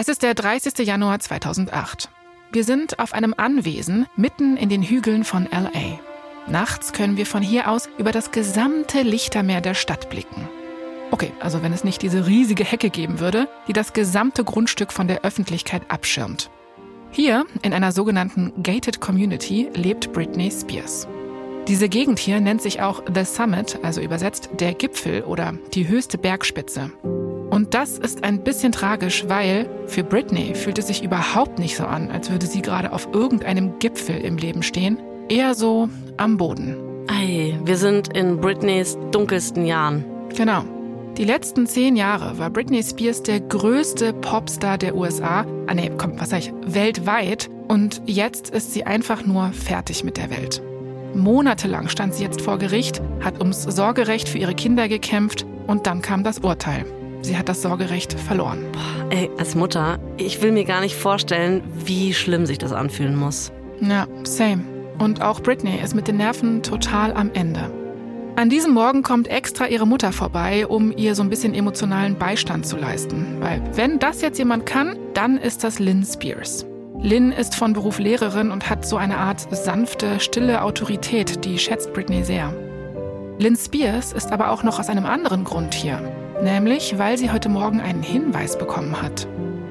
Es 0.00 0.06
ist 0.06 0.22
der 0.22 0.34
30. 0.34 0.86
Januar 0.86 1.18
2008. 1.18 2.08
Wir 2.52 2.62
sind 2.62 3.00
auf 3.00 3.14
einem 3.14 3.34
Anwesen 3.36 4.06
mitten 4.14 4.56
in 4.56 4.68
den 4.68 4.84
Hügeln 4.84 5.24
von 5.24 5.48
LA. 5.50 5.98
Nachts 6.46 6.92
können 6.92 7.16
wir 7.16 7.26
von 7.26 7.42
hier 7.42 7.68
aus 7.68 7.88
über 7.98 8.12
das 8.12 8.30
gesamte 8.30 9.02
Lichtermeer 9.02 9.60
der 9.60 9.74
Stadt 9.74 10.08
blicken. 10.08 10.48
Okay, 11.10 11.32
also 11.40 11.64
wenn 11.64 11.72
es 11.72 11.82
nicht 11.82 12.00
diese 12.00 12.28
riesige 12.28 12.62
Hecke 12.62 12.90
geben 12.90 13.18
würde, 13.18 13.48
die 13.66 13.72
das 13.72 13.92
gesamte 13.92 14.44
Grundstück 14.44 14.92
von 14.92 15.08
der 15.08 15.24
Öffentlichkeit 15.24 15.82
abschirmt. 15.88 16.48
Hier, 17.10 17.44
in 17.62 17.74
einer 17.74 17.90
sogenannten 17.90 18.52
Gated 18.62 19.00
Community, 19.00 19.68
lebt 19.74 20.12
Britney 20.12 20.52
Spears. 20.52 21.08
Diese 21.66 21.88
Gegend 21.88 22.20
hier 22.20 22.38
nennt 22.38 22.62
sich 22.62 22.80
auch 22.80 23.02
The 23.12 23.24
Summit, 23.24 23.80
also 23.82 24.00
übersetzt 24.00 24.50
der 24.60 24.74
Gipfel 24.74 25.24
oder 25.24 25.54
die 25.74 25.88
höchste 25.88 26.18
Bergspitze. 26.18 26.92
Und 27.50 27.74
das 27.74 27.98
ist 27.98 28.24
ein 28.24 28.42
bisschen 28.42 28.72
tragisch, 28.72 29.24
weil 29.28 29.68
für 29.86 30.04
Britney 30.04 30.54
fühlt 30.54 30.78
es 30.78 30.88
sich 30.88 31.02
überhaupt 31.02 31.58
nicht 31.58 31.76
so 31.76 31.84
an, 31.84 32.10
als 32.10 32.30
würde 32.30 32.46
sie 32.46 32.62
gerade 32.62 32.92
auf 32.92 33.08
irgendeinem 33.12 33.78
Gipfel 33.78 34.18
im 34.18 34.36
Leben 34.36 34.62
stehen, 34.62 34.98
eher 35.28 35.54
so 35.54 35.88
am 36.16 36.36
Boden. 36.36 36.76
Ei, 37.08 37.58
wir 37.64 37.76
sind 37.76 38.14
in 38.16 38.40
Britneys 38.40 38.98
dunkelsten 39.10 39.64
Jahren. 39.64 40.04
Genau. 40.36 40.62
Die 41.16 41.24
letzten 41.24 41.66
zehn 41.66 41.96
Jahre 41.96 42.38
war 42.38 42.50
Britney 42.50 42.82
Spears 42.82 43.22
der 43.22 43.40
größte 43.40 44.12
Popstar 44.12 44.78
der 44.78 44.94
USA. 44.94 45.44
Ah 45.66 45.74
nee, 45.74 45.90
komm, 45.96 46.20
was 46.20 46.30
sag 46.30 46.40
ich, 46.40 46.52
weltweit. 46.66 47.50
Und 47.66 48.02
jetzt 48.06 48.50
ist 48.50 48.72
sie 48.72 48.84
einfach 48.84 49.24
nur 49.24 49.52
fertig 49.52 50.04
mit 50.04 50.16
der 50.16 50.30
Welt. 50.30 50.62
Monatelang 51.14 51.88
stand 51.88 52.14
sie 52.14 52.22
jetzt 52.22 52.42
vor 52.42 52.58
Gericht, 52.58 53.02
hat 53.20 53.40
ums 53.40 53.64
Sorgerecht 53.64 54.28
für 54.28 54.38
ihre 54.38 54.54
Kinder 54.54 54.88
gekämpft 54.88 55.46
und 55.66 55.86
dann 55.86 56.02
kam 56.02 56.22
das 56.22 56.38
Urteil. 56.40 56.84
Sie 57.22 57.36
hat 57.36 57.48
das 57.48 57.62
Sorgerecht 57.62 58.18
verloren. 58.18 58.64
Boah, 58.72 59.10
ey, 59.10 59.30
als 59.38 59.54
Mutter, 59.54 59.98
ich 60.16 60.40
will 60.42 60.52
mir 60.52 60.64
gar 60.64 60.80
nicht 60.80 60.94
vorstellen, 60.94 61.62
wie 61.74 62.14
schlimm 62.14 62.46
sich 62.46 62.58
das 62.58 62.72
anfühlen 62.72 63.16
muss. 63.16 63.52
Ja, 63.80 64.06
same. 64.24 64.64
Und 64.98 65.22
auch 65.22 65.40
Britney 65.40 65.78
ist 65.82 65.94
mit 65.94 66.08
den 66.08 66.16
Nerven 66.16 66.62
total 66.62 67.12
am 67.12 67.30
Ende. 67.34 67.70
An 68.36 68.50
diesem 68.50 68.72
Morgen 68.72 69.02
kommt 69.02 69.26
extra 69.26 69.66
ihre 69.66 69.86
Mutter 69.86 70.12
vorbei, 70.12 70.66
um 70.66 70.96
ihr 70.96 71.16
so 71.16 71.22
ein 71.22 71.28
bisschen 71.28 71.54
emotionalen 71.54 72.16
Beistand 72.16 72.66
zu 72.66 72.76
leisten. 72.76 73.36
Weil 73.40 73.60
wenn 73.74 73.98
das 73.98 74.22
jetzt 74.22 74.38
jemand 74.38 74.64
kann, 74.64 74.96
dann 75.14 75.38
ist 75.38 75.64
das 75.64 75.80
Lynn 75.80 76.04
Spears. 76.04 76.64
Lynn 77.00 77.32
ist 77.32 77.56
von 77.56 77.72
Beruf 77.72 77.98
Lehrerin 77.98 78.50
und 78.50 78.70
hat 78.70 78.86
so 78.86 78.96
eine 78.96 79.18
Art 79.18 79.46
sanfte, 79.54 80.20
stille 80.20 80.62
Autorität, 80.62 81.44
die 81.44 81.58
schätzt 81.58 81.92
Britney 81.92 82.22
sehr. 82.22 82.54
Lynn 83.40 83.56
Spears 83.56 84.12
ist 84.12 84.32
aber 84.32 84.50
auch 84.50 84.62
noch 84.62 84.78
aus 84.80 84.88
einem 84.88 85.06
anderen 85.06 85.44
Grund 85.44 85.74
hier. 85.74 86.00
Nämlich, 86.42 86.98
weil 86.98 87.18
sie 87.18 87.32
heute 87.32 87.48
Morgen 87.48 87.80
einen 87.80 88.02
Hinweis 88.02 88.56
bekommen 88.56 89.02
hat. 89.02 89.26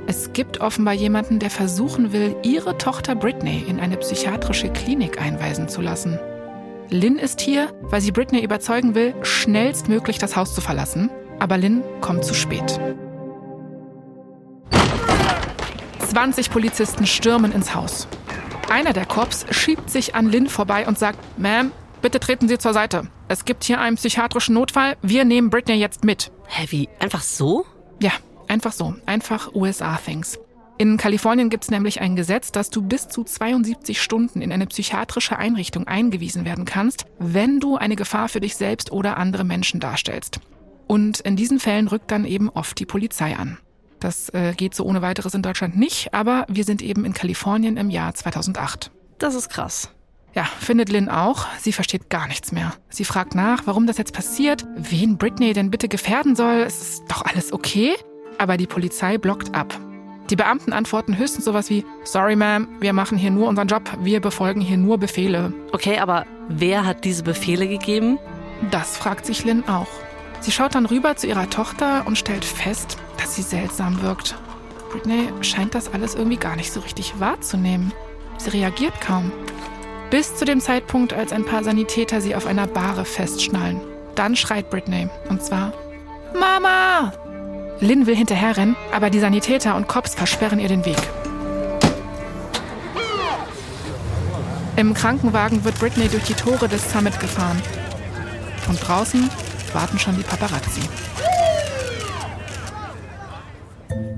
Es 0.05 0.33
gibt 0.33 0.61
offenbar 0.61 0.93
jemanden, 0.93 1.39
der 1.39 1.49
versuchen 1.49 2.11
will, 2.11 2.35
ihre 2.43 2.77
Tochter 2.77 3.15
Britney 3.15 3.63
in 3.67 3.79
eine 3.79 3.97
psychiatrische 3.97 4.69
Klinik 4.69 5.21
einweisen 5.21 5.69
zu 5.69 5.81
lassen. 5.81 6.19
Lynn 6.89 7.17
ist 7.17 7.41
hier, 7.41 7.69
weil 7.81 8.01
sie 8.01 8.11
Britney 8.11 8.41
überzeugen 8.41 8.95
will, 8.95 9.13
schnellstmöglich 9.21 10.17
das 10.17 10.35
Haus 10.35 10.55
zu 10.55 10.61
verlassen. 10.61 11.09
Aber 11.39 11.57
Lynn 11.57 11.83
kommt 12.01 12.23
zu 12.23 12.33
spät. 12.33 12.79
20 15.99 16.49
Polizisten 16.49 17.05
stürmen 17.05 17.51
ins 17.51 17.75
Haus. 17.75 18.07
Einer 18.69 18.93
der 18.93 19.05
Cops 19.05 19.45
schiebt 19.51 19.89
sich 19.89 20.15
an 20.15 20.29
Lynn 20.29 20.47
vorbei 20.47 20.87
und 20.87 20.97
sagt, 20.97 21.19
Ma'am, 21.39 21.71
bitte 22.01 22.19
treten 22.19 22.47
Sie 22.47 22.57
zur 22.57 22.73
Seite. 22.73 23.07
Es 23.27 23.45
gibt 23.45 23.63
hier 23.63 23.79
einen 23.79 23.97
psychiatrischen 23.97 24.53
Notfall. 24.53 24.97
Wir 25.01 25.25
nehmen 25.25 25.49
Britney 25.49 25.75
jetzt 25.75 26.03
mit. 26.03 26.31
Hä, 26.47 26.67
wie? 26.69 26.89
Einfach 26.99 27.21
so? 27.21 27.65
Ja, 28.01 28.11
einfach 28.47 28.71
so. 28.71 28.95
Einfach 29.05 29.53
USA-Things. 29.53 30.39
In 30.79 30.97
Kalifornien 30.97 31.49
gibt 31.49 31.63
es 31.63 31.71
nämlich 31.71 32.01
ein 32.01 32.15
Gesetz, 32.15 32.51
dass 32.51 32.69
du 32.69 32.83
bis 32.83 33.07
zu 33.07 33.23
72 33.23 33.99
Stunden 33.99 34.41
in 34.41 34.51
eine 34.51 34.67
psychiatrische 34.67 35.37
Einrichtung 35.37 35.87
eingewiesen 35.87 36.45
werden 36.45 36.65
kannst, 36.65 37.05
wenn 37.17 37.59
du 37.59 37.77
eine 37.77 37.95
Gefahr 37.95 38.29
für 38.29 38.39
dich 38.39 38.55
selbst 38.55 38.91
oder 38.91 39.17
andere 39.17 39.43
Menschen 39.43 39.79
darstellst. 39.79 40.39
Und 40.85 41.19
in 41.21 41.35
diesen 41.35 41.59
Fällen 41.59 41.87
rückt 41.87 42.11
dann 42.11 42.25
eben 42.25 42.49
oft 42.49 42.79
die 42.79 42.85
Polizei 42.85 43.35
an. 43.35 43.57
Das 43.99 44.29
äh, 44.29 44.53
geht 44.55 44.75
so 44.75 44.85
ohne 44.85 45.01
weiteres 45.01 45.33
in 45.33 45.41
Deutschland 45.41 45.75
nicht, 45.75 46.13
aber 46.13 46.45
wir 46.47 46.63
sind 46.63 46.83
eben 46.83 47.05
in 47.05 47.13
Kalifornien 47.13 47.77
im 47.77 47.89
Jahr 47.89 48.13
2008. 48.13 48.91
Das 49.17 49.33
ist 49.33 49.49
krass. 49.49 49.89
Ja, 50.37 50.43
findet 50.43 50.89
Lynn 50.89 51.09
auch. 51.09 51.47
Sie 51.57 51.73
versteht 51.73 52.11
gar 52.11 52.27
nichts 52.27 52.51
mehr. 52.51 52.71
Sie 52.89 53.05
fragt 53.05 53.33
nach, 53.33 53.63
warum 53.65 53.87
das 53.87 53.97
jetzt 53.97 54.13
passiert, 54.13 54.67
wen 54.75 55.17
Britney 55.17 55.53
denn 55.53 55.71
bitte 55.71 55.87
gefährden 55.87 56.35
soll. 56.35 56.57
Es 56.57 56.79
ist 56.79 57.03
doch 57.07 57.25
alles 57.25 57.51
okay. 57.51 57.95
Aber 58.37 58.55
die 58.55 58.67
Polizei 58.67 59.17
blockt 59.17 59.55
ab. 59.55 59.73
Die 60.29 60.35
Beamten 60.35 60.73
antworten 60.73 61.17
höchstens 61.17 61.45
sowas 61.45 61.71
wie, 61.71 61.83
sorry 62.03 62.35
ma'am, 62.35 62.67
wir 62.79 62.93
machen 62.93 63.17
hier 63.17 63.31
nur 63.31 63.47
unseren 63.47 63.67
Job, 63.67 63.89
wir 64.03 64.21
befolgen 64.21 64.61
hier 64.61 64.77
nur 64.77 64.99
Befehle. 64.99 65.53
Okay, 65.71 65.97
aber 65.97 66.27
wer 66.49 66.85
hat 66.85 67.03
diese 67.03 67.23
Befehle 67.23 67.67
gegeben? 67.67 68.19
Das 68.69 68.95
fragt 68.95 69.25
sich 69.25 69.43
Lynn 69.43 69.67
auch. 69.67 69.89
Sie 70.41 70.51
schaut 70.51 70.75
dann 70.75 70.85
rüber 70.85 71.15
zu 71.15 71.25
ihrer 71.25 71.49
Tochter 71.49 72.05
und 72.05 72.15
stellt 72.15 72.45
fest, 72.45 72.99
dass 73.17 73.35
sie 73.35 73.41
seltsam 73.41 74.03
wirkt. 74.03 74.35
Britney 74.91 75.29
scheint 75.41 75.73
das 75.73 75.91
alles 75.91 76.13
irgendwie 76.13 76.37
gar 76.37 76.55
nicht 76.55 76.71
so 76.71 76.81
richtig 76.81 77.19
wahrzunehmen. 77.19 77.91
Sie 78.37 78.51
reagiert 78.51 79.01
kaum. 79.01 79.31
Bis 80.09 80.35
zu 80.35 80.45
dem 80.45 80.61
Zeitpunkt, 80.61 81.13
als 81.13 81.33
ein 81.33 81.45
paar 81.45 81.63
Sanitäter 81.63 82.21
sie 82.21 82.33
auf 82.35 82.45
einer 82.45 82.65
Bahre 82.65 83.03
festschnallen. 83.03 83.81
Dann 84.15 84.35
schreit 84.35 84.69
Britney. 84.69 85.09
Und 85.29 85.43
zwar: 85.43 85.73
Mama! 86.33 87.11
Lynn 87.81 88.07
will 88.07 88.15
hinterherrennen, 88.15 88.75
aber 88.91 89.09
die 89.09 89.19
Sanitäter 89.19 89.75
und 89.75 89.87
Cops 89.87 90.15
versperren 90.15 90.59
ihr 90.59 90.69
den 90.69 90.85
Weg. 90.85 90.97
Im 94.77 94.93
Krankenwagen 94.93 95.63
wird 95.63 95.77
Britney 95.79 96.07
durch 96.07 96.23
die 96.23 96.33
Tore 96.33 96.67
des 96.69 96.91
Summit 96.91 97.19
gefahren. 97.19 97.61
Und 98.69 98.79
draußen 98.87 99.29
warten 99.73 99.99
schon 99.99 100.15
die 100.15 100.23
Paparazzi. 100.23 100.81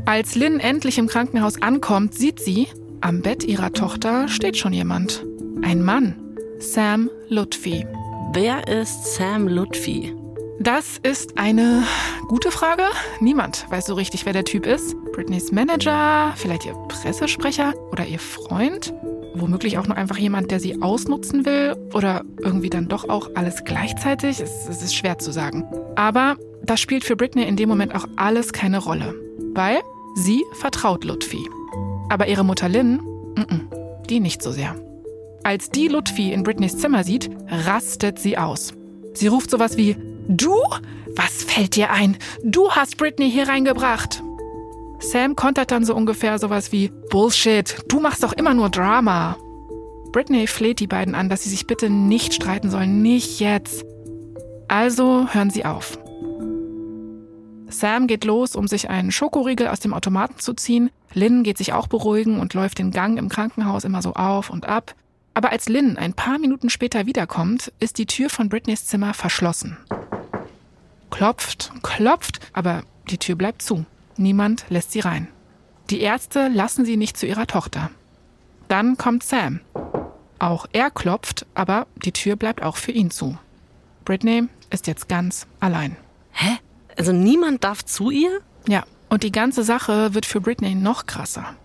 Als 0.05 0.35
Lynn 0.35 0.59
endlich 0.59 0.97
im 0.97 1.07
Krankenhaus 1.07 1.61
ankommt, 1.61 2.13
sieht 2.13 2.39
sie, 2.39 2.67
am 3.01 3.21
Bett 3.21 3.43
ihrer 3.43 3.73
Tochter 3.73 4.27
steht 4.27 4.57
schon 4.57 4.73
jemand. 4.73 5.23
Ein 5.61 5.83
Mann. 5.83 6.15
Sam 6.59 7.09
Lutfi. 7.27 7.85
Wer 8.33 8.67
ist 8.67 9.15
Sam 9.15 9.47
Lutfi? 9.47 10.15
Das 10.59 10.97
ist 11.03 11.37
eine 11.37 11.83
gute 12.27 12.51
Frage. 12.51 12.83
Niemand 13.19 13.65
weiß 13.69 13.85
so 13.85 13.93
richtig, 13.93 14.25
wer 14.25 14.33
der 14.33 14.45
Typ 14.45 14.65
ist. 14.65 14.95
Britneys 15.13 15.51
Manager, 15.51 16.33
vielleicht 16.35 16.65
ihr 16.65 16.73
Pressesprecher 16.87 17.73
oder 17.91 18.05
ihr 18.05 18.19
Freund. 18.19 18.93
Womöglich 19.35 19.77
auch 19.77 19.87
nur 19.87 19.95
einfach 19.95 20.17
jemand, 20.17 20.51
der 20.51 20.59
sie 20.59 20.81
ausnutzen 20.81 21.45
will 21.45 21.75
oder 21.93 22.23
irgendwie 22.41 22.69
dann 22.69 22.87
doch 22.87 23.07
auch 23.07 23.29
alles 23.35 23.63
gleichzeitig. 23.63 24.39
Es, 24.39 24.67
es 24.67 24.81
ist 24.81 24.95
schwer 24.95 25.19
zu 25.19 25.31
sagen. 25.31 25.65
Aber 25.95 26.35
das 26.63 26.79
spielt 26.79 27.03
für 27.03 27.15
Britney 27.15 27.43
in 27.43 27.55
dem 27.55 27.69
Moment 27.69 27.95
auch 27.95 28.05
alles 28.15 28.53
keine 28.53 28.79
Rolle. 28.79 29.13
Weil 29.53 29.79
sie 30.15 30.43
vertraut 30.53 31.03
Lutfi. 31.03 31.47
Aber 32.09 32.27
ihre 32.27 32.43
Mutter 32.43 32.69
Lynn, 32.69 33.01
die 34.09 34.19
nicht 34.19 34.41
so 34.41 34.51
sehr. 34.51 34.75
Als 35.43 35.69
die 35.69 35.87
Lutfi 35.87 36.31
in 36.31 36.43
Britneys 36.43 36.77
Zimmer 36.77 37.03
sieht, 37.03 37.29
rastet 37.47 38.19
sie 38.19 38.37
aus. 38.37 38.73
Sie 39.13 39.27
ruft 39.27 39.49
sowas 39.49 39.77
wie, 39.77 39.95
Du? 40.27 40.55
Was 41.15 41.43
fällt 41.43 41.75
dir 41.75 41.91
ein? 41.91 42.17
Du 42.43 42.69
hast 42.71 42.97
Britney 42.97 43.31
hier 43.31 43.47
reingebracht. 43.47 44.21
Sam 44.99 45.35
kontert 45.35 45.71
dann 45.71 45.85
so 45.85 45.95
ungefähr 45.95 46.37
sowas 46.37 46.71
wie 46.71 46.91
Bullshit, 47.09 47.77
du 47.87 47.99
machst 47.99 48.21
doch 48.21 48.33
immer 48.33 48.53
nur 48.53 48.69
Drama. 48.69 49.37
Britney 50.11 50.45
fleht 50.47 50.79
die 50.79 50.87
beiden 50.87 51.15
an, 51.15 51.29
dass 51.29 51.43
sie 51.43 51.49
sich 51.49 51.67
bitte 51.67 51.89
nicht 51.89 52.33
streiten 52.33 52.69
sollen, 52.69 53.01
nicht 53.01 53.39
jetzt. 53.39 53.85
Also 54.67 55.27
hören 55.31 55.49
sie 55.49 55.65
auf. 55.65 55.97
Sam 57.69 58.07
geht 58.07 58.25
los, 58.25 58.55
um 58.55 58.67
sich 58.67 58.89
einen 58.89 59.11
Schokoriegel 59.11 59.67
aus 59.67 59.79
dem 59.79 59.93
Automaten 59.93 60.39
zu 60.39 60.53
ziehen. 60.53 60.89
Lynn 61.13 61.43
geht 61.43 61.57
sich 61.57 61.73
auch 61.73 61.87
beruhigen 61.87 62.39
und 62.39 62.53
läuft 62.53 62.79
den 62.79 62.91
Gang 62.91 63.17
im 63.17 63.29
Krankenhaus 63.29 63.83
immer 63.83 64.01
so 64.01 64.13
auf 64.13 64.49
und 64.49 64.67
ab. 64.67 64.95
Aber 65.39 65.53
als 65.53 65.69
Lynn 65.69 65.95
ein 65.95 66.11
paar 66.13 66.37
Minuten 66.37 66.69
später 66.69 67.05
wiederkommt, 67.05 67.71
ist 67.79 67.97
die 67.97 68.05
Tür 68.05 68.29
von 68.29 68.49
Britneys 68.49 68.87
Zimmer 68.87 69.13
verschlossen 69.13 69.77
klopft, 71.19 71.73
klopft, 71.81 72.39
aber 72.53 72.83
die 73.09 73.17
Tür 73.17 73.35
bleibt 73.35 73.61
zu. 73.61 73.85
Niemand 74.15 74.65
lässt 74.69 74.91
sie 74.93 75.01
rein. 75.01 75.27
Die 75.89 75.99
Ärzte 75.99 76.47
lassen 76.47 76.85
sie 76.85 76.95
nicht 76.97 77.17
zu 77.17 77.25
ihrer 77.25 77.47
Tochter. 77.47 77.89
Dann 78.69 78.97
kommt 78.97 79.23
Sam. 79.23 79.59
Auch 80.39 80.65
er 80.71 80.91
klopft, 80.91 81.45
aber 81.55 81.87
die 82.05 82.13
Tür 82.13 82.37
bleibt 82.37 82.61
auch 82.61 82.77
für 82.77 82.91
ihn 82.93 83.11
zu. 83.11 83.37
Britney 84.05 84.47
ist 84.69 84.87
jetzt 84.87 85.09
ganz 85.09 85.45
allein. 85.59 85.97
Hä? 86.31 86.57
Also 86.97 87.11
niemand 87.11 87.63
darf 87.63 87.83
zu 87.83 88.11
ihr? 88.11 88.39
Ja, 88.67 88.85
und 89.09 89.23
die 89.23 89.31
ganze 89.31 89.63
Sache 89.63 90.13
wird 90.13 90.25
für 90.25 90.41
Britney 90.41 90.75
noch 90.75 91.05
krasser. 91.05 91.55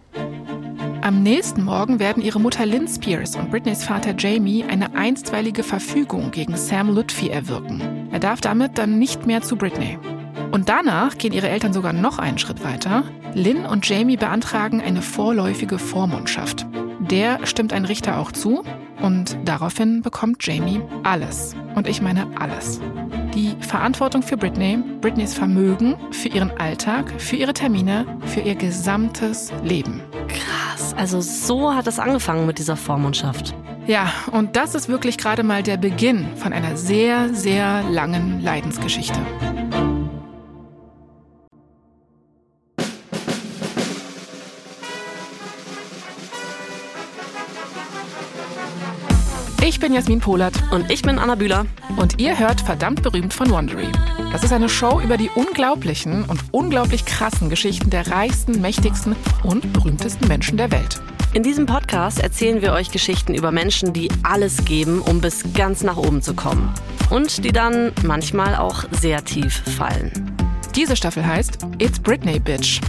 Am 1.05 1.23
nächsten 1.23 1.63
Morgen 1.63 1.99
werden 1.99 2.23
ihre 2.23 2.41
Mutter 2.41 2.65
Lynn 2.65 2.89
Spears 2.89 3.37
und 3.37 3.51
Britneys 3.51 3.85
Vater 3.85 4.15
Jamie 4.17 4.65
eine 4.65 4.97
einstweilige 4.97 5.63
Verfügung 5.63 6.31
gegen 6.31 6.57
Sam 6.57 6.89
Lutfi 6.89 7.29
erwirken. 7.29 8.09
Er 8.11 8.21
darf 8.21 8.41
damit 8.41 8.79
dann 8.79 8.99
nicht 8.99 9.27
mehr 9.27 9.43
zu 9.43 9.57
Britney. 9.57 9.99
Und 10.51 10.71
danach 10.71 11.19
gehen 11.19 11.35
ihre 11.35 11.51
Eltern 11.51 11.75
sogar 11.75 11.93
noch 11.93 12.19
einen 12.19 12.39
Schritt 12.39 12.65
weiter. 12.65 13.03
Lynn 13.35 13.67
und 13.67 13.87
Jamie 13.87 14.17
beantragen 14.17 14.81
eine 14.81 15.03
vorläufige 15.03 15.79
Vormundschaft. 15.79 16.65
Der 17.01 17.45
stimmt 17.45 17.75
ein 17.75 17.85
Richter 17.85 18.19
auch 18.19 18.33
zu 18.33 18.65
und 19.03 19.37
daraufhin 19.45 20.03
bekommt 20.03 20.47
Jamie 20.47 20.81
alles. 21.03 21.55
Und 21.75 21.89
ich 21.89 22.01
meine 22.01 22.27
alles. 22.39 22.81
Die 23.35 23.57
Verantwortung 23.61 24.23
für 24.23 24.37
Britney, 24.37 24.79
Britneys 25.01 25.35
Vermögen, 25.35 25.97
für 26.13 26.29
ihren 26.29 26.51
Alltag, 26.53 27.13
für 27.19 27.37
ihre 27.37 27.53
Termine, 27.53 28.07
für 28.27 28.41
ihr 28.41 28.55
gesamtes 28.55 29.53
Leben. 29.63 30.01
Krass, 30.29 30.95
also 30.97 31.21
so 31.21 31.75
hat 31.75 31.87
es 31.87 31.99
angefangen 31.99 32.47
mit 32.47 32.59
dieser 32.59 32.77
Vormundschaft. 32.77 33.55
Ja, 33.87 34.11
und 34.33 34.57
das 34.57 34.75
ist 34.75 34.89
wirklich 34.89 35.19
gerade 35.19 35.43
mal 35.43 35.63
der 35.63 35.77
Beginn 35.77 36.27
von 36.37 36.53
einer 36.53 36.77
sehr, 36.77 37.35
sehr 37.35 37.83
langen 37.83 38.41
Leidensgeschichte. 38.41 39.21
Bin 49.85 49.93
Jasmin 49.93 50.21
Polat 50.21 50.55
Und 50.71 50.91
ich 50.91 51.03
bin 51.03 51.19
Anna 51.19 51.35
Bühler. 51.35 51.67
und 51.99 52.19
ihr 52.19 52.39
hört 52.39 52.63
verdammt 52.63 53.03
berühmt 53.03 53.35
von 53.35 53.51
Wondery. 53.51 53.89
Das 54.33 54.43
ist 54.43 54.51
eine 54.51 54.71
Show 54.71 54.99
über 54.99 55.19
die 55.19 55.29
unglaublichen 55.35 56.25
und 56.25 56.41
unglaublich 56.53 57.05
krassen 57.05 57.51
Geschichten 57.51 57.91
der 57.91 58.11
reichsten, 58.11 58.63
mächtigsten 58.63 59.15
und 59.43 59.75
berühmtesten 59.75 60.27
Menschen 60.27 60.57
der 60.57 60.73
Welt. 60.73 61.03
In 61.35 61.43
diesem 61.43 61.67
Podcast 61.67 62.19
erzählen 62.19 62.63
wir 62.63 62.73
euch 62.73 62.93
Geschichten 62.93 63.35
über 63.35 63.53
Menschen, 63.53 63.93
die 63.93 64.09
alles 64.23 64.65
geben, 64.65 65.03
um 65.03 65.21
bis 65.21 65.45
ganz 65.53 65.83
nach 65.83 65.99
oben 65.99 66.23
zu 66.23 66.33
kommen. 66.33 66.73
Und 67.11 67.45
die 67.45 67.53
dann 67.53 67.93
manchmal 68.05 68.57
auch 68.57 68.85
sehr 68.91 69.23
tief 69.23 69.63
fallen. 69.77 70.35
Diese 70.75 70.97
Staffel 70.97 71.27
heißt 71.27 71.59
It's 71.79 72.01
Britney 72.01 72.39
Bitch. 72.39 72.81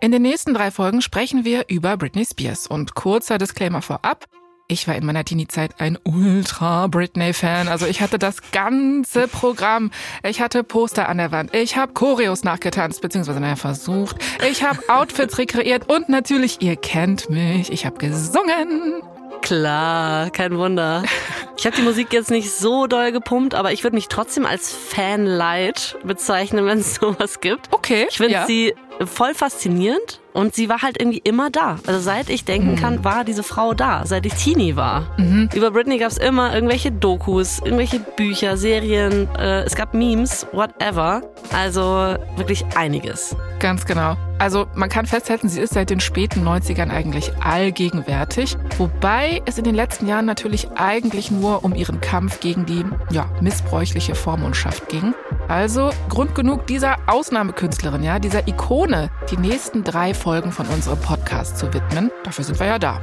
In 0.00 0.12
den 0.12 0.22
nächsten 0.22 0.54
drei 0.54 0.70
Folgen 0.70 1.02
sprechen 1.02 1.44
wir 1.44 1.64
über 1.68 1.96
Britney 1.96 2.24
Spears. 2.24 2.68
Und 2.68 2.94
kurzer 2.94 3.36
Disclaimer 3.36 3.82
vorab. 3.82 4.26
Ich 4.68 4.86
war 4.86 4.94
in 4.94 5.04
meiner 5.04 5.24
Teenie-Zeit 5.24 5.80
ein 5.80 5.98
Ultra-Britney-Fan. 6.04 7.66
Also 7.66 7.86
ich 7.86 8.00
hatte 8.00 8.18
das 8.18 8.52
ganze 8.52 9.26
Programm. 9.26 9.90
Ich 10.22 10.40
hatte 10.40 10.62
Poster 10.62 11.08
an 11.08 11.18
der 11.18 11.32
Wand. 11.32 11.52
Ich 11.52 11.76
habe 11.76 11.94
Choreos 11.94 12.44
nachgetanzt, 12.44 13.00
beziehungsweise 13.00 13.40
naja, 13.40 13.56
versucht. 13.56 14.16
Ich 14.48 14.62
habe 14.62 14.78
Outfits 14.88 15.38
rekreiert 15.38 15.90
und 15.90 16.08
natürlich, 16.08 16.60
ihr 16.60 16.76
kennt 16.76 17.28
mich, 17.28 17.72
ich 17.72 17.84
habe 17.84 17.98
gesungen. 17.98 19.02
Klar, 19.40 20.30
kein 20.30 20.56
Wunder. 20.56 21.02
Ich 21.58 21.66
habe 21.66 21.74
die 21.74 21.82
Musik 21.82 22.12
jetzt 22.12 22.30
nicht 22.30 22.52
so 22.52 22.86
doll 22.86 23.10
gepumpt, 23.10 23.56
aber 23.56 23.72
ich 23.72 23.82
würde 23.82 23.96
mich 23.96 24.06
trotzdem 24.06 24.46
als 24.46 24.72
Fanlight 24.72 25.98
bezeichnen, 26.04 26.66
wenn 26.66 26.78
es 26.78 26.94
sowas 27.00 27.40
gibt. 27.40 27.66
Okay, 27.72 28.06
Ich 28.08 28.18
finde 28.18 28.34
ja. 28.34 28.46
sie 28.46 28.74
voll 29.04 29.34
faszinierend 29.34 30.20
und 30.32 30.54
sie 30.54 30.68
war 30.68 30.82
halt 30.82 31.00
irgendwie 31.00 31.18
immer 31.18 31.50
da. 31.50 31.78
Also 31.86 32.00
seit 32.00 32.30
ich 32.30 32.44
denken 32.44 32.76
kann, 32.76 33.04
war 33.04 33.24
diese 33.24 33.42
Frau 33.42 33.74
da, 33.74 34.06
seit 34.06 34.26
ich 34.26 34.34
Teenie 34.34 34.76
war. 34.76 35.16
Über 35.54 35.70
Britney 35.70 35.98
gab 35.98 36.10
es 36.10 36.18
immer 36.18 36.54
irgendwelche 36.54 36.92
Dokus, 36.92 37.60
irgendwelche 37.64 38.00
Bücher, 38.00 38.56
Serien, 38.56 39.28
äh, 39.36 39.62
es 39.62 39.74
gab 39.74 39.94
Memes, 39.94 40.46
whatever. 40.52 41.22
Also 41.52 42.16
wirklich 42.36 42.64
einiges. 42.76 43.36
Ganz 43.58 43.84
genau. 43.84 44.16
Also 44.38 44.66
man 44.74 44.88
kann 44.88 45.06
festhalten, 45.06 45.48
sie 45.48 45.60
ist 45.60 45.74
seit 45.74 45.90
den 45.90 45.98
späten 45.98 46.46
90ern 46.46 46.90
eigentlich 46.90 47.32
allgegenwärtig, 47.40 48.56
wobei 48.78 49.42
es 49.46 49.58
in 49.58 49.64
den 49.64 49.74
letzten 49.74 50.06
Jahren 50.06 50.26
natürlich 50.26 50.68
eigentlich 50.76 51.32
nur 51.32 51.47
um 51.56 51.74
ihren 51.74 52.00
Kampf 52.00 52.40
gegen 52.40 52.66
die 52.66 52.84
ja, 53.10 53.30
missbräuchliche 53.40 54.14
Vormundschaft 54.14 54.88
ging. 54.88 55.14
Also 55.48 55.90
Grund 56.08 56.34
genug 56.34 56.66
dieser 56.66 56.96
Ausnahmekünstlerin, 57.06 58.02
ja, 58.02 58.18
dieser 58.18 58.46
Ikone, 58.46 59.10
die 59.30 59.38
nächsten 59.38 59.84
drei 59.84 60.14
Folgen 60.14 60.52
von 60.52 60.66
unserem 60.66 61.00
Podcast 61.00 61.58
zu 61.58 61.72
widmen. 61.72 62.10
Dafür 62.24 62.44
sind 62.44 62.60
wir 62.60 62.66
ja 62.66 62.78
da. 62.78 63.00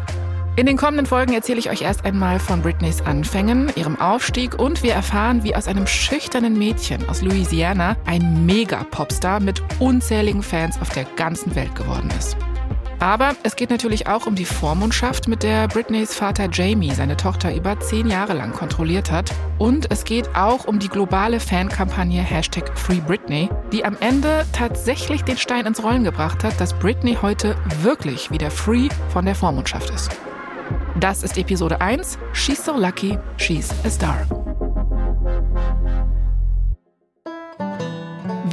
In 0.58 0.66
den 0.66 0.78
kommenden 0.78 1.06
Folgen 1.06 1.34
erzähle 1.34 1.60
ich 1.60 1.70
euch 1.70 1.82
erst 1.82 2.06
einmal 2.06 2.40
von 2.40 2.62
Britneys 2.62 3.02
Anfängen, 3.02 3.70
ihrem 3.76 4.00
Aufstieg 4.00 4.58
und 4.58 4.84
wir 4.84 4.94
erfahren, 4.94 5.44
wie 5.44 5.54
aus 5.54 5.68
einem 5.68 5.86
schüchternen 5.86 6.58
Mädchen 6.58 7.10
aus 7.10 7.22
Louisiana 7.22 7.98
ein 8.06 8.46
Mega-Popstar 8.46 9.42
mit 9.42 9.62
unzähligen 9.80 10.44
Fans 10.44 10.80
auf 10.80 10.90
der 10.90 11.04
ganzen 11.18 11.56
Welt 11.56 11.76
geworden 11.76 12.10
ist. 12.18 12.38
Aber 13.00 13.36
es 13.44 13.56
geht 13.56 13.70
natürlich 13.70 14.08
auch 14.08 14.26
um 14.26 14.36
die 14.36 14.46
Vormundschaft, 14.46 15.28
mit 15.28 15.44
der 15.44 15.68
Britneys 15.68 16.16
Vater 16.16 16.50
Jamie 16.52 16.92
seine 16.92 17.18
Tochter 17.18 17.54
über 17.54 17.80
zehn 17.80 18.08
Jahre 18.08 18.34
lang 18.34 18.54
kontrolliert 18.54 19.12
hat. 19.12 19.32
Und 19.58 19.92
es 19.92 20.04
geht 20.04 20.36
auch 20.36 20.66
um 20.66 20.80
die 20.80 20.90
globale 20.90 21.40
Fankampagne 21.40 22.22
Hashtag 22.22 22.78
Free 22.78 23.02
Britney, 23.06 23.50
die 23.72 23.86
am 23.86 23.98
Ende 24.00 24.46
tatsächlich 24.54 25.24
den 25.24 25.38
Stein 25.38 25.66
ins 25.66 25.84
Rollen 25.84 26.04
gebracht 26.04 26.44
hat, 26.44 26.60
dass 26.60 26.74
Britney 26.74 27.18
heute 27.22 27.56
wirklich 27.82 28.32
wieder 28.32 28.50
free 28.52 28.90
von 29.10 29.26
der 29.26 29.36
Vormundschaft 29.36 29.90
ist. 29.90 30.12
Das 31.00 31.24
ist 31.24 31.38
Episode 31.38 31.82
1. 31.82 32.18
She's 32.34 32.64
so 32.64 32.78
lucky, 32.78 33.18
she's 33.38 33.70
a 33.84 33.90
star. 33.90 34.26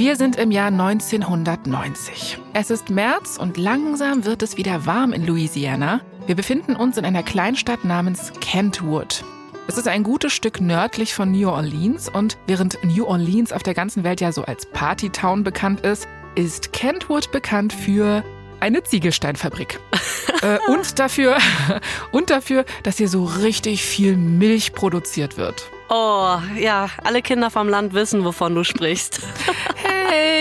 Wir 0.05 0.17
sind 0.17 0.35
im 0.35 0.51
Jahr 0.51 0.67
1990. 0.67 2.37
Es 2.55 2.71
ist 2.71 2.91
März 2.91 3.37
und 3.37 3.57
langsam 3.57 4.25
wird 4.25 4.43
es 4.43 4.57
wieder 4.57 4.85
warm 4.85 5.13
in 5.13 5.25
Louisiana. 5.25 6.01
Wir 6.27 6.35
befinden 6.35 6.75
uns 6.75 6.97
in 6.97 7.05
einer 7.05 7.23
Kleinstadt 7.23 7.85
namens 7.85 8.33
Kentwood. 8.41 9.25
Es 9.69 9.79
ist 9.79 9.87
ein 9.87 10.03
gutes 10.03 10.33
Stück 10.33 10.61
nördlich 10.61 11.15
von 11.15 11.31
New 11.31 11.49
Orleans 11.49 12.09
und 12.09 12.37
während 12.49 12.83
New 12.83 13.05
Orleans 13.05 13.53
auf 13.53 13.63
der 13.63 13.75
ganzen 13.75 14.03
Welt 14.03 14.21
ja 14.21 14.33
so 14.33 14.43
als 14.43 14.67
Partytown 14.67 15.45
bekannt 15.45 15.83
ist, 15.83 16.09
ist 16.35 16.73
Kentwood 16.73 17.31
bekannt 17.31 17.73
für 17.73 18.25
eine 18.59 18.83
Ziegelsteinfabrik. 18.83 19.79
äh, 20.43 20.59
und 20.69 20.99
dafür 20.99 21.39
und 22.11 22.31
dafür, 22.31 22.65
dass 22.83 22.97
hier 22.97 23.09
so 23.09 23.23
richtig 23.23 23.85
viel 23.85 24.17
Milch 24.17 24.73
produziert 24.73 25.37
wird. 25.37 25.71
Oh, 25.95 26.39
ja, 26.57 26.89
alle 27.05 27.21
Kinder 27.21 27.51
vom 27.51 27.69
Land 27.69 27.93
wissen, 27.93 28.25
wovon 28.25 28.55
du 28.55 28.65
sprichst. 28.65 29.21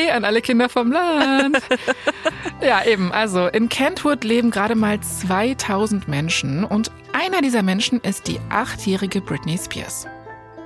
An 0.10 0.26
alle 0.26 0.42
Kinder 0.42 0.70
vom 0.70 0.92
Land. 0.92 1.58
ja, 2.62 2.84
eben. 2.86 3.12
Also 3.12 3.48
in 3.48 3.70
Kentwood 3.70 4.24
leben 4.24 4.52
gerade 4.52 4.76
mal 4.76 5.00
2000 5.00 6.08
Menschen 6.08 6.64
und 6.64 6.92
einer 7.14 7.42
dieser 7.42 7.62
Menschen 7.62 8.00
ist 8.00 8.28
die 8.28 8.40
achtjährige 8.50 9.22
Britney 9.22 9.58
Spears. 9.58 10.08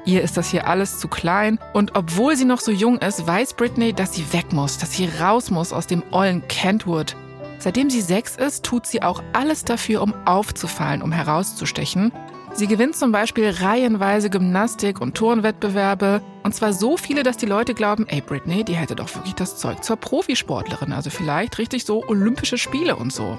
Ihr 0.06 0.22
ist 0.22 0.38
das 0.38 0.52
hier 0.52 0.68
alles 0.68 1.00
zu 1.00 1.08
klein 1.08 1.60
und 1.74 1.96
obwohl 1.96 2.36
sie 2.36 2.46
noch 2.46 2.60
so 2.60 2.72
jung 2.72 3.00
ist, 3.00 3.26
weiß 3.26 3.56
Britney, 3.56 3.92
dass 3.92 4.14
sie 4.14 4.32
weg 4.34 4.54
muss, 4.54 4.78
dass 4.78 4.94
sie 4.94 5.10
raus 5.20 5.50
muss 5.50 5.74
aus 5.74 5.88
dem 5.88 6.04
ollen 6.12 6.48
Kentwood. 6.48 7.16
Seitdem 7.58 7.90
sie 7.90 8.02
sechs 8.02 8.36
ist, 8.36 8.64
tut 8.64 8.86
sie 8.86 9.02
auch 9.02 9.24
alles 9.34 9.66
dafür, 9.66 10.04
um 10.04 10.14
aufzufallen, 10.26 11.02
um 11.02 11.12
herauszustechen. 11.12 12.12
Sie 12.56 12.68
gewinnt 12.68 12.96
zum 12.96 13.12
Beispiel 13.12 13.50
reihenweise 13.50 14.30
Gymnastik- 14.30 15.02
und 15.02 15.16
Turnwettbewerbe. 15.16 16.22
Und 16.44 16.56
zwar 16.56 16.72
so 16.72 16.96
viele, 16.96 17.24
dass 17.24 17.36
die 17.36 17.46
Leute 17.46 17.74
glauben, 17.74 18.08
ey, 18.08 18.22
Britney, 18.22 18.64
die 18.64 18.76
hätte 18.76 18.96
doch 18.96 19.14
wirklich 19.14 19.34
das 19.36 19.58
Zeug 19.58 19.84
zur 19.84 19.98
Profisportlerin. 19.98 20.94
Also 20.94 21.10
vielleicht 21.10 21.58
richtig 21.58 21.84
so 21.84 22.04
Olympische 22.08 22.58
Spiele 22.58 22.96
und 22.96 23.12
so. 23.12 23.38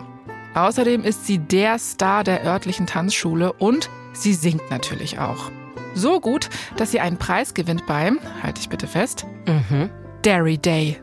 Außerdem 0.54 1.02
ist 1.02 1.26
sie 1.26 1.38
der 1.38 1.78
Star 1.78 2.24
der 2.24 2.44
örtlichen 2.44 2.86
Tanzschule 2.86 3.54
und 3.54 3.88
sie 4.12 4.34
singt 4.34 4.70
natürlich 4.70 5.18
auch. 5.18 5.50
So 5.94 6.20
gut, 6.20 6.50
dass 6.76 6.90
sie 6.90 7.00
einen 7.00 7.16
Preis 7.16 7.54
gewinnt 7.54 7.86
beim, 7.86 8.18
halte 8.42 8.60
ich 8.60 8.68
bitte 8.68 8.86
fest, 8.86 9.24
Mhm. 9.46 9.88
Dairy 10.22 10.58
Day. 10.58 10.98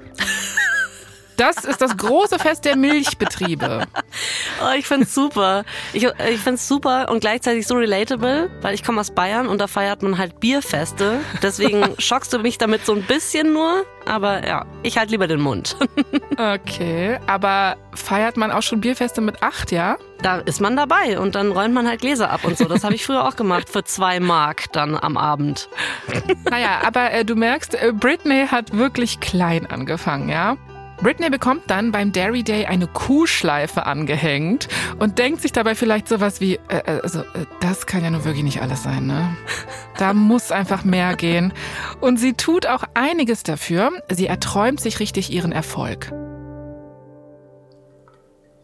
Das 1.37 1.65
ist 1.65 1.81
das 1.81 1.97
große 1.97 2.39
Fest 2.39 2.65
der 2.65 2.75
Milchbetriebe. 2.75 3.85
Oh, 4.61 4.77
ich 4.77 4.87
find's 4.87 5.13
super. 5.13 5.63
Ich, 5.93 6.03
ich 6.03 6.39
find's 6.39 6.67
super 6.67 7.09
und 7.09 7.21
gleichzeitig 7.21 7.65
so 7.67 7.75
relatable, 7.75 8.49
weil 8.61 8.75
ich 8.75 8.83
komme 8.83 9.01
aus 9.01 9.11
Bayern 9.11 9.47
und 9.47 9.59
da 9.59 9.67
feiert 9.67 10.03
man 10.03 10.17
halt 10.17 10.39
Bierfeste. 10.39 11.19
Deswegen 11.41 11.83
schockst 11.97 12.33
du 12.33 12.39
mich 12.39 12.57
damit 12.57 12.85
so 12.85 12.93
ein 12.93 13.03
bisschen 13.03 13.53
nur. 13.53 13.85
Aber 14.05 14.45
ja, 14.45 14.65
ich 14.83 14.97
halt 14.97 15.11
lieber 15.11 15.27
den 15.27 15.41
Mund. 15.41 15.75
Okay, 16.35 17.19
aber 17.27 17.77
feiert 17.93 18.37
man 18.37 18.51
auch 18.51 18.63
schon 18.63 18.81
Bierfeste 18.81 19.21
mit 19.21 19.43
acht, 19.43 19.71
ja? 19.71 19.97
Da 20.23 20.37
ist 20.37 20.61
man 20.61 20.75
dabei 20.75 21.19
und 21.19 21.35
dann 21.35 21.51
räumt 21.51 21.75
man 21.75 21.87
halt 21.87 22.01
Gläser 22.01 22.31
ab 22.31 22.43
und 22.43 22.57
so. 22.57 22.65
Das 22.65 22.83
habe 22.83 22.95
ich 22.95 23.05
früher 23.05 23.23
auch 23.27 23.35
gemacht 23.35 23.69
für 23.69 23.83
zwei 23.83 24.19
Mark 24.19 24.71
dann 24.73 24.97
am 24.97 25.15
Abend. 25.15 25.69
Naja, 26.49 26.81
aber 26.83 27.11
äh, 27.11 27.23
du 27.23 27.35
merkst, 27.35 27.75
äh, 27.75 27.91
Britney 27.93 28.47
hat 28.47 28.75
wirklich 28.75 29.19
klein 29.19 29.67
angefangen, 29.67 30.27
ja? 30.27 30.57
Britney 31.01 31.29
bekommt 31.29 31.63
dann 31.67 31.91
beim 31.91 32.11
Dairy 32.11 32.43
Day 32.43 32.65
eine 32.65 32.87
Kuhschleife 32.87 33.85
angehängt 33.85 34.67
und 34.99 35.19
denkt 35.19 35.41
sich 35.41 35.51
dabei 35.51 35.75
vielleicht 35.75 36.07
sowas 36.07 36.39
wie, 36.39 36.55
äh, 36.69 36.77
äh, 36.85 37.01
also 37.01 37.19
äh, 37.19 37.45
das 37.59 37.85
kann 37.85 38.03
ja 38.03 38.09
nun 38.09 38.23
wirklich 38.23 38.43
nicht 38.43 38.61
alles 38.61 38.83
sein, 38.83 39.07
ne? 39.07 39.35
Da 39.97 40.13
muss 40.13 40.51
einfach 40.51 40.83
mehr 40.83 41.15
gehen. 41.15 41.53
Und 42.01 42.17
sie 42.17 42.33
tut 42.33 42.65
auch 42.65 42.83
einiges 42.93 43.43
dafür. 43.43 43.91
Sie 44.09 44.27
erträumt 44.27 44.79
sich 44.79 44.99
richtig 44.99 45.31
ihren 45.31 45.51
Erfolg. 45.51 46.11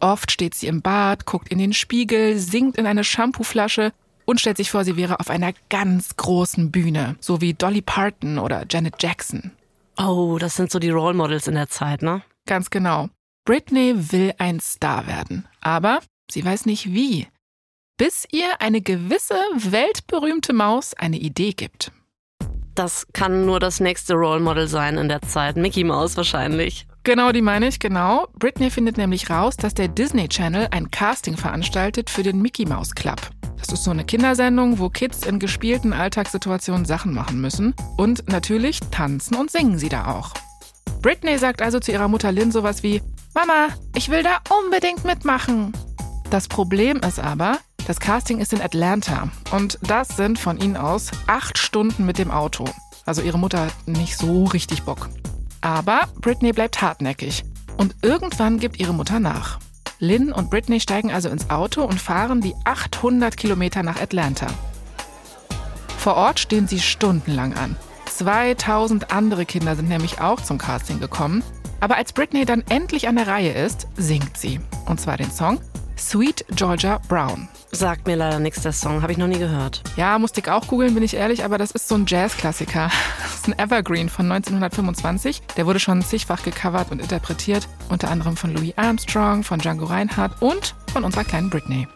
Oft 0.00 0.30
steht 0.30 0.54
sie 0.54 0.66
im 0.66 0.82
Bad, 0.82 1.26
guckt 1.26 1.48
in 1.50 1.58
den 1.58 1.72
Spiegel, 1.72 2.38
singt 2.38 2.76
in 2.76 2.86
eine 2.86 3.04
Shampooflasche 3.04 3.92
und 4.24 4.40
stellt 4.40 4.56
sich 4.56 4.70
vor, 4.70 4.84
sie 4.84 4.96
wäre 4.96 5.20
auf 5.20 5.28
einer 5.28 5.52
ganz 5.68 6.16
großen 6.16 6.70
Bühne, 6.70 7.16
so 7.20 7.40
wie 7.40 7.52
Dolly 7.52 7.82
Parton 7.82 8.38
oder 8.38 8.64
Janet 8.68 8.94
Jackson. 8.98 9.52
Oh, 10.02 10.38
das 10.38 10.56
sind 10.56 10.70
so 10.70 10.78
die 10.78 10.88
Role 10.88 11.12
Models 11.12 11.46
in 11.46 11.56
der 11.56 11.68
Zeit, 11.68 12.00
ne? 12.00 12.22
Ganz 12.46 12.70
genau. 12.70 13.10
Britney 13.44 13.94
will 14.12 14.32
ein 14.38 14.58
Star 14.58 15.06
werden, 15.06 15.46
aber 15.60 16.00
sie 16.30 16.42
weiß 16.42 16.64
nicht 16.64 16.94
wie. 16.94 17.28
Bis 17.98 18.26
ihr 18.32 18.62
eine 18.62 18.80
gewisse 18.80 19.34
weltberühmte 19.54 20.54
Maus 20.54 20.94
eine 20.94 21.18
Idee 21.18 21.52
gibt. 21.52 21.92
Das 22.74 23.08
kann 23.12 23.44
nur 23.44 23.60
das 23.60 23.78
nächste 23.78 24.14
Role 24.14 24.40
Model 24.40 24.68
sein 24.68 24.96
in 24.96 25.10
der 25.10 25.20
Zeit. 25.20 25.56
Mickey 25.56 25.84
Mouse 25.84 26.16
wahrscheinlich. 26.16 26.86
Genau, 27.02 27.32
die 27.32 27.40
meine 27.40 27.66
ich, 27.66 27.78
genau. 27.78 28.28
Britney 28.38 28.70
findet 28.70 28.98
nämlich 28.98 29.30
raus, 29.30 29.56
dass 29.56 29.72
der 29.72 29.88
Disney 29.88 30.28
Channel 30.28 30.68
ein 30.70 30.90
Casting 30.90 31.36
veranstaltet 31.36 32.10
für 32.10 32.22
den 32.22 32.42
Mickey 32.42 32.66
Mouse 32.66 32.94
Club. 32.94 33.20
Das 33.58 33.68
ist 33.68 33.84
so 33.84 33.90
eine 33.90 34.04
Kindersendung, 34.04 34.78
wo 34.78 34.90
Kids 34.90 35.24
in 35.24 35.38
gespielten 35.38 35.94
Alltagssituationen 35.94 36.84
Sachen 36.84 37.14
machen 37.14 37.40
müssen. 37.40 37.74
Und 37.96 38.28
natürlich 38.28 38.80
tanzen 38.90 39.36
und 39.36 39.50
singen 39.50 39.78
sie 39.78 39.88
da 39.88 40.14
auch. 40.14 40.34
Britney 41.00 41.38
sagt 41.38 41.62
also 41.62 41.80
zu 41.80 41.90
ihrer 41.90 42.08
Mutter 42.08 42.32
Lynn 42.32 42.52
sowas 42.52 42.82
wie, 42.82 43.02
Mama, 43.34 43.68
ich 43.94 44.10
will 44.10 44.22
da 44.22 44.38
unbedingt 44.64 45.04
mitmachen. 45.04 45.72
Das 46.30 46.48
Problem 46.48 46.98
ist 46.98 47.18
aber, 47.18 47.58
das 47.86 47.98
Casting 47.98 48.40
ist 48.40 48.52
in 48.52 48.60
Atlanta 48.60 49.30
und 49.52 49.78
das 49.82 50.08
sind 50.08 50.38
von 50.38 50.58
ihnen 50.58 50.76
aus 50.76 51.10
acht 51.26 51.56
Stunden 51.56 52.04
mit 52.04 52.18
dem 52.18 52.30
Auto. 52.30 52.66
Also 53.06 53.22
ihre 53.22 53.38
Mutter 53.38 53.66
hat 53.66 53.88
nicht 53.88 54.18
so 54.18 54.44
richtig 54.44 54.82
Bock. 54.82 55.08
Aber 55.60 56.08
Britney 56.20 56.52
bleibt 56.52 56.80
hartnäckig 56.80 57.44
und 57.76 57.94
irgendwann 58.02 58.58
gibt 58.58 58.80
ihre 58.80 58.94
Mutter 58.94 59.20
nach. 59.20 59.58
Lynn 59.98 60.32
und 60.32 60.50
Britney 60.50 60.80
steigen 60.80 61.12
also 61.12 61.28
ins 61.28 61.50
Auto 61.50 61.82
und 61.84 62.00
fahren 62.00 62.40
die 62.40 62.54
800 62.64 63.36
Kilometer 63.36 63.82
nach 63.82 64.00
Atlanta. 64.00 64.46
Vor 65.98 66.14
Ort 66.14 66.40
stehen 66.40 66.66
sie 66.66 66.80
stundenlang 66.80 67.54
an. 67.54 67.76
2000 68.06 69.12
andere 69.12 69.44
Kinder 69.44 69.76
sind 69.76 69.88
nämlich 69.88 70.20
auch 70.20 70.40
zum 70.40 70.56
Casting 70.56 71.00
gekommen. 71.00 71.42
Aber 71.80 71.96
als 71.96 72.12
Britney 72.12 72.44
dann 72.44 72.64
endlich 72.68 73.08
an 73.08 73.16
der 73.16 73.26
Reihe 73.26 73.52
ist, 73.52 73.86
singt 73.96 74.36
sie. 74.36 74.60
Und 74.86 75.00
zwar 75.00 75.16
den 75.16 75.30
Song 75.30 75.60
Sweet 76.00 76.46
Georgia 76.56 76.98
Brown. 77.08 77.46
Sagt 77.72 78.06
mir 78.06 78.16
leider 78.16 78.40
nichts, 78.40 78.62
der 78.62 78.72
Song. 78.72 79.02
Habe 79.02 79.12
ich 79.12 79.18
noch 79.18 79.26
nie 79.26 79.38
gehört. 79.38 79.82
Ja, 79.96 80.18
musste 80.18 80.40
ich 80.40 80.50
auch 80.50 80.66
googeln, 80.66 80.94
bin 80.94 81.02
ich 81.02 81.14
ehrlich, 81.14 81.44
aber 81.44 81.58
das 81.58 81.70
ist 81.70 81.88
so 81.88 81.94
ein 81.94 82.06
Jazzklassiker. 82.06 82.90
Das 83.22 83.48
ist 83.48 83.54
ein 83.54 83.58
Evergreen 83.58 84.08
von 84.10 84.30
1925. 84.30 85.40
Der 85.56 85.66
wurde 85.66 85.80
schon 85.80 86.02
zigfach 86.02 86.42
gecovert 86.42 86.90
und 86.90 87.00
interpretiert, 87.00 87.68
unter 87.88 88.10
anderem 88.10 88.36
von 88.36 88.52
Louis 88.52 88.74
Armstrong, 88.76 89.44
von 89.44 89.60
Django 89.60 89.86
Reinhardt 89.86 90.42
und 90.42 90.74
von 90.92 91.04
unserer 91.04 91.24
kleinen 91.24 91.48
Britney. 91.48 91.88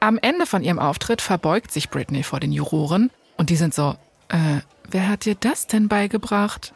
Am 0.00 0.18
Ende 0.18 0.44
von 0.44 0.62
ihrem 0.62 0.78
Auftritt 0.78 1.22
verbeugt 1.22 1.72
sich 1.72 1.88
Britney 1.88 2.22
vor 2.22 2.40
den 2.40 2.52
Juroren 2.52 3.10
und 3.38 3.48
die 3.48 3.56
sind 3.56 3.72
so, 3.72 3.96
äh, 4.28 4.60
wer 4.90 5.08
hat 5.08 5.24
dir 5.24 5.34
das 5.34 5.66
denn 5.66 5.88
beigebracht? 5.88 6.74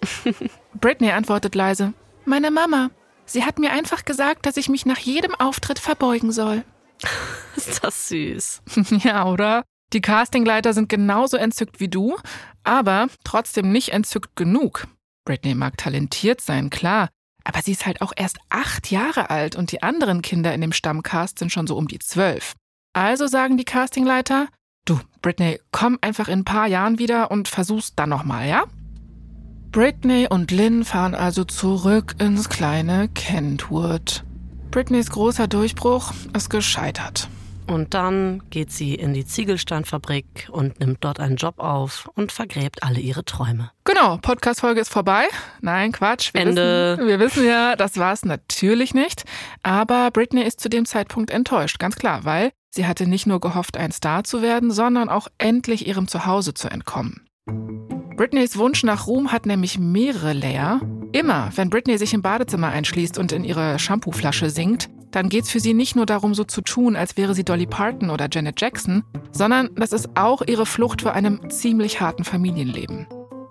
Britney 0.80 1.10
antwortet 1.10 1.56
leise, 1.56 1.92
meine 2.24 2.52
Mama. 2.52 2.90
Sie 3.28 3.44
hat 3.44 3.58
mir 3.58 3.72
einfach 3.72 4.06
gesagt, 4.06 4.46
dass 4.46 4.56
ich 4.56 4.70
mich 4.70 4.86
nach 4.86 4.98
jedem 4.98 5.34
Auftritt 5.34 5.78
verbeugen 5.78 6.32
soll. 6.32 6.64
Ist 7.56 7.84
das 7.84 8.08
süß. 8.08 8.62
ja, 9.04 9.26
oder? 9.26 9.64
Die 9.92 10.00
Castingleiter 10.00 10.72
sind 10.72 10.88
genauso 10.88 11.36
entzückt 11.36 11.78
wie 11.78 11.88
du, 11.88 12.16
aber 12.64 13.08
trotzdem 13.24 13.70
nicht 13.70 13.90
entzückt 13.90 14.34
genug. 14.34 14.86
Britney 15.26 15.54
mag 15.54 15.76
talentiert 15.76 16.40
sein, 16.40 16.70
klar, 16.70 17.10
aber 17.44 17.60
sie 17.62 17.72
ist 17.72 17.84
halt 17.84 18.00
auch 18.00 18.12
erst 18.16 18.38
acht 18.48 18.90
Jahre 18.90 19.28
alt 19.28 19.56
und 19.56 19.72
die 19.72 19.82
anderen 19.82 20.22
Kinder 20.22 20.54
in 20.54 20.62
dem 20.62 20.72
Stammcast 20.72 21.38
sind 21.38 21.52
schon 21.52 21.66
so 21.66 21.76
um 21.76 21.86
die 21.86 21.98
zwölf. 21.98 22.54
Also 22.94 23.26
sagen 23.26 23.58
die 23.58 23.64
Castingleiter, 23.64 24.48
du, 24.86 25.00
Britney, 25.20 25.60
komm 25.70 25.98
einfach 26.00 26.28
in 26.28 26.40
ein 26.40 26.44
paar 26.44 26.66
Jahren 26.66 26.98
wieder 26.98 27.30
und 27.30 27.48
versuch's 27.48 27.94
dann 27.94 28.08
nochmal, 28.08 28.48
ja? 28.48 28.64
Britney 29.70 30.26
und 30.28 30.50
Lynn 30.50 30.84
fahren 30.84 31.14
also 31.14 31.44
zurück 31.44 32.14
ins 32.18 32.48
kleine 32.48 33.08
Kentwood. 33.08 34.24
Britneys 34.70 35.10
großer 35.10 35.46
Durchbruch 35.46 36.12
ist 36.34 36.48
gescheitert. 36.48 37.28
Und 37.66 37.92
dann 37.92 38.42
geht 38.48 38.72
sie 38.72 38.94
in 38.94 39.12
die 39.12 39.26
Ziegelsteinfabrik 39.26 40.48
und 40.50 40.80
nimmt 40.80 41.04
dort 41.04 41.20
einen 41.20 41.36
Job 41.36 41.58
auf 41.58 42.08
und 42.14 42.32
vergräbt 42.32 42.82
alle 42.82 42.98
ihre 42.98 43.26
Träume. 43.26 43.70
Genau, 43.84 44.16
Podcast-Folge 44.16 44.80
ist 44.80 44.88
vorbei. 44.88 45.24
Nein, 45.60 45.92
Quatsch. 45.92 46.32
Wir 46.32 46.40
Ende. 46.40 46.96
Wissen, 46.96 47.08
wir 47.08 47.20
wissen 47.20 47.46
ja, 47.46 47.76
das 47.76 47.98
war 47.98 48.14
es 48.14 48.24
natürlich 48.24 48.94
nicht. 48.94 49.24
Aber 49.62 50.10
Britney 50.10 50.44
ist 50.44 50.60
zu 50.60 50.70
dem 50.70 50.86
Zeitpunkt 50.86 51.30
enttäuscht, 51.30 51.78
ganz 51.78 51.96
klar, 51.96 52.24
weil 52.24 52.52
sie 52.70 52.86
hatte 52.86 53.06
nicht 53.06 53.26
nur 53.26 53.38
gehofft, 53.38 53.76
ein 53.76 53.92
Star 53.92 54.24
zu 54.24 54.40
werden, 54.40 54.70
sondern 54.70 55.10
auch 55.10 55.28
endlich 55.36 55.86
ihrem 55.86 56.08
Zuhause 56.08 56.54
zu 56.54 56.68
entkommen. 56.70 57.28
Britneys 58.18 58.58
Wunsch 58.58 58.82
nach 58.82 59.06
Ruhm 59.06 59.30
hat 59.30 59.46
nämlich 59.46 59.78
mehrere 59.78 60.32
Layer. 60.32 60.80
Immer, 61.12 61.52
wenn 61.54 61.70
Britney 61.70 61.98
sich 61.98 62.12
im 62.14 62.20
Badezimmer 62.20 62.66
einschließt 62.66 63.16
und 63.16 63.30
in 63.30 63.44
ihre 63.44 63.78
Shampooflasche 63.78 64.50
singt, 64.50 64.90
dann 65.12 65.28
geht's 65.28 65.52
für 65.52 65.60
sie 65.60 65.72
nicht 65.72 65.94
nur 65.94 66.04
darum, 66.04 66.34
so 66.34 66.42
zu 66.42 66.60
tun, 66.60 66.96
als 66.96 67.16
wäre 67.16 67.32
sie 67.36 67.44
Dolly 67.44 67.66
Parton 67.66 68.10
oder 68.10 68.26
Janet 68.28 68.60
Jackson, 68.60 69.04
sondern 69.30 69.70
das 69.76 69.92
ist 69.92 70.08
auch 70.16 70.42
ihre 70.44 70.66
Flucht 70.66 71.02
vor 71.02 71.12
einem 71.12 71.48
ziemlich 71.48 72.00
harten 72.00 72.24
Familienleben. 72.24 73.06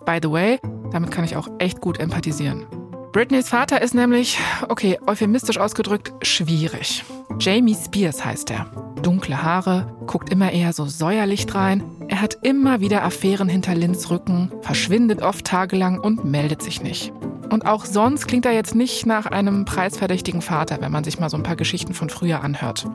By 0.05 0.19
the 0.21 0.29
way, 0.29 0.59
damit 0.91 1.11
kann 1.11 1.23
ich 1.23 1.37
auch 1.37 1.47
echt 1.59 1.79
gut 1.79 2.01
empathisieren. 2.01 2.65
Britneys 3.11 3.49
Vater 3.49 3.81
ist 3.81 3.95
nämlich, 3.95 4.37
okay, 4.67 4.99
euphemistisch 5.07 5.57
ausgedrückt, 5.57 6.13
schwierig. 6.21 7.03
Jamie 7.39 7.75
Spears 7.75 8.23
heißt 8.23 8.51
er. 8.51 8.65
Dunkle 9.01 9.41
Haare, 9.41 9.95
guckt 10.07 10.29
immer 10.29 10.51
eher 10.51 10.73
so 10.73 10.85
säuerlich 10.85 11.53
rein. 11.53 11.83
Er 12.09 12.21
hat 12.21 12.37
immer 12.43 12.81
wieder 12.81 13.03
Affären 13.03 13.47
hinter 13.47 13.75
Lins 13.75 14.09
Rücken, 14.09 14.51
verschwindet 14.61 15.21
oft 15.21 15.45
tagelang 15.45 15.99
und 15.99 16.25
meldet 16.25 16.61
sich 16.61 16.81
nicht. 16.81 17.13
Und 17.49 17.65
auch 17.65 17.85
sonst 17.85 18.27
klingt 18.27 18.45
er 18.45 18.51
jetzt 18.51 18.75
nicht 18.75 19.05
nach 19.05 19.25
einem 19.25 19.65
preisverdächtigen 19.65 20.41
Vater, 20.41 20.81
wenn 20.81 20.91
man 20.91 21.03
sich 21.03 21.19
mal 21.19 21.29
so 21.29 21.37
ein 21.37 21.43
paar 21.43 21.55
Geschichten 21.55 21.93
von 21.93 22.09
früher 22.09 22.43
anhört. 22.43 22.85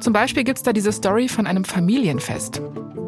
Zum 0.00 0.12
Beispiel 0.12 0.44
gibt 0.44 0.58
es 0.58 0.62
da 0.62 0.72
diese 0.72 0.92
Story 0.92 1.28
von 1.28 1.46
einem 1.46 1.64
Familienfest. 1.64 2.60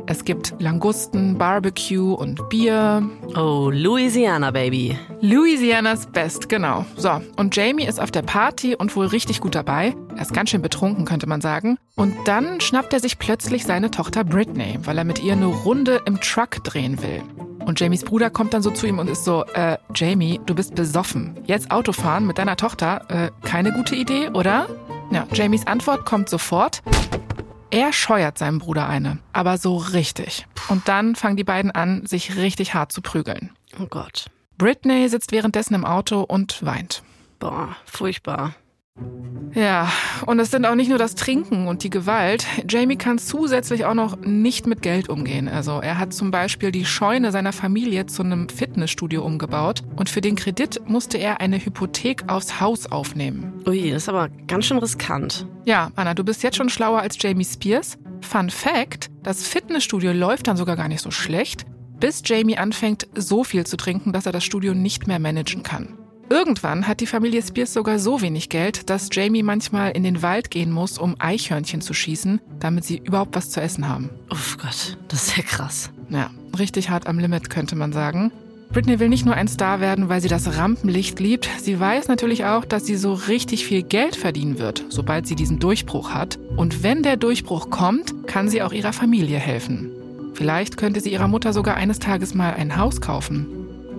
Es 0.09 0.25
gibt 0.25 0.55
Langusten, 0.61 1.37
Barbecue 1.37 2.15
und 2.15 2.49
Bier. 2.49 3.03
Oh, 3.37 3.71
Louisiana, 3.73 4.53
Baby. 4.53 4.97
Louisianas 5.21 6.07
Best, 6.07 6.49
genau. 6.49 6.87
So, 6.97 7.21
und 7.37 7.57
Jamie 7.57 7.87
ist 7.87 8.01
auf 8.01 8.13
der 8.13 8.23
Party 8.23 8.77
und 8.77 8.95
wohl 8.95 9.07
richtig 9.07 9.41
gut 9.41 9.57
dabei. 9.57 9.97
Er 10.15 10.23
ist 10.23 10.33
ganz 10.33 10.51
schön 10.51 10.63
betrunken, 10.63 11.05
könnte 11.05 11.29
man 11.29 11.41
sagen. 11.41 11.77
Und 11.97 12.15
dann 12.25 12.61
schnappt 12.61 12.93
er 12.93 13.01
sich 13.01 13.19
plötzlich 13.19 13.65
seine 13.65 13.91
Tochter 13.91 14.23
Britney, 14.23 14.79
weil 14.85 14.97
er 14.97 15.05
mit 15.05 15.23
ihr 15.25 15.33
eine 15.33 15.47
Runde 15.47 16.01
im 16.07 16.21
Truck 16.21 16.63
drehen 16.63 17.03
will. 17.03 17.23
Und 17.67 17.81
Jamies 17.81 18.05
Bruder 18.05 18.31
kommt 18.31 18.55
dann 18.55 18.63
so 18.63 18.71
zu 18.71 18.87
ihm 18.87 19.01
und 19.01 19.11
ist 19.11 19.25
so, 19.25 19.45
äh, 19.55 19.77
Jamie, 19.93 20.41
du 20.47 20.55
bist 20.55 20.77
besoffen. 20.77 21.37
Jetzt 21.47 21.73
Autofahren 21.73 22.25
mit 22.25 22.39
deiner 22.39 22.57
Tochter, 22.57 23.03
äh, 23.09 23.31
keine 23.45 23.73
gute 23.73 23.97
Idee, 23.97 24.29
oder? 24.29 24.69
Ja, 25.11 25.27
Jamies 25.33 25.67
Antwort 25.67 26.07
kommt 26.07 26.29
sofort. 26.29 26.81
Er 27.73 27.93
scheuert 27.93 28.39
seinem 28.39 28.61
Bruder 28.61 28.89
eine, 28.89 29.19
aber 29.33 29.59
so 29.59 29.77
richtig. 29.77 30.47
Und 30.69 30.87
dann 30.87 31.17
fangen 31.17 31.37
die 31.37 31.43
beiden 31.43 31.73
an, 31.73 32.07
sich 32.07 32.37
richtig 32.37 32.73
hart 32.73 32.93
zu 32.93 33.03
prügeln. 33.03 33.51
Oh 33.83 33.87
Gott. 33.91 34.27
Britney 34.59 35.09
sitzt 35.09 35.33
währenddessen 35.33 35.75
im 35.75 35.85
Auto 35.85 36.21
und 36.21 36.65
weint. 36.65 37.03
Boah, 37.41 37.75
furchtbar. 37.85 38.55
Ja, 39.57 39.91
und 40.27 40.39
es 40.39 40.51
sind 40.51 40.67
auch 40.67 40.75
nicht 40.75 40.91
nur 40.91 40.99
das 40.99 41.15
Trinken 41.15 41.67
und 41.67 41.83
die 41.83 41.89
Gewalt. 41.89 42.47
Jamie 42.69 42.97
kann 42.97 43.17
zusätzlich 43.17 43.87
auch 43.87 43.95
noch 43.95 44.19
nicht 44.19 44.67
mit 44.67 44.83
Geld 44.83 45.09
umgehen. 45.09 45.49
Also 45.49 45.81
er 45.81 45.99
hat 45.99 46.13
zum 46.13 46.31
Beispiel 46.31 46.71
die 46.71 46.85
Scheune 46.85 47.33
seiner 47.33 47.55
Familie 47.55 48.05
zu 48.05 48.23
einem 48.23 48.51
Fitnessstudio 48.51 49.25
umgebaut 49.25 49.83
und 49.97 50.11
für 50.11 50.21
den 50.21 50.37
Kredit 50.37 50.83
musste 50.87 51.17
er 51.17 51.41
eine 51.41 51.57
Hypothek 51.59 52.29
aufs 52.29 52.61
Haus 52.61 52.85
aufnehmen. 52.93 53.55
Ui, 53.67 53.91
das 53.91 54.03
ist 54.03 54.09
aber 54.11 54.29
ganz 54.47 54.67
schön 54.67 54.77
riskant. 54.77 55.47
Ja, 55.65 55.91
Anna, 55.97 56.13
du 56.13 56.23
bist 56.23 56.43
jetzt 56.43 56.59
schon 56.59 56.69
schlauer 56.69 57.01
als 57.01 57.17
Jamie 57.19 57.45
Spears. 57.45 57.97
Fun 58.21 58.51
Fact, 58.51 59.11
das 59.23 59.47
Fitnessstudio 59.47 60.13
läuft 60.13 60.49
dann 60.49 60.59
sogar 60.59 60.77
gar 60.77 60.89
nicht 60.89 61.01
so 61.01 61.11
schlecht, 61.11 61.65
bis 61.99 62.21
Jamie 62.27 62.59
anfängt, 62.59 63.09
so 63.15 63.43
viel 63.43 63.65
zu 63.65 63.79
trinken, 63.79 64.13
dass 64.13 64.27
er 64.27 64.33
das 64.33 64.45
Studio 64.45 64.75
nicht 64.75 65.07
mehr 65.07 65.19
managen 65.19 65.63
kann. 65.63 65.97
Irgendwann 66.29 66.89
hat 66.89 67.01
die 67.01 67.07
Familie 67.07 67.41
Spears 67.41 67.73
sogar 67.73 67.99
so 67.99 68.21
wenig 68.21 68.49
Geld, 68.49 68.91
dass 68.91 69.09
Jamie 69.13 69.45
manchmal 69.45 69.93
in 69.93 70.03
den 70.03 70.23
Wald 70.23 70.51
gehen 70.51 70.73
muss, 70.73 70.99
um 70.99 71.15
Eichhörnchen 71.19 71.81
zu 71.81 71.95
schießen, 71.95 72.41
damit 72.59 72.85
sie 72.85 72.99
überhaupt 72.99 73.37
was 73.37 73.51
zu 73.51 73.61
essen 73.61 73.89
haben. 73.89 74.11
Oh 74.31 74.57
Gott, 74.61 74.97
das 75.09 75.29
ist 75.29 75.37
ja 75.37 75.43
krass. 75.45 75.91
Ja, 76.11 76.31
richtig 76.59 76.91
hart 76.91 77.07
am 77.07 77.19
Limit, 77.19 77.49
könnte 77.51 77.77
man 77.77 77.93
sagen. 77.93 78.33
Britney 78.73 78.99
will 78.99 79.09
nicht 79.09 79.25
nur 79.25 79.35
ein 79.35 79.47
Star 79.47 79.81
werden, 79.81 80.09
weil 80.09 80.21
sie 80.21 80.29
das 80.29 80.57
Rampenlicht 80.57 81.21
liebt, 81.21 81.49
sie 81.63 81.79
weiß 81.79 82.09
natürlich 82.09 82.45
auch, 82.45 82.65
dass 82.65 82.85
sie 82.85 82.97
so 82.97 83.15
richtig 83.15 83.65
viel 83.65 83.83
Geld 83.83 84.17
verdienen 84.17 84.59
wird, 84.59 84.85
sobald 84.89 85.27
sie 85.27 85.37
diesen 85.37 85.61
Durchbruch 85.61 86.11
hat. 86.11 86.39
Und 86.57 86.83
wenn 86.83 87.05
der 87.05 87.17
Durchbruch 87.17 87.71
kommt, 87.71 88.27
kann 88.27 88.49
sie 88.49 88.63
auch 88.63 88.73
ihrer 88.73 88.93
Familie 88.93 89.39
helfen. 89.39 89.91
Vielleicht 90.35 90.77
könnte 90.77 91.01
sie 91.01 91.13
ihrer 91.13 91.29
Mutter 91.29 91.53
sogar 91.53 91.77
eines 91.77 92.01
Tages 92.01 92.35
mal 92.35 92.55
ein 92.55 92.77
Haus 92.77 93.01
kaufen. 93.01 93.47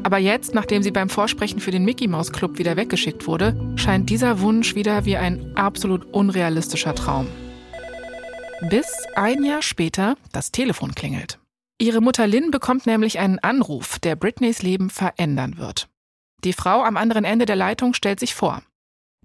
Aber 0.03 0.17
jetzt, 0.17 0.53
nachdem 0.53 0.83
sie 0.83 0.91
beim 0.91 1.09
Vorsprechen 1.09 1.59
für 1.59 1.71
den 1.71 1.83
Mickey 1.83 2.07
Mouse 2.07 2.31
Club 2.31 2.57
wieder 2.57 2.77
weggeschickt 2.77 3.27
wurde, 3.27 3.55
scheint 3.75 4.09
dieser 4.09 4.39
Wunsch 4.41 4.75
wieder 4.75 5.05
wie 5.05 5.17
ein 5.17 5.55
absolut 5.55 6.05
unrealistischer 6.13 6.95
Traum. 6.95 7.27
bis 8.69 8.87
ein 9.15 9.43
Jahr 9.43 9.61
später 9.61 10.15
das 10.31 10.51
Telefon 10.51 10.95
klingelt. 10.95 11.39
Ihre 11.79 12.01
Mutter 12.01 12.25
Lynn 12.25 12.49
bekommt 12.49 12.87
nämlich 12.87 13.19
einen 13.19 13.37
Anruf, 13.39 13.99
der 13.99 14.15
Britneys 14.15 14.63
Leben 14.63 14.89
verändern 14.89 15.57
wird. 15.57 15.87
Die 16.43 16.53
Frau 16.53 16.83
am 16.83 16.97
anderen 16.97 17.23
Ende 17.23 17.45
der 17.45 17.55
Leitung 17.55 17.93
stellt 17.93 18.19
sich 18.19 18.33
vor. 18.33 18.63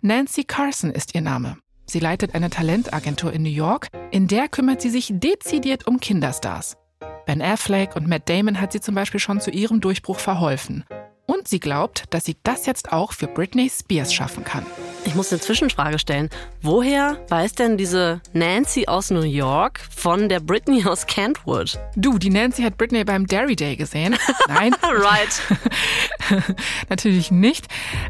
Nancy 0.02 0.44
Carson 0.44 0.90
ist 0.90 1.14
ihr 1.14 1.22
Name. 1.22 1.56
Sie 1.86 1.98
leitet 1.98 2.34
eine 2.34 2.50
Talentagentur 2.50 3.32
in 3.32 3.42
New 3.42 3.50
York, 3.50 3.88
in 4.10 4.28
der 4.28 4.48
kümmert 4.48 4.82
sie 4.82 4.90
sich 4.90 5.10
dezidiert 5.14 5.86
um 5.86 6.00
Kinderstars. 6.00 6.76
Ben 7.26 7.42
Affleck 7.42 7.96
und 7.96 8.08
Matt 8.08 8.28
Damon 8.28 8.60
hat 8.60 8.72
sie 8.72 8.80
zum 8.80 8.94
Beispiel 8.94 9.20
schon 9.20 9.40
zu 9.40 9.50
ihrem 9.50 9.80
Durchbruch 9.80 10.18
verholfen. 10.18 10.84
Und 11.32 11.48
sie 11.48 11.60
glaubt, 11.60 12.04
dass 12.10 12.26
sie 12.26 12.36
das 12.42 12.66
jetzt 12.66 12.92
auch 12.92 13.12
für 13.12 13.26
Britney 13.26 13.70
Spears 13.70 14.12
schaffen 14.12 14.44
kann. 14.44 14.66
Ich 15.04 15.14
muss 15.14 15.32
eine 15.32 15.40
Zwischenfrage 15.40 15.98
stellen. 15.98 16.28
Woher 16.60 17.18
weiß 17.28 17.54
denn 17.54 17.76
diese 17.76 18.20
Nancy 18.34 18.86
aus 18.86 19.10
New 19.10 19.22
York 19.22 19.80
von 19.94 20.28
der 20.28 20.40
Britney 20.40 20.84
aus 20.84 21.06
Kentwood? 21.06 21.78
Du, 21.96 22.18
die 22.18 22.30
Nancy 22.30 22.62
hat 22.62 22.76
Britney 22.76 23.02
beim 23.04 23.26
Dairy 23.26 23.56
Day 23.56 23.76
gesehen. 23.76 24.14
Nein. 24.46 24.74
right. 24.82 25.42
Natürlich 26.90 27.30
nicht. 27.30 27.66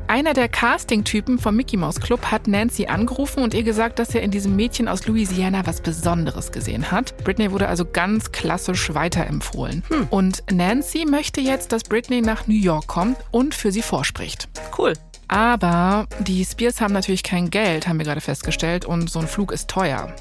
Einer 0.08 0.34
der 0.34 0.48
Casting-Typen 0.48 1.38
vom 1.38 1.54
Mickey 1.56 1.76
Mouse 1.76 2.00
Club 2.00 2.26
hat 2.26 2.48
Nancy 2.48 2.86
angerufen 2.86 3.42
und 3.42 3.54
ihr 3.54 3.62
gesagt, 3.62 4.00
dass 4.00 4.14
er 4.14 4.22
in 4.22 4.32
diesem 4.32 4.56
Mädchen 4.56 4.88
aus 4.88 5.06
Louisiana 5.06 5.64
was 5.64 5.80
Besonderes 5.80 6.50
gesehen 6.50 6.90
hat. 6.90 7.16
Britney 7.24 7.52
wurde 7.52 7.68
also 7.68 7.84
ganz 7.84 8.32
klassisch 8.32 8.92
weiterempfohlen. 8.92 9.84
Hm. 9.88 10.08
Und 10.10 10.42
Nancy 10.50 11.06
möchte 11.08 11.40
jetzt, 11.40 11.72
dass 11.72 11.84
Britney 11.84 12.20
nach 12.20 12.48
New 12.48 12.54
York 12.54 12.88
kommt 12.88 13.11
und 13.30 13.54
für 13.54 13.72
sie 13.72 13.82
vorspricht. 13.82 14.48
Cool. 14.76 14.94
Aber 15.28 16.06
die 16.20 16.44
Spears 16.44 16.80
haben 16.80 16.92
natürlich 16.92 17.22
kein 17.22 17.50
Geld, 17.50 17.88
haben 17.88 17.98
wir 17.98 18.04
gerade 18.04 18.20
festgestellt, 18.20 18.84
und 18.84 19.08
so 19.08 19.18
ein 19.18 19.28
Flug 19.28 19.50
ist 19.52 19.68
teuer. 19.68 20.14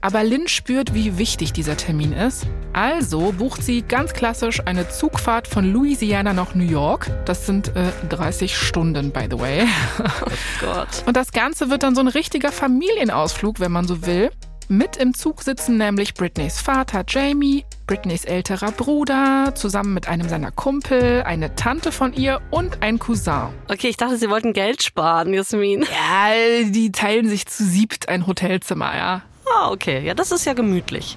Aber 0.00 0.22
Lynn 0.22 0.46
spürt, 0.46 0.94
wie 0.94 1.18
wichtig 1.18 1.52
dieser 1.52 1.76
Termin 1.76 2.12
ist. 2.12 2.46
Also 2.72 3.32
bucht 3.32 3.62
sie 3.62 3.82
ganz 3.82 4.12
klassisch 4.12 4.60
eine 4.64 4.88
Zugfahrt 4.88 5.48
von 5.48 5.72
Louisiana 5.72 6.32
nach 6.32 6.54
New 6.54 6.64
York. 6.64 7.10
Das 7.24 7.46
sind 7.46 7.74
äh, 7.74 7.90
30 8.08 8.56
Stunden, 8.56 9.10
by 9.10 9.26
the 9.30 9.38
way. 9.38 9.66
Oh 9.98 10.30
Gott. 10.60 11.02
Und 11.06 11.16
das 11.16 11.32
Ganze 11.32 11.70
wird 11.70 11.82
dann 11.82 11.94
so 11.94 12.00
ein 12.00 12.08
richtiger 12.08 12.52
Familienausflug, 12.52 13.58
wenn 13.60 13.72
man 13.72 13.86
so 13.86 14.06
will. 14.06 14.30
Mit 14.68 14.96
im 14.96 15.14
Zug 15.14 15.42
sitzen 15.42 15.76
nämlich 15.76 16.14
Britneys 16.14 16.60
Vater 16.60 17.04
Jamie, 17.06 17.64
Britneys 17.86 18.24
älterer 18.24 18.72
Bruder, 18.72 19.52
zusammen 19.54 19.94
mit 19.94 20.08
einem 20.08 20.28
seiner 20.28 20.50
Kumpel, 20.50 21.22
eine 21.22 21.54
Tante 21.54 21.92
von 21.92 22.12
ihr 22.12 22.40
und 22.50 22.82
ein 22.82 22.98
Cousin. 22.98 23.50
Okay, 23.68 23.86
ich 23.86 23.96
dachte, 23.96 24.16
sie 24.16 24.28
wollten 24.28 24.52
Geld 24.52 24.82
sparen, 24.82 25.32
Jasmin. 25.32 25.82
Ja, 25.82 26.68
die 26.68 26.90
teilen 26.90 27.28
sich 27.28 27.46
zu 27.46 27.62
siebt 27.64 28.08
ein 28.08 28.26
Hotelzimmer, 28.26 28.96
ja. 28.96 29.22
Ah, 29.48 29.70
okay. 29.70 30.04
Ja, 30.04 30.14
das 30.14 30.32
ist 30.32 30.44
ja 30.46 30.52
gemütlich. 30.52 31.16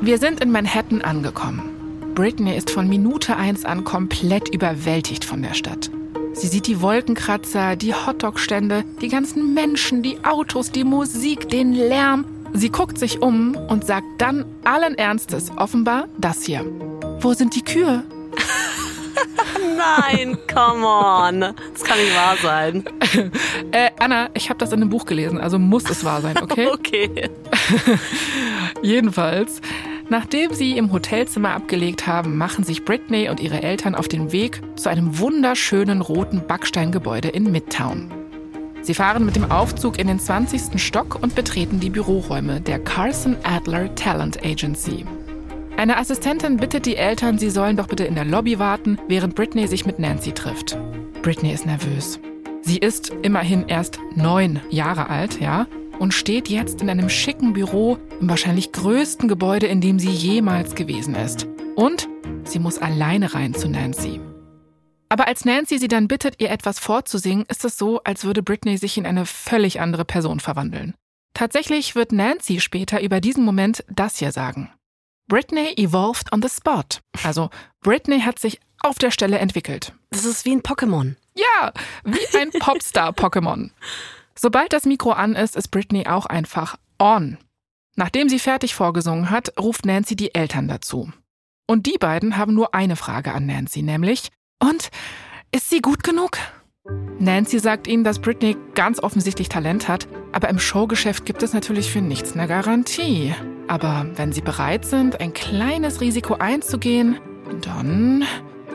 Wir 0.00 0.18
sind 0.18 0.38
in 0.40 0.52
Manhattan 0.52 1.02
angekommen. 1.02 2.14
Britney 2.14 2.56
ist 2.56 2.70
von 2.70 2.88
Minute 2.88 3.36
eins 3.36 3.64
an 3.64 3.82
komplett 3.82 4.54
überwältigt 4.54 5.24
von 5.24 5.42
der 5.42 5.54
Stadt. 5.54 5.90
Sie 6.38 6.46
sieht 6.46 6.68
die 6.68 6.80
Wolkenkratzer, 6.80 7.74
die 7.74 7.92
Hotdog-Stände, 7.92 8.84
die 9.00 9.08
ganzen 9.08 9.54
Menschen, 9.54 10.04
die 10.04 10.24
Autos, 10.24 10.70
die 10.70 10.84
Musik, 10.84 11.48
den 11.48 11.72
Lärm. 11.72 12.24
Sie 12.52 12.70
guckt 12.70 12.96
sich 12.96 13.20
um 13.20 13.56
und 13.56 13.84
sagt 13.84 14.06
dann 14.18 14.44
allen 14.62 14.94
Ernstes 14.94 15.50
offenbar 15.56 16.06
das 16.16 16.44
hier. 16.44 16.64
Wo 17.18 17.34
sind 17.34 17.56
die 17.56 17.62
Kühe? 17.62 18.04
Nein, 19.76 20.38
come 20.46 20.86
on. 20.86 21.40
Das 21.40 21.82
kann 21.82 21.98
nicht 21.98 22.14
wahr 22.14 22.36
sein. 22.40 22.84
äh, 23.72 23.90
Anna, 23.98 24.30
ich 24.34 24.48
habe 24.48 24.60
das 24.60 24.70
in 24.70 24.80
einem 24.80 24.90
Buch 24.90 25.06
gelesen, 25.06 25.40
also 25.40 25.58
muss 25.58 25.90
es 25.90 26.04
wahr 26.04 26.20
sein, 26.20 26.38
okay? 26.40 26.68
okay. 26.72 27.30
Jedenfalls, 28.80 29.60
nachdem 30.08 30.52
sie 30.54 30.76
im 30.76 30.92
Hotelzimmer 30.92 31.50
abgelegt 31.50 32.06
haben, 32.06 32.36
machen 32.36 32.64
sich 32.64 32.84
Britney 32.84 33.28
und 33.28 33.40
ihre 33.40 33.62
Eltern 33.62 33.94
auf 33.94 34.08
den 34.08 34.32
Weg 34.32 34.60
zu 34.76 34.88
einem 34.88 35.18
wunderschönen 35.18 36.00
roten 36.00 36.46
Backsteingebäude 36.46 37.28
in 37.28 37.50
Midtown. 37.50 38.10
Sie 38.82 38.94
fahren 38.94 39.26
mit 39.26 39.36
dem 39.36 39.50
Aufzug 39.50 39.98
in 39.98 40.06
den 40.06 40.18
20. 40.18 40.80
Stock 40.80 41.22
und 41.22 41.34
betreten 41.34 41.80
die 41.80 41.90
Büroräume 41.90 42.60
der 42.60 42.78
Carson 42.78 43.36
Adler 43.42 43.94
Talent 43.94 44.44
Agency. 44.44 45.04
Eine 45.76 45.96
Assistentin 45.96 46.56
bittet 46.56 46.86
die 46.86 46.96
Eltern, 46.96 47.38
sie 47.38 47.50
sollen 47.50 47.76
doch 47.76 47.86
bitte 47.86 48.04
in 48.04 48.14
der 48.14 48.24
Lobby 48.24 48.58
warten, 48.58 48.98
während 49.06 49.34
Britney 49.34 49.66
sich 49.66 49.86
mit 49.86 49.98
Nancy 49.98 50.32
trifft. 50.32 50.78
Britney 51.22 51.52
ist 51.52 51.66
nervös. 51.66 52.18
Sie 52.62 52.78
ist 52.78 53.12
immerhin 53.22 53.68
erst 53.68 54.00
neun 54.14 54.60
Jahre 54.70 55.08
alt, 55.08 55.40
ja, 55.40 55.66
und 55.98 56.14
steht 56.14 56.48
jetzt 56.48 56.80
in 56.80 56.90
einem 56.90 57.08
schicken 57.08 57.52
Büro 57.52 57.98
im 58.20 58.28
wahrscheinlich 58.28 58.72
größten 58.72 59.28
Gebäude, 59.28 59.66
in 59.66 59.80
dem 59.80 59.98
sie 59.98 60.10
jemals 60.10 60.74
gewesen 60.74 61.14
ist. 61.14 61.46
Und 61.76 62.08
sie 62.44 62.58
muss 62.58 62.78
alleine 62.78 63.34
rein 63.34 63.54
zu 63.54 63.68
Nancy. 63.68 64.20
Aber 65.08 65.26
als 65.26 65.44
Nancy 65.44 65.78
sie 65.78 65.88
dann 65.88 66.08
bittet, 66.08 66.34
ihr 66.38 66.50
etwas 66.50 66.78
vorzusingen, 66.78 67.46
ist 67.48 67.64
es 67.64 67.78
so, 67.78 68.02
als 68.04 68.24
würde 68.24 68.42
Britney 68.42 68.76
sich 68.76 68.98
in 68.98 69.06
eine 69.06 69.26
völlig 69.26 69.80
andere 69.80 70.04
Person 70.04 70.40
verwandeln. 70.40 70.94
Tatsächlich 71.34 71.94
wird 71.94 72.12
Nancy 72.12 72.60
später 72.60 73.00
über 73.00 73.20
diesen 73.20 73.44
Moment 73.44 73.84
das 73.88 74.18
hier 74.18 74.32
sagen. 74.32 74.70
Britney 75.28 75.74
evolved 75.76 76.32
on 76.32 76.42
the 76.42 76.48
spot. 76.48 77.00
Also 77.22 77.50
Britney 77.80 78.20
hat 78.20 78.38
sich 78.38 78.60
auf 78.80 78.98
der 78.98 79.10
Stelle 79.10 79.38
entwickelt. 79.38 79.92
Das 80.10 80.24
ist 80.24 80.44
wie 80.44 80.52
ein 80.52 80.62
Pokémon. 80.62 81.16
Ja, 81.34 81.72
wie 82.04 82.38
ein 82.38 82.50
Popstar-Pokémon. 82.50 83.70
Sobald 84.40 84.72
das 84.72 84.84
Mikro 84.84 85.10
an 85.10 85.34
ist, 85.34 85.56
ist 85.56 85.68
Britney 85.68 86.06
auch 86.06 86.26
einfach 86.26 86.76
on. 87.00 87.38
Nachdem 87.96 88.28
sie 88.28 88.38
fertig 88.38 88.74
vorgesungen 88.74 89.30
hat, 89.30 89.52
ruft 89.58 89.84
Nancy 89.84 90.14
die 90.14 90.34
Eltern 90.34 90.68
dazu. 90.68 91.10
Und 91.66 91.86
die 91.86 91.98
beiden 91.98 92.36
haben 92.36 92.54
nur 92.54 92.74
eine 92.74 92.94
Frage 92.94 93.32
an 93.32 93.46
Nancy, 93.46 93.82
nämlich, 93.82 94.30
und 94.62 94.90
ist 95.52 95.68
sie 95.68 95.80
gut 95.80 96.04
genug? 96.04 96.38
Nancy 97.18 97.58
sagt 97.58 97.88
ihnen, 97.88 98.04
dass 98.04 98.20
Britney 98.20 98.56
ganz 98.74 99.02
offensichtlich 99.02 99.48
Talent 99.48 99.88
hat, 99.88 100.06
aber 100.32 100.48
im 100.48 100.60
Showgeschäft 100.60 101.26
gibt 101.26 101.42
es 101.42 101.52
natürlich 101.52 101.90
für 101.90 102.00
nichts 102.00 102.34
eine 102.34 102.46
Garantie. 102.46 103.34
Aber 103.66 104.06
wenn 104.14 104.32
sie 104.32 104.40
bereit 104.40 104.84
sind, 104.84 105.20
ein 105.20 105.32
kleines 105.32 106.00
Risiko 106.00 106.34
einzugehen, 106.34 107.18
dann... 107.60 108.24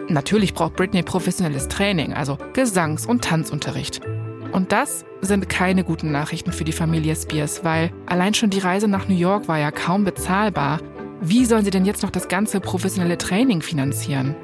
Natürlich 0.09 0.53
braucht 0.53 0.75
Britney 0.75 1.01
professionelles 1.01 1.69
Training, 1.69 2.13
also 2.13 2.37
Gesangs- 2.51 3.05
und 3.05 3.23
Tanzunterricht. 3.23 4.01
Und 4.53 4.71
das 4.71 5.03
sind 5.21 5.49
keine 5.49 5.83
guten 5.83 6.11
Nachrichten 6.11 6.51
für 6.51 6.63
die 6.63 6.71
Familie 6.71 7.15
Spears, 7.15 7.63
weil 7.63 7.91
allein 8.05 8.35
schon 8.35 8.51
die 8.51 8.59
Reise 8.59 8.87
nach 8.87 9.07
New 9.07 9.15
York 9.15 9.47
war 9.47 9.57
ja 9.57 9.71
kaum 9.71 10.03
bezahlbar. 10.03 10.79
Wie 11.21 11.45
sollen 11.45 11.65
sie 11.65 11.71
denn 11.71 11.85
jetzt 11.85 12.03
noch 12.03 12.11
das 12.11 12.27
ganze 12.27 12.59
professionelle 12.59 13.17
Training 13.17 13.63
finanzieren? 13.63 14.35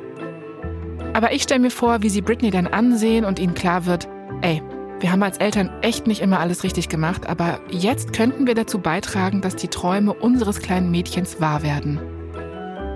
Aber 1.13 1.31
ich 1.31 1.43
stelle 1.43 1.59
mir 1.59 1.71
vor, 1.71 2.01
wie 2.01 2.09
sie 2.09 2.21
Britney 2.21 2.49
dann 2.49 2.65
ansehen 2.65 3.23
und 3.23 3.37
ihnen 3.37 3.53
klar 3.53 3.85
wird, 3.85 4.07
ey, 4.41 4.63
wir 4.99 5.11
haben 5.11 5.23
als 5.23 5.37
Eltern 5.37 5.69
echt 5.81 6.07
nicht 6.07 6.21
immer 6.21 6.39
alles 6.39 6.63
richtig 6.63 6.89
gemacht, 6.89 7.27
aber 7.27 7.59
jetzt 7.69 8.11
könnten 8.11 8.47
wir 8.47 8.55
dazu 8.55 8.79
beitragen, 8.79 9.41
dass 9.41 9.55
die 9.55 9.67
Träume 9.67 10.13
unseres 10.13 10.59
kleinen 10.59 10.89
Mädchens 10.89 11.39
wahr 11.39 11.61
werden. 11.61 11.99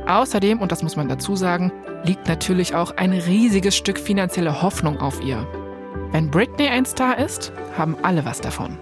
Außerdem, 0.08 0.60
und 0.60 0.72
das 0.72 0.84
muss 0.84 0.96
man 0.96 1.08
dazu 1.08 1.36
sagen, 1.36 1.72
liegt 2.04 2.28
natürlich 2.28 2.76
auch 2.76 2.98
ein 2.98 3.14
riesiges 3.14 3.76
Stück 3.76 4.00
finanzielle 4.00 4.62
Hoffnung 4.62 5.00
auf 5.00 5.24
ihr. 5.24 5.48
Wenn 6.14 6.30
Britney 6.30 6.68
ein 6.68 6.86
Star 6.86 7.18
ist, 7.18 7.52
haben 7.76 7.98
alle 8.04 8.24
was 8.24 8.40
davon. 8.40 8.78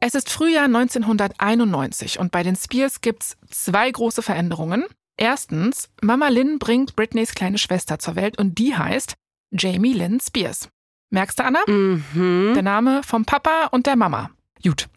Es 0.00 0.14
ist 0.14 0.28
Frühjahr 0.28 0.66
1991 0.66 2.18
und 2.18 2.30
bei 2.30 2.42
den 2.42 2.56
Spears 2.56 3.00
gibt's 3.00 3.38
zwei 3.48 3.90
große 3.90 4.20
Veränderungen. 4.20 4.84
Erstens, 5.16 5.88
Mama 6.02 6.28
Lynn 6.28 6.58
bringt 6.58 6.94
Britneys 6.94 7.34
kleine 7.34 7.56
Schwester 7.56 7.98
zur 7.98 8.16
Welt 8.16 8.38
und 8.38 8.58
die 8.58 8.76
heißt 8.76 9.14
Jamie 9.50 9.94
Lynn 9.94 10.20
Spears. 10.20 10.68
Merkst 11.08 11.38
du, 11.38 11.44
Anna? 11.44 11.60
Mhm. 11.66 12.52
Der 12.52 12.62
Name 12.62 13.00
vom 13.02 13.24
Papa 13.24 13.68
und 13.70 13.86
der 13.86 13.96
Mama. 13.96 14.30
Gut. 14.62 14.90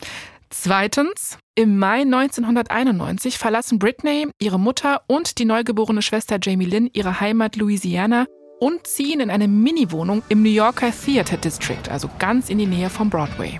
Zweitens, 0.49 1.37
im 1.55 1.79
Mai 1.79 2.01
1991 2.01 3.37
verlassen 3.37 3.79
Britney, 3.79 4.27
ihre 4.39 4.59
Mutter 4.59 5.03
und 5.07 5.39
die 5.39 5.45
neugeborene 5.45 6.01
Schwester 6.01 6.37
Jamie 6.41 6.65
Lynn 6.65 6.89
ihre 6.91 7.21
Heimat 7.21 7.55
Louisiana 7.55 8.25
und 8.63 8.87
ziehen 8.87 9.19
in 9.19 9.29
eine 9.29 9.49
Miniwohnung 9.49 10.23
im 10.29 10.41
New 10.41 10.49
Yorker 10.49 10.91
Theater 10.91 11.35
District, 11.35 11.89
also 11.91 12.09
ganz 12.17 12.49
in 12.49 12.59
die 12.59 12.65
Nähe 12.65 12.89
vom 12.89 13.09
Broadway. 13.09 13.59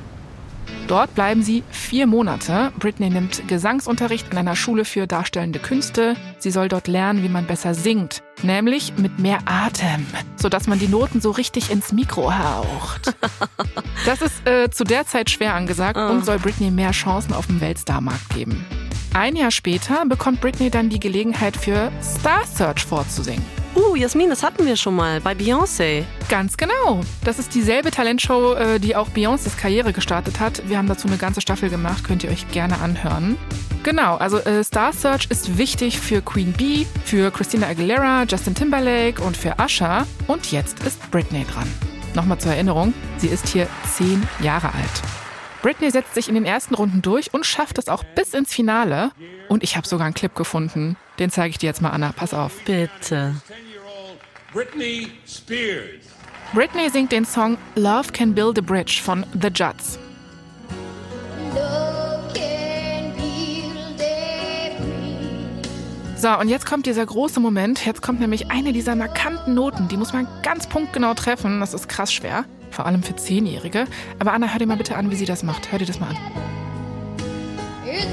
Dort 0.88 1.14
bleiben 1.14 1.44
sie 1.44 1.62
vier 1.72 2.08
Monate. 2.08 2.72
Britney 2.80 3.10
nimmt 3.10 3.46
Gesangsunterricht 3.50 4.32
in 4.32 4.38
einer 4.38 4.56
Schule 4.56 4.86
für 4.86 5.06
darstellende 5.06 5.60
Künste. 5.60 6.16
Sie 6.40 6.52
soll 6.52 6.70
dort 6.70 6.88
lernen, 6.88 7.22
wie 7.22 7.28
man 7.28 7.46
besser 7.46 7.74
singt, 7.74 8.24
nämlich 8.44 8.94
mit 8.96 9.20
mehr 9.20 9.40
Atem, 9.44 10.08
sodass 10.38 10.68
man 10.68 10.80
die 10.80 10.88
Noten 10.88 11.20
so 11.20 11.32
richtig 11.32 11.70
ins 11.70 11.92
Mikro 11.92 12.34
haucht. 12.34 13.14
Das 14.06 14.22
ist 14.22 14.46
äh, 14.46 14.70
zu 14.70 14.84
der 14.84 15.06
Zeit 15.06 15.30
schwer 15.30 15.54
angesagt 15.54 15.98
und 15.98 16.26
soll 16.26 16.38
Britney 16.38 16.72
mehr 16.72 16.92
Chancen 16.92 17.34
auf 17.34 17.48
dem 17.48 17.62
Weltstarmarkt 17.62 18.34
geben. 18.36 18.66
Ein 19.14 19.38
Jahr 19.38 19.52
später 19.52 20.06
bekommt 20.06 20.42
Britney 20.42 20.70
dann 20.70 20.90
die 20.90 21.00
Gelegenheit 21.00 21.56
für 21.56 21.90
Star 22.02 22.46
Search 22.46 22.84
vorzusingen. 22.84 23.63
Uh, 23.76 23.96
Jasmin, 23.96 24.30
das 24.30 24.44
hatten 24.44 24.68
wir 24.68 24.76
schon 24.76 24.96
mal 24.96 25.20
bei 25.20 25.34
Beyoncé. 25.34 26.04
Ganz 26.30 26.58
genau. 26.58 27.02
Das 27.24 27.40
ist 27.40 27.56
dieselbe 27.56 27.90
Talentshow, 27.90 28.54
äh, 28.54 28.80
die 28.80 28.96
auch 28.96 29.10
Beyoncés 29.10 29.58
Karriere 29.58 29.94
gestartet 29.94 30.40
hat. 30.40 30.68
Wir 30.70 30.78
haben 30.78 30.88
dazu 30.88 31.08
eine 31.08 31.18
ganze 31.18 31.42
Staffel 31.42 31.70
gemacht, 31.70 32.04
könnt 32.04 32.24
ihr 32.24 32.30
euch 32.30 32.48
gerne 32.52 32.80
anhören. 32.82 33.36
Genau, 33.82 34.16
also 34.18 34.38
äh, 34.38 34.64
Star 34.64 34.94
Search 34.94 35.26
ist 35.30 35.58
wichtig 35.58 36.00
für 36.00 36.22
Queen 36.22 36.54
Bee, 36.54 36.86
für 37.04 37.32
Christina 37.32 37.68
Aguilera, 37.68 38.26
Justin 38.30 38.54
Timberlake 38.54 39.22
und 39.24 39.36
für 39.36 39.56
Usher. 39.60 40.06
Und 40.28 40.52
jetzt 40.52 40.84
ist 40.84 41.10
Britney 41.10 41.44
dran. 41.52 41.68
Nochmal 42.14 42.38
zur 42.38 42.52
Erinnerung, 42.52 42.94
sie 43.18 43.28
ist 43.28 43.48
hier 43.50 43.68
zehn 43.92 44.22
Jahre 44.40 44.68
alt. 44.68 45.02
Britney 45.64 45.90
setzt 45.90 46.14
sich 46.14 46.30
in 46.30 46.36
den 46.36 46.46
ersten 46.46 46.76
Runden 46.76 47.02
durch 47.02 47.34
und 47.34 47.46
schafft 47.46 47.80
es 47.80 47.88
auch 47.88 48.04
bis 48.04 48.36
ins 48.36 48.54
Finale. 48.54 49.12
Und 49.50 49.64
ich 49.64 49.78
habe 49.78 49.88
sogar 49.88 50.06
einen 50.06 50.14
Clip 50.14 50.36
gefunden. 50.36 50.96
Den 51.20 51.30
zeige 51.30 51.52
ich 51.52 51.58
dir 51.58 51.68
jetzt 51.68 51.82
mal, 51.82 51.92
Anna. 51.92 52.12
Pass 52.12 52.34
auf. 52.34 52.60
Bitte. 52.66 53.36
Britney 54.52 55.10
Spears. 55.28 56.04
Britney 56.54 56.90
singt 56.90 57.12
den 57.12 57.26
Song 57.26 57.58
Love 57.76 58.12
Can 58.12 58.34
Build 58.34 58.60
a 58.60 58.62
Bridge 58.62 59.02
von 59.04 59.26
The 59.34 59.48
Judds. 59.48 59.98
So, 66.16 66.40
und 66.40 66.48
jetzt 66.48 66.66
kommt 66.66 66.86
dieser 66.86 67.06
große 67.06 67.42
Moment. 67.42 67.86
Jetzt 67.86 68.02
kommt 68.02 68.22
nämlich 68.22 68.50
eine 68.50 68.72
dieser 68.72 68.96
markanten 68.96 69.56
Noten. 69.56 69.90
Die 69.90 69.98
muss 69.98 70.14
man 70.14 70.26
ganz 70.42 70.68
punktgenau 70.68 71.16
treffen. 71.16 71.60
Das 71.60 71.74
ist 71.74 71.90
krass 71.90 72.14
schwer. 72.14 72.46
Vor 72.72 72.86
allem 72.86 73.04
für 73.04 73.16
Zehnjährige. 73.16 73.88
Aber 74.20 74.32
Anna, 74.32 74.48
hör 74.48 74.60
dir 74.60 74.66
mal 74.66 74.78
bitte 74.78 74.96
an, 74.96 75.12
wie 75.12 75.16
sie 75.16 75.26
das 75.26 75.44
macht. 75.44 75.72
Hör 75.72 75.80
dir 75.80 75.86
das 75.86 76.00
mal 76.00 76.10
an. 76.10 76.18
Ey, 77.86 78.04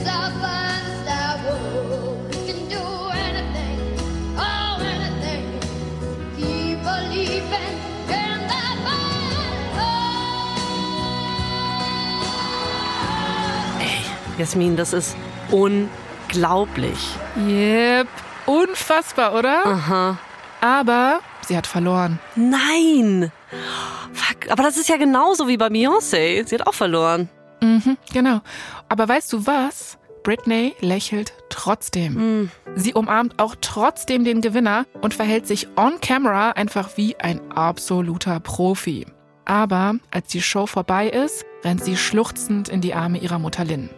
Jasmin, 14.40 14.74
das 14.74 14.94
ist 14.94 15.16
unglaublich. 15.50 16.98
Yep, 17.46 18.09
unfassbar, 18.46 19.35
oder? 19.35 19.66
Aha. 19.66 20.18
Aber 20.62 21.20
sie 21.46 21.55
hat 21.55 21.66
verloren. 21.66 22.18
Nein! 22.37 23.33
Fuck, 24.14 24.50
aber 24.50 24.62
das 24.62 24.79
ist 24.79 24.88
ja 24.88 24.96
genauso 24.96 25.46
wie 25.46 25.59
bei 25.59 25.66
Beyoncé. 25.66 26.48
Sie 26.48 26.55
hat 26.55 26.66
auch 26.66 26.72
verloren. 26.72 27.29
Mhm, 27.61 27.98
genau. 28.14 28.40
Aber 28.88 29.07
weißt 29.07 29.31
du 29.35 29.46
was? 29.46 29.98
Britney 30.22 30.74
lächelt 30.81 31.35
trotzdem. 31.50 32.14
Mm. 32.44 32.50
Sie 32.76 32.94
umarmt 32.94 33.38
auch 33.38 33.57
trotzdem 33.61 34.24
den 34.24 34.40
Gewinner 34.40 34.87
und 35.03 35.12
verhält 35.12 35.46
sich 35.46 35.68
on 35.76 36.00
camera 36.00 36.53
einfach 36.53 36.96
wie 36.96 37.14
ein 37.16 37.42
absoluter 37.53 38.40
Profi. 38.40 39.05
Aber 39.44 39.96
als 40.11 40.29
die 40.29 40.40
Show 40.40 40.66
vorbei 40.66 41.11
ist, 41.11 41.44
rennt 41.62 41.85
sie 41.85 41.98
schluchzend 41.98 42.70
in 42.70 42.81
die 42.81 42.94
Arme 42.94 43.18
ihrer 43.18 43.38
Mutter 43.38 43.66
Lynn. 43.66 43.90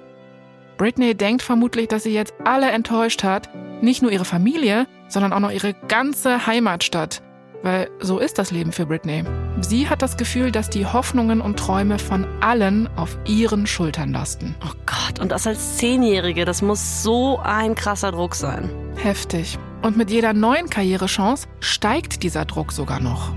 Britney 0.83 1.15
denkt 1.15 1.43
vermutlich, 1.43 1.87
dass 1.87 2.03
sie 2.03 2.13
jetzt 2.13 2.35
alle 2.45 2.69
enttäuscht 2.73 3.23
hat. 3.23 3.49
Nicht 3.85 4.03
nur 4.03 4.11
ihre 4.11 4.25
Familie, 4.25 4.89
sondern 5.07 5.33
auch 5.33 5.39
noch 5.39 5.53
ihre 5.53 5.75
ganze 5.87 6.45
Heimatstadt. 6.45 7.23
Weil 7.63 7.89
so 8.01 8.19
ist 8.19 8.37
das 8.37 8.51
Leben 8.51 8.73
für 8.73 8.87
Britney. 8.87 9.23
Sie 9.61 9.89
hat 9.89 10.03
das 10.03 10.17
Gefühl, 10.17 10.51
dass 10.51 10.71
die 10.71 10.85
Hoffnungen 10.85 11.41
und 11.41 11.57
Träume 11.57 12.01
von 12.01 12.27
allen 12.41 12.89
auf 12.97 13.17
ihren 13.25 13.69
Schultern 13.69 14.11
lasten. 14.13 14.57
Oh 14.67 14.73
Gott, 14.85 15.21
und 15.21 15.31
das 15.31 15.47
als 15.47 15.77
Zehnjährige, 15.77 16.45
das 16.45 16.63
muss 16.63 17.05
so 17.05 17.39
ein 17.39 17.77
krasser 17.77 18.11
Druck 18.11 18.35
sein. 18.35 18.69
Heftig. 18.97 19.61
Und 19.83 19.97
mit 19.97 20.11
jeder 20.11 20.33
neuen 20.33 20.69
Karrierechance 20.69 21.47
steigt 21.61 22.25
dieser 22.25 22.45
Druck 22.45 22.73
sogar 22.73 22.99
noch. 22.99 23.33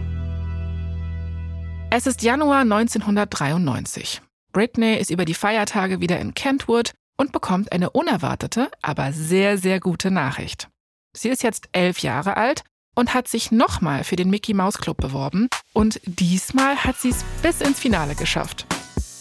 Es 1.92 2.08
ist 2.08 2.24
Januar 2.24 2.62
1993. 2.62 4.24
Britney 4.52 4.96
ist 4.96 5.12
über 5.12 5.26
die 5.26 5.36
Feiertage 5.36 6.02
wieder 6.02 6.18
in 6.20 6.34
Kentwood 6.34 6.96
und 7.18 7.32
bekommt 7.32 7.72
eine 7.72 7.90
unerwartete, 7.90 8.70
aber 8.82 9.14
sehr, 9.14 9.58
sehr 9.58 9.80
gute 9.80 10.12
Nachricht. 10.12 10.70
Sie 11.16 11.30
ist 11.30 11.44
jetzt 11.44 11.70
elf 11.72 12.00
Jahre 12.00 12.38
alt 12.38 12.64
und 12.96 13.14
hat 13.14 13.28
sich 13.28 13.52
nochmal 13.52 14.04
für 14.04 14.16
den 14.16 14.30
Mickey 14.30 14.54
Mouse 14.54 14.78
Club 14.78 14.98
beworben 14.98 15.50
und 15.74 16.02
diesmal 16.06 16.78
hat 16.78 16.98
sie 16.98 17.10
es 17.10 17.24
bis 17.42 17.62
ins 17.62 17.80
Finale 17.80 18.16
geschafft. 18.16 18.66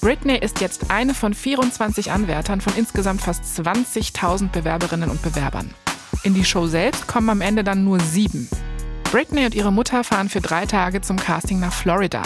Britney 0.01 0.37
ist 0.37 0.61
jetzt 0.61 0.91
eine 0.91 1.15
von 1.15 1.33
24 1.33 2.11
Anwärtern 2.11 2.61
von 2.61 2.75
insgesamt 2.77 3.23
fast 3.23 3.43
20.000 3.45 4.51
Bewerberinnen 4.51 5.09
und 5.09 5.23
Bewerbern. 5.23 5.73
In 6.25 6.35
die 6.35 6.45
Show 6.45 6.67
selbst 6.67 7.07
kommen 7.07 7.31
am 7.31 7.41
Ende 7.41 7.65
dann 7.65 7.85
nur 7.85 8.01
sieben. 8.01 8.49
Britney 9.11 9.47
und 9.47 9.55
ihre 9.55 9.73
Mutter 9.73 10.05
fahren 10.05 10.29
für 10.29 10.41
drei 10.41 10.67
Tage 10.67 11.01
zum 11.01 11.17
Casting 11.17 11.61
nach 11.61 11.73
Florida. 11.73 12.23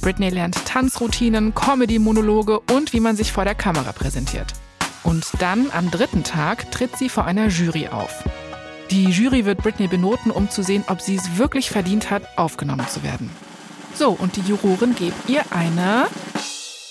Britney 0.00 0.30
lernt 0.30 0.64
Tanzroutinen, 0.64 1.54
Comedy-Monologe 1.54 2.60
und 2.60 2.92
wie 2.92 3.00
man 3.00 3.16
sich 3.16 3.32
vor 3.32 3.44
der 3.44 3.54
Kamera 3.54 3.92
präsentiert. 3.92 4.54
Und 5.02 5.26
dann 5.38 5.70
am 5.72 5.90
dritten 5.90 6.24
Tag 6.24 6.70
tritt 6.70 6.96
sie 6.96 7.08
vor 7.08 7.24
einer 7.24 7.48
Jury 7.48 7.88
auf. 7.88 8.24
Die 8.90 9.04
Jury 9.04 9.44
wird 9.44 9.62
Britney 9.62 9.86
benoten, 9.86 10.30
um 10.30 10.50
zu 10.50 10.62
sehen, 10.62 10.84
ob 10.88 11.00
sie 11.00 11.16
es 11.16 11.38
wirklich 11.38 11.70
verdient 11.70 12.10
hat, 12.10 12.22
aufgenommen 12.36 12.88
zu 12.88 13.02
werden. 13.02 13.30
So, 13.94 14.10
und 14.10 14.36
die 14.36 14.40
Juroren 14.42 14.94
geben 14.94 15.16
ihr 15.28 15.44
eine 15.50 16.08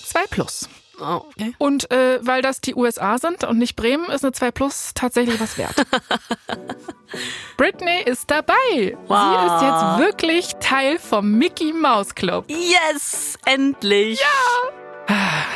2 0.06 0.28
Plus. 0.30 0.70
Oh, 1.02 1.22
okay. 1.30 1.54
Und 1.58 1.92
äh, 1.92 2.20
weil 2.22 2.42
das 2.42 2.62
die 2.62 2.76
USA 2.76 3.18
sind 3.18 3.44
und 3.44 3.58
nicht 3.58 3.76
Bremen, 3.76 4.10
ist 4.10 4.24
eine 4.24 4.34
2 4.34 4.52
Plus 4.52 4.92
tatsächlich 4.94 5.40
was 5.40 5.58
wert. 5.58 5.76
Britney 7.58 8.02
ist 8.04 8.30
dabei. 8.30 8.98
Wow. 9.08 9.18
Sie 9.30 9.56
ist 9.56 9.62
jetzt 9.62 10.08
wirklich 10.08 10.56
Teil 10.60 11.00
vom 11.00 11.32
Mickey 11.32 11.74
Mouse 11.74 12.16
Club. 12.16 12.46
Yes, 12.50 13.38
endlich. 13.46 14.20
Ja. 14.20 14.89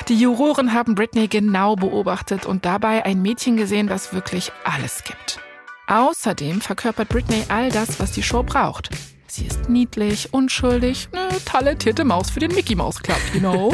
Die 0.08 0.16
Juroren 0.16 0.74
haben 0.74 0.96
Britney 0.96 1.28
genau 1.28 1.76
beobachtet 1.76 2.46
und 2.46 2.66
dabei 2.66 3.06
ein 3.06 3.22
Mädchen 3.22 3.56
gesehen, 3.56 3.88
das 3.88 4.14
wirklich 4.14 4.52
alles 4.64 5.04
gibt. 5.04 5.40
Außerdem 5.88 6.62
verkörpert 6.62 7.10
Britney 7.10 7.44
all 7.50 7.70
das, 7.70 8.00
was 8.00 8.12
die 8.12 8.24
Show 8.24 8.44
braucht. 8.44 8.90
Sie 9.28 9.46
ist 9.46 9.70
niedlich, 9.70 10.34
unschuldig, 10.34 11.10
eine 11.12 11.44
talentierte 11.44 12.04
Maus 12.04 12.30
für 12.30 12.40
den 12.40 12.54
Mickey 12.54 12.76
Mouse 12.76 13.02
Club, 13.02 13.20
you 13.34 13.40
know. 13.40 13.74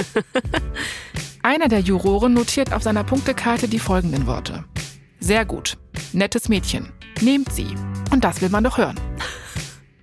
Einer 1.44 1.68
der 1.68 1.80
Juroren 1.80 2.34
notiert 2.34 2.74
auf 2.74 2.84
seiner 2.84 3.04
Punktekarte 3.04 3.68
die 3.68 3.80
folgenden 3.80 4.28
Worte. 4.28 4.66
Sehr 5.20 5.46
gut. 5.46 5.78
Nettes 6.14 6.50
Mädchen. 6.50 6.92
Nehmt 7.22 7.52
sie. 7.54 7.76
Und 8.12 8.24
das 8.24 8.42
will 8.42 8.50
man 8.50 8.64
doch 8.64 8.78
hören. 8.78 9.00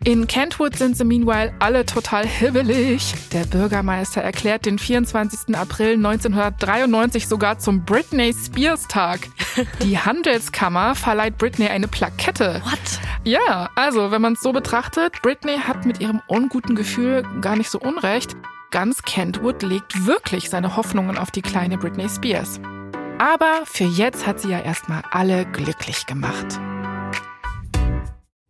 In 0.07 0.29
Kentwood 0.29 0.77
sind 0.77 0.97
sie 0.97 1.03
meanwhile 1.03 1.53
alle 1.59 1.85
total 1.85 2.25
hibbelig. 2.25 3.13
Der 3.33 3.45
Bürgermeister 3.45 4.21
erklärt 4.23 4.65
den 4.65 4.79
24. 4.79 5.57
April 5.57 5.95
1993 5.95 7.27
sogar 7.27 7.59
zum 7.59 7.85
Britney 7.85 8.33
Spears 8.33 8.87
Tag. 8.87 9.27
Die 9.83 9.99
Handelskammer 9.99 10.95
verleiht 10.95 11.39
Britney 11.39 11.67
eine 11.67 11.89
Plakette. 11.89 12.63
What? 12.63 13.01
Ja, 13.25 13.69
also 13.75 14.13
wenn 14.13 14.23
man 14.23 14.35
es 14.35 14.43
so 14.43 14.53
betrachtet, 14.53 15.21
Britney 15.23 15.59
hat 15.59 15.85
mit 15.85 16.01
ihrem 16.01 16.23
unguten 16.29 16.77
Gefühl 16.77 17.25
gar 17.41 17.57
nicht 17.57 17.71
so 17.71 17.81
unrecht. 17.81 18.37
Ganz 18.71 19.03
Kentwood 19.03 19.65
legt 19.65 20.07
wirklich 20.07 20.51
seine 20.51 20.77
Hoffnungen 20.77 21.19
auf 21.19 21.33
die 21.33 21.43
kleine 21.43 21.79
Britney 21.79 22.09
Spears. 22.09 22.61
Aber 23.19 23.63
für 23.65 23.83
jetzt 23.83 24.25
hat 24.25 24.39
sie 24.39 24.51
ja 24.51 24.61
erstmal 24.61 25.03
alle 25.11 25.47
glücklich 25.47 26.07
gemacht. 26.07 26.61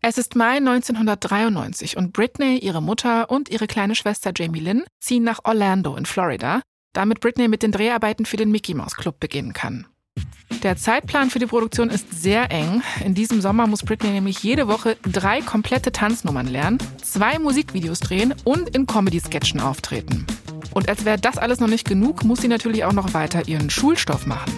Es 0.09 0.19
ist 0.19 0.37
Mai 0.37 0.59
1993 0.59 1.97
und 1.97 2.13
Britney, 2.13 2.59
ihre 2.59 2.81
Mutter 2.81 3.29
und 3.29 3.49
ihre 3.49 3.67
kleine 3.67 3.97
Schwester 3.97 4.31
Jamie 4.33 4.61
Lynn 4.61 4.85
ziehen 5.01 5.25
nach 5.25 5.41
Orlando 5.43 5.97
in 5.97 6.07
Florida, 6.07 6.63
damit 6.93 7.19
Britney 7.19 7.49
mit 7.49 7.65
den 7.65 7.73
Dreharbeiten 7.73 8.25
für 8.25 8.37
den 8.37 8.53
Mickey 8.53 8.73
Mouse 8.73 8.95
Club 8.95 9.19
beginnen 9.19 9.53
kann. 9.53 9.89
Der 10.63 10.77
Zeitplan 10.77 11.31
für 11.31 11.41
die 11.41 11.47
Produktion 11.47 11.91
ist 11.91 12.23
sehr 12.23 12.53
eng. 12.53 12.85
In 13.05 13.17
diesem 13.17 13.41
Sommer 13.41 13.67
muss 13.67 13.83
Britney 13.83 14.11
nämlich 14.11 14.45
jede 14.45 14.69
Woche 14.69 14.97
drei 15.03 15.41
komplette 15.41 15.91
Tanznummern 15.91 16.47
lernen, 16.47 16.79
zwei 17.03 17.41
Musikvideos 17.41 17.99
drehen 17.99 18.33
und 18.45 18.77
in 18.77 18.87
Comedy-Sketchen 18.87 19.59
auftreten. 19.59 20.25
Und 20.73 20.89
als 20.89 21.05
wäre 21.05 21.19
das 21.19 21.37
alles 21.37 21.59
noch 21.59 21.67
nicht 21.67 21.89
genug, 21.89 22.23
muss 22.23 22.43
sie 22.43 22.49
natürlich 22.49 22.85
auch 22.85 22.93
noch 22.93 23.13
weiter 23.13 23.49
ihren 23.49 23.71
Schulstoff 23.71 24.25
machen. 24.25 24.53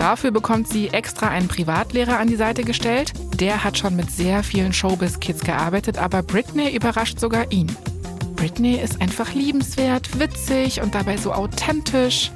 Dafür 0.00 0.30
bekommt 0.30 0.66
sie 0.66 0.88
extra 0.88 1.28
einen 1.28 1.46
Privatlehrer 1.46 2.18
an 2.18 2.26
die 2.26 2.36
Seite 2.36 2.64
gestellt. 2.64 3.12
Der 3.34 3.62
hat 3.62 3.76
schon 3.76 3.96
mit 3.96 4.10
sehr 4.10 4.42
vielen 4.42 4.72
Showbiz-Kids 4.72 5.44
gearbeitet, 5.44 5.98
aber 5.98 6.22
Britney 6.22 6.74
überrascht 6.74 7.20
sogar 7.20 7.52
ihn. 7.52 7.70
Britney 8.34 8.76
ist 8.76 9.02
einfach 9.02 9.34
liebenswert, 9.34 10.18
witzig 10.18 10.80
und 10.80 10.94
dabei 10.94 11.18
so 11.18 11.34
authentisch. 11.34 12.32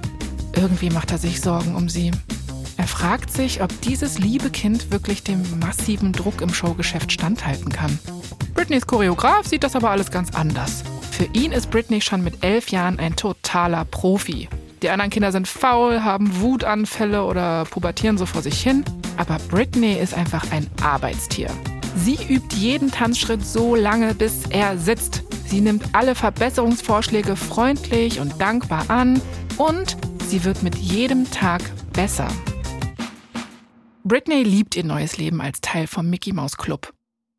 Irgendwie 0.55 0.91
macht 0.91 1.11
er 1.11 1.17
sich 1.17 1.41
Sorgen 1.41 1.75
um 1.75 1.89
sie. 1.89 2.11
Er 2.77 2.87
fragt 2.87 3.33
sich, 3.33 3.63
ob 3.63 3.81
dieses 3.81 4.19
liebe 4.19 4.51
Kind 4.51 4.91
wirklich 4.91 5.23
dem 5.23 5.43
massiven 5.59 6.13
Druck 6.13 6.43
im 6.43 6.53
Showgeschäft 6.53 7.13
standhalten 7.13 7.73
kann. 7.73 7.99
Britneys 8.53 8.87
Choreograf 8.87 9.47
sieht 9.47 9.65
das 9.65 9.75
aber 9.75 9.89
alles 9.89 10.11
ganz 10.11 10.35
anders. 10.35 10.85
Für 11.13 11.31
ihn 11.33 11.51
ist 11.51 11.71
Britney 11.71 12.03
schon 12.03 12.23
mit 12.23 12.45
elf 12.45 12.69
Jahren 12.69 12.99
ein 12.99 13.17
totaler 13.17 13.87
Profi. 13.87 14.51
Die 14.85 14.91
anderen 14.91 15.11
Kinder 15.11 15.33
sind 15.33 15.49
faul, 15.49 16.05
haben 16.05 16.43
Wutanfälle 16.43 17.25
oder 17.25 17.65
pubertieren 17.65 18.19
so 18.19 18.27
vor 18.27 18.43
sich 18.43 18.61
hin. 18.61 18.85
Aber 19.17 19.39
Britney 19.49 19.95
ist 19.95 20.13
einfach 20.13 20.53
ein 20.53 20.69
Arbeitstier. 20.83 21.49
Sie 21.97 22.19
übt 22.29 22.55
jeden 22.55 22.91
Tanzschritt 22.91 23.47
so 23.47 23.75
lange, 23.75 24.13
bis 24.13 24.45
er 24.51 24.77
sitzt. 24.77 25.23
Sie 25.47 25.63
nimmt 25.63 25.95
alle 25.95 26.15
Verbesserungsvorschläge 26.15 27.35
freundlich 27.35 28.21
und 28.21 28.39
dankbar 28.39 28.91
an 28.91 29.23
und 29.57 29.97
sie 30.27 30.45
wird 30.45 30.63
mit 30.63 30.75
jedem 30.75 31.31
Tag 31.31 31.63
besser. 31.95 32.29
Britney 34.03 34.43
liebt 34.43 34.77
ihr 34.77 34.85
neues 34.85 35.17
Leben 35.17 35.41
als 35.41 35.63
Teil 35.63 35.87
vom 35.87 36.11
Mickey 36.11 36.35
Mouse 36.35 36.59
Club. 36.59 36.93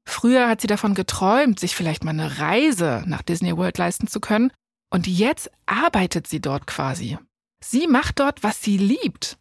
Früher 0.10 0.50
hat 0.50 0.62
sie 0.62 0.68
davon 0.68 0.96
geträumt, 0.96 1.60
sich 1.60 1.76
vielleicht 1.76 2.04
mal 2.06 2.10
eine 2.10 2.40
Reise 2.40 3.04
nach 3.06 3.22
Disney 3.22 3.56
World 3.56 3.78
leisten 3.78 4.08
zu 4.08 4.20
können. 4.20 4.52
Und 4.92 5.06
jetzt 5.06 5.52
arbeitet 5.68 6.26
sie 6.26 6.42
dort 6.42 6.66
quasi. 6.66 7.20
Sie 7.64 7.88
macht 7.88 8.20
dort, 8.20 8.44
was 8.44 8.62
sie 8.62 8.78
liebt. 8.78 9.38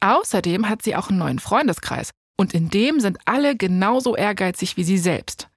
Außerdem 0.00 0.68
hat 0.68 0.82
sie 0.82 0.96
auch 0.96 1.08
einen 1.08 1.18
neuen 1.18 1.38
Freundeskreis. 1.38 2.10
Und 2.38 2.52
in 2.54 2.68
dem 2.68 3.00
sind 3.00 3.18
alle 3.24 3.56
genauso 3.56 4.14
ehrgeizig 4.14 4.76
wie 4.76 4.84
sie 4.84 4.98
selbst. 4.98 5.48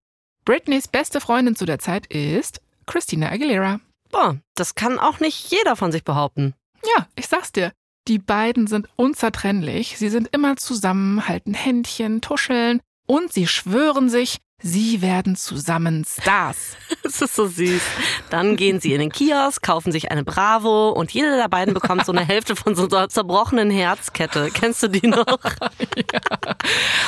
Britneys 0.45 0.88
beste 0.88 1.19
Freundin 1.19 1.56
zu 1.56 1.65
der 1.65 1.80
Zeit 1.80 2.08
ist 2.08 2.62
Christina 2.86 3.30
Aguilera. 3.30 3.80
Boah, 4.12 4.38
das 4.56 4.76
kann 4.76 4.98
auch 4.98 5.19
nicht 5.19 5.52
jeder 5.52 5.76
von 5.76 5.91
sich 5.91 6.04
behaupten. 6.04 6.56
Ja, 6.95 7.08
ich 7.15 7.28
sag's 7.28 7.52
dir. 7.52 7.74
Die 8.08 8.17
beiden 8.17 8.65
sind 8.65 8.88
unzertrennlich. 8.95 9.98
Sie 9.98 10.10
sind 10.10 10.30
immer 10.32 10.56
zusammen, 10.56 11.28
halten 11.28 11.54
Händchen, 11.54 12.22
tuscheln 12.22 12.82
und 13.06 13.32
sie 13.32 13.45
schwören 13.45 14.10
sich, 14.10 14.39
Sie 14.62 15.02
werden 15.02 15.36
zusammen 15.36 16.06
Stars. 16.06 16.76
Das 17.02 17.22
ist 17.22 17.36
so 17.36 17.48
süß. 17.48 17.82
Dann 18.30 18.56
gehen 18.56 18.80
sie 18.80 18.93
in 18.93 19.00
den 19.00 19.12
Kiosk, 19.12 19.63
kaufen 19.63 19.91
sich 19.91 20.12
eine 20.12 20.24
Bravo 20.24 20.89
und 20.89 21.12
jeder 21.12 21.38
der 21.38 21.48
beiden 21.48 21.74
bekommt 21.74 22.06
so 22.06 22.12
eine 22.12 22.26
Hälfte 22.26 22.56
von 22.56 22.76
so 22.76 22.88
einer 22.88 23.10
zerbrochenen 23.10 23.72
Herzkette. 23.72 24.50
Kennst 24.54 24.84
du 24.84 24.89
die 24.89 25.08
noch? 25.08 25.26
ja. 25.26 26.56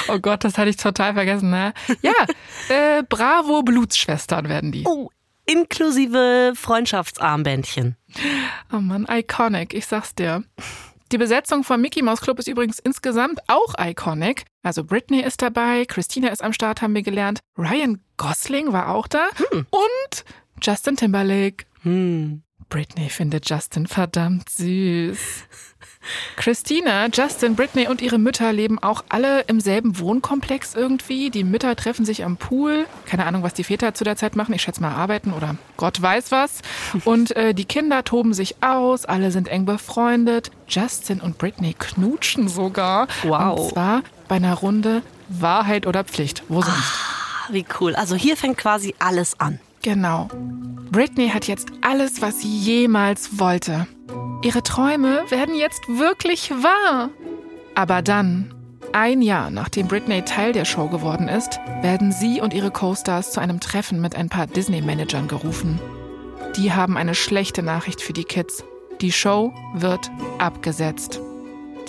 Oh 0.07 0.17
Gott, 0.19 0.43
das 0.43 0.57
hatte 0.57 0.69
ich 0.69 0.77
total 0.77 1.13
vergessen. 1.13 1.51
Ne? 1.51 1.73
Ja, 2.01 2.13
äh, 2.69 3.03
Bravo 3.03 3.61
Blutsschwestern 3.61 4.49
werden 4.49 4.71
die. 4.71 4.85
Oh, 4.87 5.11
inklusive 5.45 6.53
Freundschaftsarmbändchen. 6.55 7.95
Oh 8.73 8.77
Mann, 8.77 9.05
iconic, 9.09 9.73
ich 9.73 9.85
sag's 9.85 10.15
dir. 10.15 10.43
Die 11.11 11.17
Besetzung 11.17 11.65
vom 11.65 11.81
Mickey 11.81 12.01
Mouse 12.01 12.21
Club 12.21 12.39
ist 12.39 12.47
übrigens 12.47 12.79
insgesamt 12.79 13.41
auch 13.47 13.75
iconic. 13.77 14.45
Also 14.63 14.85
Britney 14.85 15.19
ist 15.19 15.41
dabei, 15.41 15.83
Christina 15.83 16.29
ist 16.29 16.41
am 16.41 16.53
Start, 16.53 16.81
haben 16.81 16.95
wir 16.95 17.01
gelernt. 17.01 17.41
Ryan 17.57 18.01
Gosling 18.15 18.71
war 18.71 18.87
auch 18.95 19.07
da 19.07 19.27
hm. 19.35 19.67
und 19.71 20.25
Justin 20.61 20.95
Timberlake. 20.95 21.65
Hm. 21.81 22.43
Britney 22.69 23.09
findet 23.09 23.49
Justin 23.49 23.87
verdammt 23.87 24.49
süß. 24.51 25.19
Christina, 26.35 27.07
Justin, 27.13 27.55
Britney 27.55 27.87
und 27.87 28.01
ihre 28.01 28.17
Mütter 28.17 28.51
leben 28.51 28.79
auch 28.79 29.03
alle 29.09 29.41
im 29.41 29.59
selben 29.59 29.99
Wohnkomplex 29.99 30.75
irgendwie. 30.75 31.29
Die 31.29 31.43
Mütter 31.43 31.75
treffen 31.75 32.05
sich 32.05 32.23
am 32.23 32.37
Pool. 32.37 32.85
Keine 33.05 33.25
Ahnung, 33.25 33.43
was 33.43 33.53
die 33.53 33.63
Väter 33.63 33.93
zu 33.93 34.03
der 34.03 34.15
Zeit 34.15 34.35
machen. 34.35 34.53
Ich 34.53 34.61
schätze 34.63 34.81
mal 34.81 34.93
arbeiten 34.93 35.33
oder 35.33 35.55
Gott 35.77 36.01
weiß 36.01 36.31
was. 36.31 36.61
Und 37.05 37.35
äh, 37.35 37.53
die 37.53 37.65
Kinder 37.65 38.03
toben 38.03 38.33
sich 38.33 38.63
aus. 38.63 39.05
Alle 39.05 39.31
sind 39.31 39.47
eng 39.47 39.65
befreundet. 39.65 40.51
Justin 40.67 41.21
und 41.21 41.37
Britney 41.37 41.75
knutschen 41.77 42.47
sogar. 42.47 43.07
Wow. 43.23 43.59
Und 43.59 43.69
zwar 43.71 44.01
bei 44.27 44.35
einer 44.35 44.55
Runde 44.55 45.01
Wahrheit 45.27 45.87
oder 45.87 46.03
Pflicht. 46.03 46.43
Wo 46.47 46.61
sonst? 46.61 46.77
Ah, 46.77 47.49
wie 47.51 47.65
cool. 47.79 47.95
Also 47.95 48.15
hier 48.15 48.37
fängt 48.37 48.57
quasi 48.57 48.95
alles 48.99 49.39
an. 49.39 49.59
Genau. 49.81 50.27
Britney 50.91 51.29
hat 51.29 51.47
jetzt 51.47 51.71
alles, 51.81 52.21
was 52.21 52.41
sie 52.41 52.57
jemals 52.57 53.39
wollte. 53.39 53.87
Ihre 54.43 54.61
Träume 54.61 55.23
werden 55.29 55.55
jetzt 55.55 55.87
wirklich 55.87 56.51
wahr. 56.51 57.09
Aber 57.75 58.01
dann, 58.01 58.53
ein 58.91 59.21
Jahr 59.21 59.49
nachdem 59.49 59.87
Britney 59.87 60.23
Teil 60.23 60.51
der 60.51 60.65
Show 60.65 60.87
geworden 60.87 61.27
ist, 61.29 61.59
werden 61.81 62.11
sie 62.11 62.41
und 62.41 62.53
ihre 62.53 62.71
Co-Stars 62.71 63.31
zu 63.31 63.39
einem 63.39 63.59
Treffen 63.59 64.01
mit 64.01 64.15
ein 64.15 64.29
paar 64.29 64.47
Disney-Managern 64.47 65.27
gerufen. 65.27 65.79
Die 66.57 66.73
haben 66.73 66.97
eine 66.97 67.15
schlechte 67.15 67.63
Nachricht 67.63 68.01
für 68.01 68.13
die 68.13 68.25
Kids. 68.25 68.63
Die 68.99 69.11
Show 69.11 69.53
wird 69.73 70.11
abgesetzt. 70.37 71.21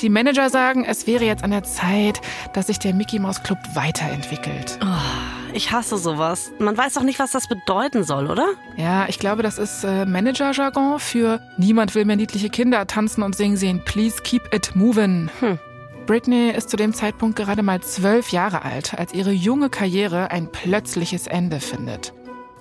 Die 0.01 0.09
Manager 0.09 0.49
sagen, 0.49 0.85
es 0.85 1.07
wäre 1.07 1.25
jetzt 1.25 1.45
an 1.45 1.51
der 1.51 1.65
Zeit, 1.65 2.21
dass 2.55 2.69
sich 2.69 2.79
der 2.79 2.95
Mickey 2.95 3.19
Mouse 3.19 3.43
Club 3.43 3.59
weiterentwickelt. 3.75 4.79
Oh. 4.81 5.42
Ich 5.55 5.71
hasse 5.71 5.99
sowas. 5.99 6.53
Man 6.59 6.77
weiß 6.77 6.95
doch 6.95 7.03
nicht, 7.03 7.19
was 7.19 7.33
das 7.33 7.47
bedeuten 7.47 8.05
soll, 8.05 8.31
oder? 8.31 8.49
Ja, 8.77 9.07
ich 9.09 9.19
glaube, 9.19 9.43
das 9.43 9.59
ist 9.59 9.85
äh, 9.85 10.07
Manager-Jargon 10.07 10.99
für 10.99 11.41
niemand 11.59 11.95
will 11.95 12.05
mehr 12.05 12.17
niedliche 12.17 12.49
Kinder 12.49 12.87
tanzen 12.87 13.23
und 13.23 13.37
singen 13.37 13.57
sehen. 13.57 13.83
Please 13.85 14.23
keep 14.23 14.43
it 14.55 14.75
moving. 14.75 15.29
Hm. 15.41 15.59
Britney 16.07 16.51
ist 16.51 16.71
zu 16.71 16.77
dem 16.77 16.95
Zeitpunkt 16.95 17.37
gerade 17.37 17.63
mal 17.63 17.81
zwölf 17.81 18.31
Jahre 18.31 18.63
alt, 18.63 18.95
als 18.99 19.13
ihre 19.13 19.31
junge 19.31 19.69
Karriere 19.71 20.31
ein 20.31 20.51
plötzliches 20.51 21.27
Ende 21.27 21.61
findet. 21.61 22.13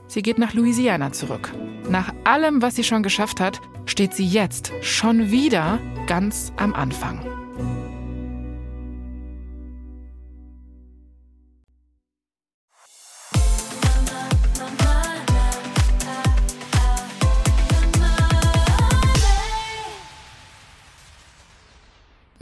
Sie 0.07 0.21
geht 0.21 0.37
nach 0.37 0.53
Louisiana 0.53 1.11
zurück. 1.11 1.53
Nach 1.89 2.13
allem, 2.25 2.61
was 2.61 2.75
sie 2.75 2.83
schon 2.83 3.03
geschafft 3.03 3.39
hat, 3.39 3.61
steht 3.85 4.13
sie 4.13 4.27
jetzt 4.27 4.71
schon 4.81 5.31
wieder 5.31 5.79
ganz 6.07 6.51
am 6.57 6.73
Anfang. 6.73 7.30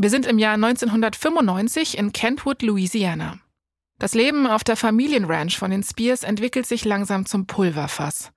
Wir 0.01 0.09
sind 0.09 0.25
im 0.25 0.39
Jahr 0.39 0.53
1995 0.53 1.97
in 1.97 2.13
Kentwood, 2.13 2.61
Louisiana. 2.61 3.37
Das 3.99 4.13
Leben 4.13 4.47
auf 4.47 4.63
der 4.63 4.77
Familienranch 4.77 5.57
von 5.57 5.71
den 5.71 5.83
Spears 5.83 6.23
entwickelt 6.23 6.65
sich 6.65 6.85
langsam 6.85 7.25
zum 7.25 7.47
Pulverfass. 7.47 8.31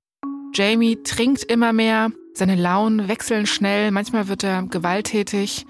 Jamie 0.53 1.01
trinkt 1.05 1.45
immer 1.45 1.73
mehr, 1.73 2.11
seine 2.35 2.57
Launen 2.57 3.07
wechseln 3.07 3.47
schnell, 3.47 3.93
manchmal 3.93 4.27
wird 4.27 4.43
er 4.43 4.65
gewalttätig. 4.65 5.65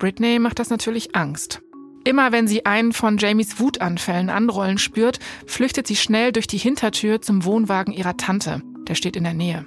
Britney 0.00 0.40
macht 0.40 0.58
das 0.58 0.68
natürlich 0.68 1.14
Angst. 1.14 1.62
Immer 2.02 2.32
wenn 2.32 2.48
sie 2.48 2.66
einen 2.66 2.92
von 2.92 3.16
Jamies 3.16 3.60
Wutanfällen 3.60 4.30
anrollen 4.30 4.78
spürt, 4.78 5.20
flüchtet 5.46 5.86
sie 5.86 5.96
schnell 5.96 6.32
durch 6.32 6.48
die 6.48 6.58
Hintertür 6.58 7.22
zum 7.22 7.44
Wohnwagen 7.44 7.94
ihrer 7.94 8.16
Tante. 8.16 8.62
Der 8.88 8.96
steht 8.96 9.14
in 9.14 9.22
der 9.22 9.34
Nähe. 9.34 9.64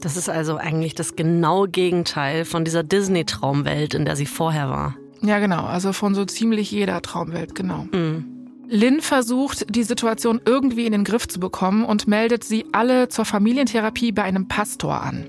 Das 0.00 0.16
ist 0.16 0.30
also 0.30 0.56
eigentlich 0.56 0.94
das 0.94 1.16
genaue 1.16 1.68
Gegenteil 1.68 2.46
von 2.46 2.64
dieser 2.64 2.82
Disney-Traumwelt, 2.82 3.92
in 3.92 4.06
der 4.06 4.16
sie 4.16 4.26
vorher 4.26 4.70
war. 4.70 4.96
Ja, 5.22 5.38
genau. 5.38 5.64
Also 5.64 5.92
von 5.92 6.14
so 6.14 6.24
ziemlich 6.24 6.70
jeder 6.70 7.02
Traumwelt, 7.02 7.54
genau. 7.54 7.86
Mhm. 7.92 8.38
Lynn 8.70 9.00
versucht, 9.00 9.74
die 9.74 9.82
Situation 9.82 10.42
irgendwie 10.44 10.84
in 10.84 10.92
den 10.92 11.04
Griff 11.04 11.26
zu 11.26 11.40
bekommen 11.40 11.84
und 11.84 12.06
meldet 12.06 12.44
sie 12.44 12.66
alle 12.72 13.08
zur 13.08 13.24
Familientherapie 13.24 14.12
bei 14.12 14.24
einem 14.24 14.46
Pastor 14.46 15.02
an. 15.02 15.28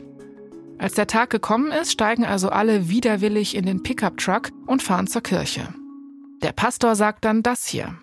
Als 0.77 0.93
der 0.93 1.07
Tag 1.07 1.29
gekommen 1.29 1.71
ist, 1.71 1.91
steigen 1.91 2.25
also 2.25 2.49
alle 2.49 2.89
widerwillig 2.89 3.55
in 3.55 3.65
den 3.65 3.81
Pickup-Truck 3.83 4.49
und 4.65 4.83
fahren 4.83 5.07
zur 5.07 5.21
Kirche. 5.21 5.73
Der 6.41 6.51
Pastor 6.51 6.95
sagt 6.95 7.25
dann 7.25 7.43
das 7.43 7.65
hier. 7.65 7.95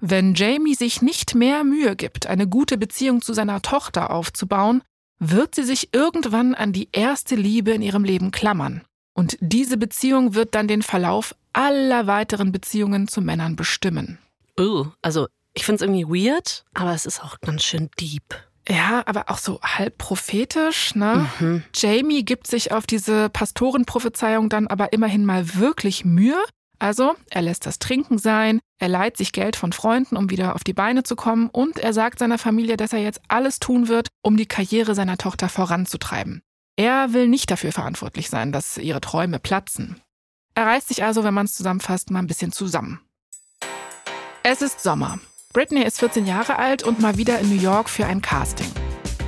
Wenn 0.00 0.34
Jamie 0.34 0.74
sich 0.74 1.00
nicht 1.00 1.34
mehr 1.34 1.62
Mühe 1.62 1.94
gibt, 1.94 2.26
eine 2.26 2.48
gute 2.48 2.76
Beziehung 2.76 3.22
zu 3.22 3.34
seiner 3.34 3.62
Tochter 3.62 4.10
aufzubauen, 4.10 4.82
wird 5.18 5.54
sie 5.54 5.62
sich 5.62 5.94
irgendwann 5.94 6.54
an 6.54 6.72
die 6.72 6.88
erste 6.92 7.36
Liebe 7.36 7.70
in 7.70 7.82
ihrem 7.82 8.02
Leben 8.02 8.30
klammern. 8.30 8.82
Und 9.22 9.38
diese 9.38 9.76
Beziehung 9.76 10.34
wird 10.34 10.56
dann 10.56 10.66
den 10.66 10.82
Verlauf 10.82 11.36
aller 11.52 12.08
weiteren 12.08 12.50
Beziehungen 12.50 13.06
zu 13.06 13.20
Männern 13.20 13.54
bestimmen. 13.54 14.18
Oh, 14.58 14.86
also 15.00 15.28
ich 15.54 15.64
finde 15.64 15.76
es 15.76 15.88
irgendwie 15.88 16.26
weird, 16.26 16.64
aber 16.74 16.92
es 16.92 17.06
ist 17.06 17.22
auch 17.22 17.40
ganz 17.40 17.62
schön 17.62 17.88
deep. 18.00 18.34
Ja, 18.68 19.04
aber 19.06 19.30
auch 19.30 19.38
so 19.38 19.60
halb 19.62 19.96
prophetisch, 19.96 20.96
ne? 20.96 21.28
Mhm. 21.38 21.62
Jamie 21.72 22.24
gibt 22.24 22.48
sich 22.48 22.72
auf 22.72 22.84
diese 22.84 23.28
Pastorenprophezeiung 23.28 24.48
dann 24.48 24.66
aber 24.66 24.92
immerhin 24.92 25.24
mal 25.24 25.54
wirklich 25.54 26.04
Mühe. 26.04 26.42
Also, 26.80 27.14
er 27.30 27.42
lässt 27.42 27.64
das 27.64 27.78
Trinken 27.78 28.18
sein, 28.18 28.58
er 28.80 28.88
leiht 28.88 29.16
sich 29.16 29.30
Geld 29.30 29.54
von 29.54 29.72
Freunden, 29.72 30.16
um 30.16 30.30
wieder 30.30 30.56
auf 30.56 30.64
die 30.64 30.72
Beine 30.72 31.04
zu 31.04 31.14
kommen, 31.14 31.48
und 31.48 31.78
er 31.78 31.92
sagt 31.92 32.18
seiner 32.18 32.38
Familie, 32.38 32.76
dass 32.76 32.92
er 32.92 32.98
jetzt 32.98 33.20
alles 33.28 33.60
tun 33.60 33.86
wird, 33.86 34.08
um 34.20 34.36
die 34.36 34.46
Karriere 34.46 34.96
seiner 34.96 35.16
Tochter 35.16 35.48
voranzutreiben. 35.48 36.42
Er 36.76 37.12
will 37.12 37.28
nicht 37.28 37.50
dafür 37.50 37.72
verantwortlich 37.72 38.30
sein, 38.30 38.50
dass 38.50 38.78
ihre 38.78 39.00
Träume 39.00 39.38
platzen. 39.38 40.00
Er 40.54 40.66
reißt 40.66 40.88
sich 40.88 41.04
also, 41.04 41.22
wenn 41.24 41.34
man 41.34 41.46
es 41.46 41.54
zusammenfasst, 41.54 42.10
mal 42.10 42.20
ein 42.20 42.26
bisschen 42.26 42.52
zusammen. 42.52 43.00
Es 44.42 44.62
ist 44.62 44.82
Sommer. 44.82 45.18
Britney 45.52 45.82
ist 45.82 46.00
14 46.00 46.26
Jahre 46.26 46.58
alt 46.58 46.82
und 46.82 46.98
mal 46.98 47.18
wieder 47.18 47.38
in 47.40 47.50
New 47.50 47.60
York 47.60 47.90
für 47.90 48.06
ein 48.06 48.22
Casting. 48.22 48.70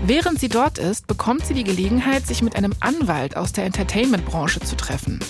Während 0.07 0.41
sie 0.41 0.49
dort 0.49 0.79
ist, 0.79 1.07
bekommt 1.07 1.47
sie 1.47 1.55
die 1.55 1.65
Gelegenheit, 1.65 2.27
sich 2.27 2.43
mit 2.43 2.57
einem 2.57 2.75
Anwalt 2.81 3.37
aus 3.37 3.53
der 3.53 3.65
Entertainment-Branche 3.65 4.61
zu 4.61 4.77
treffen. 4.77 5.21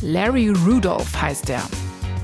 Larry 0.00 0.48
Rudolph 0.48 1.20
heißt 1.20 1.50
er. 1.50 1.62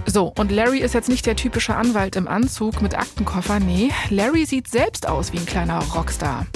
So, 0.07 0.33
und 0.38 0.51
Larry 0.51 0.81
ist 0.81 0.94
jetzt 0.94 1.09
nicht 1.09 1.27
der 1.27 1.37
typische 1.37 1.75
Anwalt 1.75 2.16
im 2.16 2.27
Anzug 2.29 2.81
mit 2.81 2.96
Aktenkoffer, 2.96 3.61
nee, 3.61 3.90
Larry 4.09 4.46
sieht 4.46 4.68
selbst 4.68 5.07
aus 5.07 5.33
wie 5.33 5.38
ein 5.38 5.46
kleiner 5.46 5.83
Rockstar. 5.94 6.46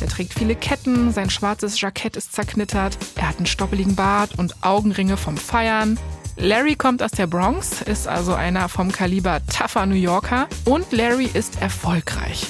Er 0.00 0.08
trägt 0.08 0.34
viele 0.34 0.54
Ketten, 0.54 1.12
sein 1.12 1.30
schwarzes 1.30 1.80
Jackett 1.80 2.16
ist 2.16 2.32
zerknittert, 2.32 2.96
er 3.16 3.28
hat 3.28 3.36
einen 3.38 3.46
stoppeligen 3.46 3.96
Bart 3.96 4.38
und 4.38 4.62
Augenringe 4.62 5.16
vom 5.16 5.36
Feiern. 5.36 5.98
Larry 6.36 6.74
kommt 6.74 7.02
aus 7.02 7.10
der 7.10 7.26
Bronx, 7.26 7.82
ist 7.82 8.08
also 8.08 8.34
einer 8.34 8.68
vom 8.68 8.92
Kaliber 8.92 9.40
tougher 9.46 9.86
New 9.86 9.94
Yorker 9.94 10.48
und 10.64 10.90
Larry 10.92 11.28
ist 11.32 11.60
erfolgreich. 11.60 12.46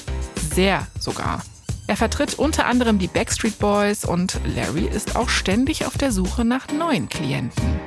Sehr 0.54 0.86
sogar. 0.98 1.42
Er 1.88 1.96
vertritt 1.96 2.38
unter 2.38 2.66
anderem 2.66 3.00
die 3.00 3.08
Backstreet 3.08 3.58
Boys 3.58 4.04
und 4.04 4.40
Larry 4.54 4.86
ist 4.86 5.16
auch 5.16 5.28
ständig 5.28 5.86
auf 5.86 5.98
der 5.98 6.12
Suche 6.12 6.44
nach 6.44 6.68
neuen 6.68 7.08
Klienten. 7.08 7.80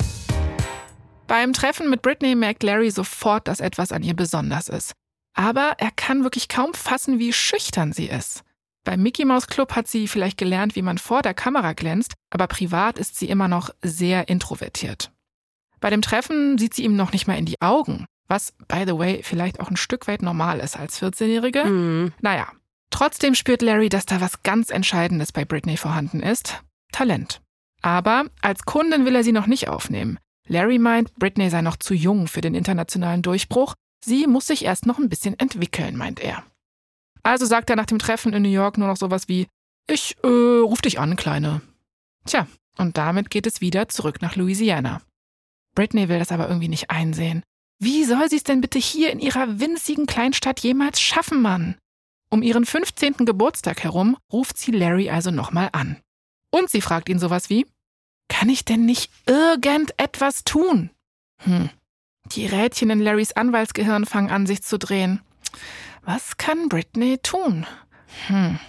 Beim 1.28 1.54
Treffen 1.54 1.90
mit 1.90 2.02
Britney 2.02 2.36
merkt 2.36 2.64
Larry 2.64 2.92
sofort, 2.92 3.48
dass 3.48 3.62
etwas 3.62 3.94
an 3.94 4.04
ihr 4.04 4.14
besonders 4.14 4.68
ist. 4.68 4.92
Aber 5.34 5.76
er 5.78 5.92
kann 5.92 6.24
wirklich 6.24 6.50
kaum 6.50 6.74
fassen, 6.74 7.18
wie 7.18 7.32
schüchtern 7.32 7.94
sie 7.94 8.08
ist. 8.08 8.44
Beim 8.84 9.02
Mickey 9.02 9.24
Mouse 9.24 9.48
Club 9.48 9.76
hat 9.76 9.88
sie 9.88 10.08
vielleicht 10.08 10.38
gelernt, 10.38 10.76
wie 10.76 10.82
man 10.82 10.98
vor 10.98 11.22
der 11.22 11.34
Kamera 11.34 11.74
glänzt, 11.74 12.14
aber 12.30 12.48
privat 12.48 13.00
ist 13.00 13.18
sie 13.18 13.30
immer 13.30 13.48
noch 13.48 13.70
sehr 13.82 14.28
introvertiert. 14.28 15.12
Bei 15.80 15.90
dem 15.90 16.02
Treffen 16.02 16.58
sieht 16.58 16.74
sie 16.74 16.84
ihm 16.84 16.96
noch 16.96 17.14
nicht 17.14 17.28
mal 17.28 17.38
in 17.38 17.46
die 17.46 17.62
Augen, 17.62 18.06
was, 18.28 18.54
by 18.68 18.84
the 18.86 18.98
way, 18.98 19.22
vielleicht 19.24 19.60
auch 19.60 19.70
ein 19.70 19.78
Stück 19.78 20.08
weit 20.08 20.22
normal 20.22 20.60
ist 20.60 20.78
als 20.78 21.02
14-Jährige. 21.02 21.66
Mhm. 21.66 22.14
Naja, 22.22 22.48
trotzdem 22.90 23.36
spürt 23.36 23.62
Larry, 23.62 23.90
dass 23.90 24.06
da 24.06 24.22
was 24.22 24.44
ganz 24.44 24.70
Entscheidendes 24.70 25.32
bei 25.32 25.46
Britney 25.46 25.78
vorhanden 25.78 26.22
ist. 26.22 26.62
Talent. 26.92 27.42
Aber 27.82 28.26
als 28.42 28.64
Kundin 28.64 29.06
will 29.06 29.16
er 29.16 29.24
sie 29.24 29.34
noch 29.34 29.48
nicht 29.48 29.68
aufnehmen. 29.68 30.20
Larry 30.48 30.80
meint, 30.80 31.14
Britney 31.16 31.50
sei 31.50 31.62
noch 31.62 31.78
zu 31.78 31.94
jung 31.94 32.28
für 32.28 32.42
den 32.42 32.56
internationalen 32.56 33.22
Durchbruch. 33.22 33.76
Sie 34.04 34.28
muss 34.28 34.48
sich 34.48 34.66
erst 34.66 34.86
noch 34.86 35.00
ein 35.00 35.10
bisschen 35.10 35.38
entwickeln, 35.40 35.96
meint 35.96 36.20
er. 36.20 36.44
Also 37.24 37.46
sagt 37.46 37.70
er 37.70 37.76
nach 37.76 37.86
dem 37.86 38.00
Treffen 38.00 38.34
in 38.34 38.44
New 38.44 38.50
York 38.50 38.78
nur 38.78 38.88
noch 38.88 38.98
sowas 38.98 39.28
wie, 39.28 39.48
ich 39.88 40.18
äh, 40.24 40.28
ruf 40.28 40.82
dich 40.82 41.00
an, 41.00 41.16
Kleine. 41.16 41.62
Tja, 42.26 42.48
und 42.78 42.98
damit 42.98 43.30
geht 43.30 43.48
es 43.48 43.62
wieder 43.62 43.90
zurück 43.90 44.22
nach 44.22 44.36
Louisiana. 44.36 45.02
Britney 45.76 46.10
will 46.10 46.20
das 46.20 46.32
aber 46.32 46.48
irgendwie 46.48 46.68
nicht 46.68 46.90
einsehen. 46.90 47.44
Wie 47.80 48.04
soll 48.04 48.30
sie 48.30 48.38
es 48.38 48.44
denn 48.44 48.62
bitte 48.62 48.80
hier 48.80 49.12
in 49.12 49.20
ihrer 49.20 49.60
winzigen 49.60 50.06
Kleinstadt 50.06 50.60
jemals 50.60 51.02
schaffen, 51.02 51.42
Mann? 51.42 51.76
Um 52.30 52.42
ihren 52.42 52.66
15. 52.66 53.26
Geburtstag 53.26 53.84
herum 53.84 54.18
ruft 54.32 54.58
sie 54.58 54.72
Larry 54.72 55.10
also 55.10 55.32
nochmal 55.32 55.70
an. 55.72 55.98
Und 56.50 56.70
sie 56.70 56.82
fragt 56.82 57.10
ihn 57.10 57.20
sowas 57.20 57.50
wie, 57.50 57.66
kann 58.30 58.50
ich 58.50 58.66
denn 58.66 58.86
nicht 58.86 59.12
irgendetwas 59.26 60.44
tun? 60.44 60.92
Hm. 61.40 61.70
Die 62.32 62.46
Rädchen 62.46 62.90
in 62.90 63.02
Larrys 63.02 63.34
Anwaltsgehirn 63.34 64.06
fangen 64.06 64.32
an, 64.32 64.48
sich 64.48 64.64
zu 64.64 64.80
drehen. 64.80 65.22
Was 66.06 66.38
kann 66.38 66.68
Britney 66.68 67.18
tun? 67.18 67.66
Hm. 68.28 68.60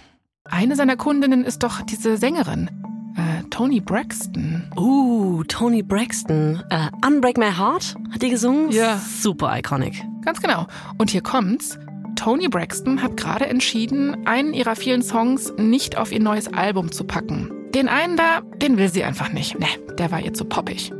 Eine 0.45 0.75
seiner 0.75 0.95
Kundinnen 0.95 1.43
ist 1.43 1.63
doch 1.63 1.81
diese 1.81 2.15
Sängerin. 2.15 2.69
Äh, 3.17 3.43
Tony 3.49 3.81
Braxton. 3.81 4.71
Uh, 4.77 5.43
Tony 5.43 5.83
Braxton. 5.83 6.63
Uh, 6.71 7.05
Unbreak 7.05 7.37
My 7.37 7.51
Heart 7.51 7.95
hat 8.13 8.21
die 8.21 8.29
gesungen? 8.29 8.71
Ja. 8.71 8.97
Super 8.97 9.57
iconic. 9.57 10.01
Ganz 10.23 10.41
genau. 10.41 10.67
Und 10.97 11.09
hier 11.09 11.21
kommt's. 11.21 11.77
Tony 12.15 12.47
Braxton 12.47 13.01
hat 13.03 13.17
gerade 13.17 13.47
entschieden, 13.47 14.25
einen 14.25 14.53
ihrer 14.53 14.77
vielen 14.77 15.01
Songs 15.01 15.51
nicht 15.57 15.97
auf 15.97 16.13
ihr 16.13 16.21
neues 16.21 16.53
Album 16.53 16.93
zu 16.93 17.03
packen. 17.03 17.51
Den 17.73 17.89
einen 17.89 18.15
da, 18.15 18.39
den 18.61 18.77
will 18.77 18.87
sie 18.87 19.03
einfach 19.03 19.29
nicht. 19.29 19.59
Ne, 19.59 19.67
der 19.97 20.11
war 20.11 20.21
ihr 20.21 20.33
zu 20.33 20.45
poppig. 20.45 20.93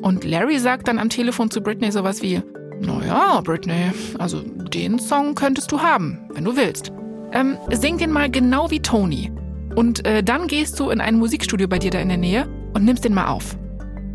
Und 0.00 0.24
Larry 0.24 0.58
sagt 0.58 0.88
dann 0.88 0.98
am 0.98 1.10
Telefon 1.10 1.50
zu 1.50 1.60
Britney 1.60 1.92
sowas 1.92 2.22
wie, 2.22 2.42
naja, 2.82 3.40
Britney, 3.42 3.92
also 4.18 4.40
den 4.40 4.98
Song 4.98 5.34
könntest 5.34 5.70
du 5.72 5.80
haben, 5.80 6.18
wenn 6.34 6.44
du 6.44 6.56
willst. 6.56 6.92
Ähm, 7.32 7.56
sing 7.70 7.98
den 7.98 8.10
mal 8.10 8.30
genau 8.30 8.70
wie 8.70 8.80
Tony. 8.80 9.32
Und 9.74 10.04
äh, 10.04 10.22
dann 10.22 10.48
gehst 10.48 10.78
du 10.78 10.90
in 10.90 11.00
ein 11.00 11.16
Musikstudio 11.16 11.68
bei 11.68 11.78
dir 11.78 11.90
da 11.90 11.98
in 11.98 12.08
der 12.08 12.18
Nähe 12.18 12.46
und 12.74 12.84
nimmst 12.84 13.04
den 13.04 13.14
mal 13.14 13.28
auf. 13.28 13.56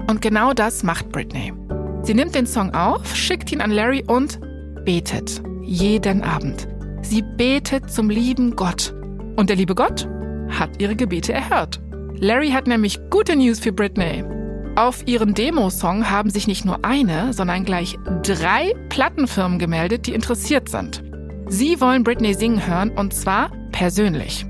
Und 0.08 0.22
genau 0.22 0.54
das 0.54 0.84
macht 0.84 1.10
Britney. 1.10 1.54
Sie 2.04 2.14
nimmt 2.14 2.36
den 2.36 2.46
Song 2.46 2.74
auf, 2.74 3.16
schickt 3.16 3.52
ihn 3.52 3.62
an 3.62 3.72
Larry 3.72 4.04
und 4.06 4.40
betet. 4.86 5.42
Jeden 5.64 6.24
Abend. 6.24 6.68
Sie 7.02 7.22
betet 7.22 7.92
zum 7.92 8.10
lieben 8.10 8.56
Gott. 8.56 8.94
Und 9.36 9.50
der 9.50 9.56
liebe 9.56 9.76
Gott 9.76 10.08
hat 10.50 10.82
ihre 10.82 10.96
Gebete 10.96 11.34
erhört. 11.34 11.80
Larry 12.20 12.50
hat 12.50 12.68
nämlich 12.68 13.00
gute 13.10 13.36
News 13.36 13.60
für 13.60 13.72
Britney. 13.72 14.24
Auf 14.78 15.08
ihren 15.08 15.34
Demo-Song 15.34 16.08
haben 16.12 16.30
sich 16.30 16.46
nicht 16.46 16.64
nur 16.64 16.86
eine, 16.86 17.34
sondern 17.34 17.66
gleich 17.66 17.98
drei 18.22 18.76
Plattenfirmen 18.90 19.58
gemeldet, 19.58 20.06
die 20.06 20.14
interessiert 20.14 20.70
sind. 20.70 21.02
Sie 21.48 21.82
wollen 21.82 22.04
Britney 22.04 22.36
singen 22.36 22.64
hören 22.68 22.92
und 22.92 23.12
zwar 23.12 23.50
persönlich. 23.72 24.46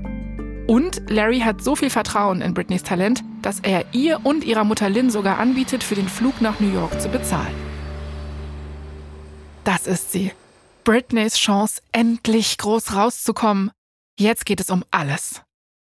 Und 0.66 1.00
Larry 1.08 1.40
hat 1.40 1.64
so 1.64 1.74
viel 1.74 1.88
Vertrauen 1.88 2.42
in 2.42 2.52
Britneys 2.52 2.82
Talent, 2.82 3.24
dass 3.40 3.60
er 3.60 3.86
ihr 3.94 4.20
und 4.22 4.44
ihrer 4.44 4.64
Mutter 4.64 4.90
Lynn 4.90 5.08
sogar 5.08 5.38
anbietet, 5.38 5.82
für 5.82 5.94
den 5.94 6.08
Flug 6.10 6.42
nach 6.42 6.60
New 6.60 6.74
York 6.74 7.00
zu 7.00 7.08
bezahlen. 7.08 7.54
Das 9.64 9.86
ist 9.86 10.12
sie. 10.12 10.32
Britneys 10.84 11.38
Chance, 11.38 11.80
endlich 11.90 12.58
groß 12.58 12.94
rauszukommen. 12.94 13.70
Jetzt 14.20 14.44
geht 14.44 14.60
es 14.60 14.68
um 14.68 14.84
alles. 14.90 15.40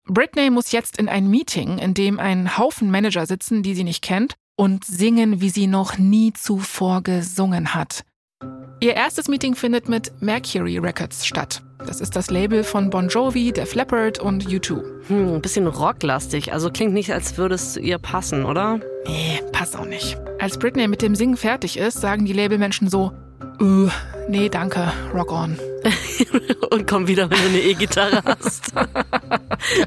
Britney 0.09 0.49
muss 0.49 0.71
jetzt 0.71 0.97
in 0.97 1.09
ein 1.09 1.29
Meeting, 1.29 1.77
in 1.77 1.93
dem 1.93 2.19
ein 2.19 2.57
Haufen 2.57 2.89
Manager 2.89 3.25
sitzen, 3.25 3.63
die 3.63 3.75
sie 3.75 3.83
nicht 3.83 4.01
kennt, 4.01 4.35
und 4.55 4.85
singen, 4.85 5.41
wie 5.41 5.49
sie 5.49 5.67
noch 5.67 5.97
nie 5.97 6.33
zuvor 6.33 7.03
gesungen 7.03 7.73
hat. 7.73 8.03
Ihr 8.79 8.93
erstes 8.93 9.27
Meeting 9.27 9.55
findet 9.55 9.89
mit 9.89 10.11
Mercury 10.21 10.77
Records 10.77 11.25
statt. 11.25 11.63
Das 11.79 11.99
ist 11.99 12.15
das 12.15 12.29
Label 12.29 12.63
von 12.63 12.89
Bon 12.89 13.07
Jovi, 13.07 13.51
Def 13.51 13.75
Leppard 13.75 14.19
und 14.19 14.47
U2. 14.47 14.83
Hm, 15.07 15.33
ein 15.35 15.41
bisschen 15.41 15.67
rocklastig. 15.67 16.53
Also 16.53 16.69
klingt 16.69 16.93
nicht, 16.93 17.11
als 17.13 17.37
würde 17.37 17.55
es 17.55 17.73
zu 17.73 17.79
ihr 17.79 17.97
passen, 17.97 18.45
oder? 18.45 18.79
Nee, 19.07 19.41
passt 19.51 19.75
auch 19.75 19.85
nicht. 19.85 20.17
Als 20.39 20.57
Britney 20.57 20.87
mit 20.87 21.01
dem 21.01 21.15
Singen 21.15 21.37
fertig 21.37 21.77
ist, 21.77 22.01
sagen 22.01 22.25
die 22.25 22.33
Labelmenschen 22.33 22.89
so, 22.89 23.13
uh, 23.61 23.89
nee, 24.27 24.49
danke, 24.49 24.91
rock 25.13 25.31
on. 25.31 25.57
und 26.71 26.87
komm 26.87 27.07
wieder, 27.07 27.29
wenn 27.29 27.37
du 27.37 27.47
eine 27.49 27.59
E-Gitarre 27.59 28.21
hast. 28.25 28.73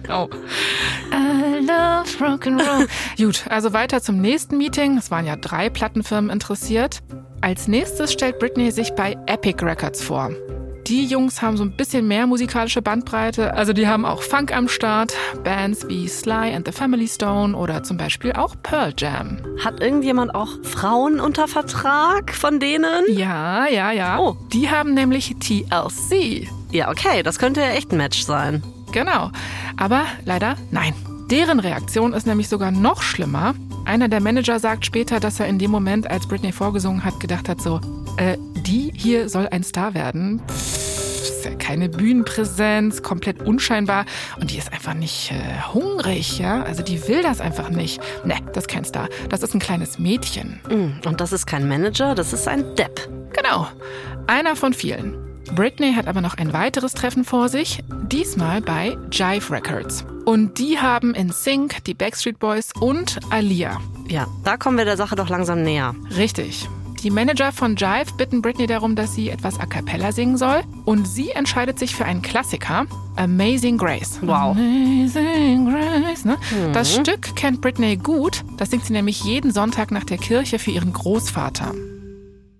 genau. 0.03 0.29
I 1.13 1.59
love 1.61 2.25
rock'n'roll. 2.25 2.89
Gut, 3.19 3.45
also 3.49 3.73
weiter 3.73 4.01
zum 4.01 4.21
nächsten 4.21 4.59
Meeting. 4.59 4.97
Es 4.97 5.11
waren 5.11 5.27
ja 5.27 5.37
drei 5.37 5.71
Plattenfirmen 5.71 6.31
interessiert. 6.31 7.01
Als 7.41 7.69
nächstes 7.69 8.13
stellt 8.13 8.39
Britney 8.39 8.71
sich 8.71 8.93
bei 8.93 9.17
Epic 9.27 9.65
Records 9.65 10.03
vor. 10.03 10.31
Die 10.87 11.07
Jungs 11.07 11.43
haben 11.43 11.57
so 11.57 11.65
ein 11.65 11.73
bisschen 11.73 12.09
mehr 12.09 12.27
musikalische 12.27 12.83
Bandbreite. 12.83 13.55
Also 13.55 13.73
die 13.73 13.87
haben 13.87 14.05
auch 14.05 14.23
Funk 14.23 14.55
am 14.55 14.69
Start, 14.69 15.13
Bands 15.45 15.87
wie 15.89 16.09
Sly 16.09 16.55
and 16.55 16.67
the 16.67 16.73
Family 16.73 17.07
Stone 17.07 17.57
oder 17.57 17.83
zum 17.83 17.97
Beispiel 17.97 18.33
auch 18.33 18.57
Pearl 18.63 18.93
Jam. 18.97 19.39
Hat 19.65 19.81
irgendjemand 19.81 20.35
auch 20.35 20.49
Frauen 20.63 21.21
unter 21.21 21.49
Vertrag 21.49 22.35
von 22.35 22.61
denen? 22.61 23.05
Ja, 23.09 23.69
ja, 23.69 23.93
ja. 23.93 24.19
Oh. 24.19 24.37
Die 24.53 24.71
haben 24.71 24.95
nämlich 24.95 25.37
TLC. 25.39 26.49
Ja, 26.73 26.91
okay, 26.91 27.23
das 27.23 27.39
könnte 27.39 27.61
ja 27.61 27.71
echt 27.71 27.93
ein 27.93 27.99
Match 27.99 28.23
sein. 28.23 28.63
Genau. 28.93 29.31
Aber 29.77 30.05
leider 30.25 30.57
nein. 30.71 30.95
Deren 31.31 31.61
Reaktion 31.61 32.13
ist 32.13 32.27
nämlich 32.27 32.49
sogar 32.49 32.73
noch 32.73 33.03
schlimmer. 33.03 33.55
Einer 33.85 34.09
der 34.09 34.21
Manager 34.21 34.59
sagt 34.59 34.85
später, 34.85 35.21
dass 35.21 35.39
er 35.39 35.47
in 35.47 35.59
dem 35.59 35.71
Moment, 35.71 36.11
als 36.11 36.27
Britney 36.27 36.51
vorgesungen 36.51 37.05
hat, 37.05 37.21
gedacht 37.21 37.49
hat 37.49 37.61
so, 37.61 37.81
äh, 38.17 38.37
die 38.61 38.93
hier 38.95 39.29
soll 39.29 39.49
ein 39.49 39.63
Star 39.63 39.95
werden. 39.95 40.43
Pff, 40.49 40.91
ist 41.41 41.45
ja 41.47 41.55
keine 41.55 41.89
Bühnenpräsenz, 41.89 43.03
komplett 43.03 43.41
unscheinbar 43.41 44.05
und 44.39 44.51
die 44.51 44.59
ist 44.59 44.73
einfach 44.73 44.93
nicht 44.93 45.33
äh, 45.33 45.73
hungrig, 45.73 46.39
ja? 46.39 46.63
Also 46.63 46.83
die 46.83 47.09
will 47.09 47.23
das 47.23 47.41
einfach 47.41 47.71
nicht. 47.71 48.01
Ne, 48.25 48.37
das 48.53 48.65
ist 48.65 48.69
kein 48.69 48.85
Star. 48.85 49.09
Das 49.31 49.43
ist 49.43 49.55
ein 49.55 49.61
kleines 49.61 49.99
Mädchen. 49.99 50.61
Mm, 50.69 51.07
und 51.07 51.21
das 51.21 51.33
ist 51.33 51.47
kein 51.47 51.67
Manager, 51.67 52.15
das 52.15 52.35
ist 52.35 52.47
ein 52.47 52.75
Depp. 52.77 53.09
Genau. 53.33 53.67
Einer 54.27 54.55
von 54.55 54.75
vielen. 54.75 55.17
Britney 55.55 55.95
hat 55.95 56.07
aber 56.07 56.21
noch 56.21 56.37
ein 56.37 56.53
weiteres 56.53 56.93
Treffen 56.93 57.25
vor 57.25 57.49
sich, 57.49 57.83
diesmal 57.89 58.61
bei 58.61 58.97
Jive 59.11 59.51
Records. 59.51 60.05
Und 60.27 60.59
die 60.59 60.79
haben 60.79 61.15
in 61.15 61.31
Sync 61.31 61.83
die 61.85 61.95
Backstreet 61.95 62.39
Boys 62.39 62.71
und 62.79 63.19
Alia. 63.31 63.81
Ja, 64.09 64.27
da 64.45 64.59
kommen 64.59 64.77
wir 64.77 64.85
der 64.85 64.97
Sache 64.99 65.17
doch 65.17 65.29
langsam 65.29 65.63
näher. 65.63 65.95
Richtig. 66.17 66.69
Die 67.03 67.11
Manager 67.11 67.51
von 67.51 67.77
Jive 67.77 68.13
bitten 68.19 68.43
Britney 68.43 68.67
darum, 68.67 68.95
dass 68.95 69.15
sie 69.15 69.31
etwas 69.31 69.59
a 69.59 69.65
cappella 69.65 70.13
singen 70.13 70.37
soll. 70.37 70.63
Und 70.85 71.07
sie 71.07 71.31
entscheidet 71.31 71.79
sich 71.79 71.95
für 71.97 72.05
einen 72.05 72.21
Klassiker, 72.21 72.87
Amazing 73.17 73.79
Grace. 73.79 74.19
Wow. 74.21 74.55
Amazing 74.55 75.65
Grace. 75.71 76.27
Ne? 76.27 76.37
Mhm. 76.51 76.73
Das 76.75 76.95
Stück 76.95 77.35
kennt 77.37 77.63
Britney 77.63 77.97
gut. 77.97 78.45
Das 78.59 78.71
singt 78.71 78.85
sie 78.85 78.93
nämlich 78.93 79.25
jeden 79.25 79.51
Sonntag 79.51 79.91
nach 79.91 80.05
der 80.05 80.19
Kirche 80.19 80.59
für 80.59 80.73
ihren 80.73 80.93
Großvater. 80.93 81.75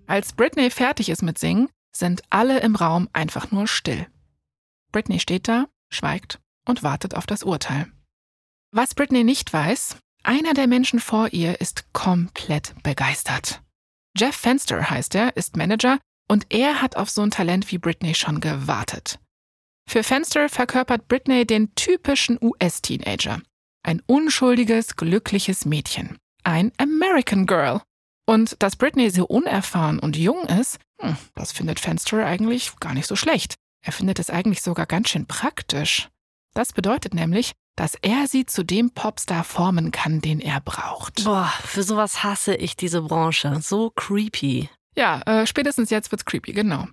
Als 0.07 0.33
Britney 0.33 0.71
fertig 0.71 1.11
ist 1.11 1.23
mit 1.23 1.39
Singen, 1.39 1.69
sind 1.93 2.23
alle 2.31 2.61
im 2.61 2.77
Raum 2.77 3.11
einfach 3.13 3.51
nur 3.51 3.67
still. 3.67 4.07
Britney 4.91 5.21
steht 5.21 5.49
da, 5.49 5.67
schweigt 5.91 6.41
und 6.67 6.83
wartet 6.83 7.15
auf 7.15 7.27
das 7.27 7.43
Urteil. 7.43 7.89
Was 8.73 8.95
Britney 8.95 9.23
nicht 9.23 9.53
weiß, 9.53 9.97
einer 10.23 10.55
der 10.55 10.67
Menschen 10.67 10.99
vor 10.99 11.29
ihr 11.33 11.61
ist 11.61 11.93
komplett 11.93 12.75
begeistert. 12.83 13.61
Jeff 14.17 14.35
Fenster 14.37 14.91
heißt 14.91 15.15
er, 15.15 15.37
ist 15.37 15.57
Manager 15.57 15.99
und 16.29 16.47
er 16.51 16.83
hat 16.83 16.97
auf 16.97 17.11
so 17.11 17.23
ein 17.23 17.31
Talent 17.31 17.71
wie 17.71 17.79
Britney 17.79 18.15
schon 18.15 18.41
gewartet. 18.41 19.19
Für 19.89 20.03
Fenster 20.05 20.49
verkörpert 20.49 21.09
Britney 21.09 21.45
den 21.45 21.75
typischen 21.75 22.39
US-Teenager. 22.41 23.41
Ein 23.83 24.03
unschuldiges, 24.07 24.97
glückliches 24.97 25.65
Mädchen. 25.65 26.17
Ein 26.45 26.73
American 26.79 27.47
Girl. 27.47 27.83
Und 28.27 28.63
dass 28.63 28.77
Britney 28.77 29.11
so 29.11 29.27
unerfahren 29.27 29.99
und 29.99 30.17
jung 30.17 30.45
ist, 30.47 30.79
hm, 31.01 31.17
das 31.35 31.51
findet 31.51 31.81
Fenster 31.81 32.25
eigentlich 32.25 32.79
gar 32.79 32.95
nicht 32.95 33.07
so 33.07 33.17
schlecht. 33.17 33.57
Er 33.85 33.93
findet 33.93 34.19
es 34.19 34.31
eigentlich 34.31 34.63
sogar 34.63 34.87
ganz 34.87 35.09
schön 35.09 35.27
praktisch. 35.27 36.09
Das 36.55 36.73
bedeutet 36.73 37.15
nämlich, 37.15 37.53
dass 37.77 37.95
er 38.03 38.27
sie 38.27 38.47
zu 38.47 38.63
dem 38.65 38.91
Popstar 38.91 39.45
formen 39.45 39.91
kann, 39.91 40.21
den 40.21 40.41
er 40.41 40.61
braucht. 40.61 41.25
Boah, 41.25 41.53
für 41.65 41.83
sowas 41.83 42.23
hasse 42.23 42.55
ich 42.55 42.77
diese 42.77 43.03
Branche. 43.03 43.59
So 43.63 43.91
creepy. 43.91 44.69
Ja, 44.97 45.23
äh, 45.23 45.47
spätestens 45.47 45.91
jetzt 45.91 46.11
wird's 46.13 46.25
creepy, 46.25 46.53
genau. 46.53 46.87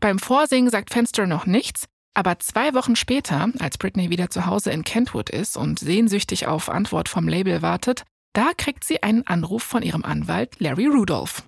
Beim 0.00 0.18
Vorsingen 0.18 0.70
sagt 0.70 0.92
Fenster 0.92 1.26
noch 1.26 1.46
nichts, 1.46 1.86
aber 2.14 2.38
zwei 2.38 2.74
Wochen 2.74 2.96
später, 2.96 3.50
als 3.58 3.78
Britney 3.78 4.10
wieder 4.10 4.30
zu 4.30 4.46
Hause 4.46 4.70
in 4.70 4.84
Kentwood 4.84 5.30
ist 5.30 5.56
und 5.56 5.78
sehnsüchtig 5.78 6.46
auf 6.46 6.68
Antwort 6.68 7.08
vom 7.08 7.28
Label 7.28 7.62
wartet, 7.62 8.04
da 8.32 8.52
kriegt 8.56 8.84
sie 8.84 9.02
einen 9.02 9.26
Anruf 9.26 9.62
von 9.62 9.82
ihrem 9.82 10.04
Anwalt 10.04 10.58
Larry 10.58 10.86
Rudolph. 10.86 11.42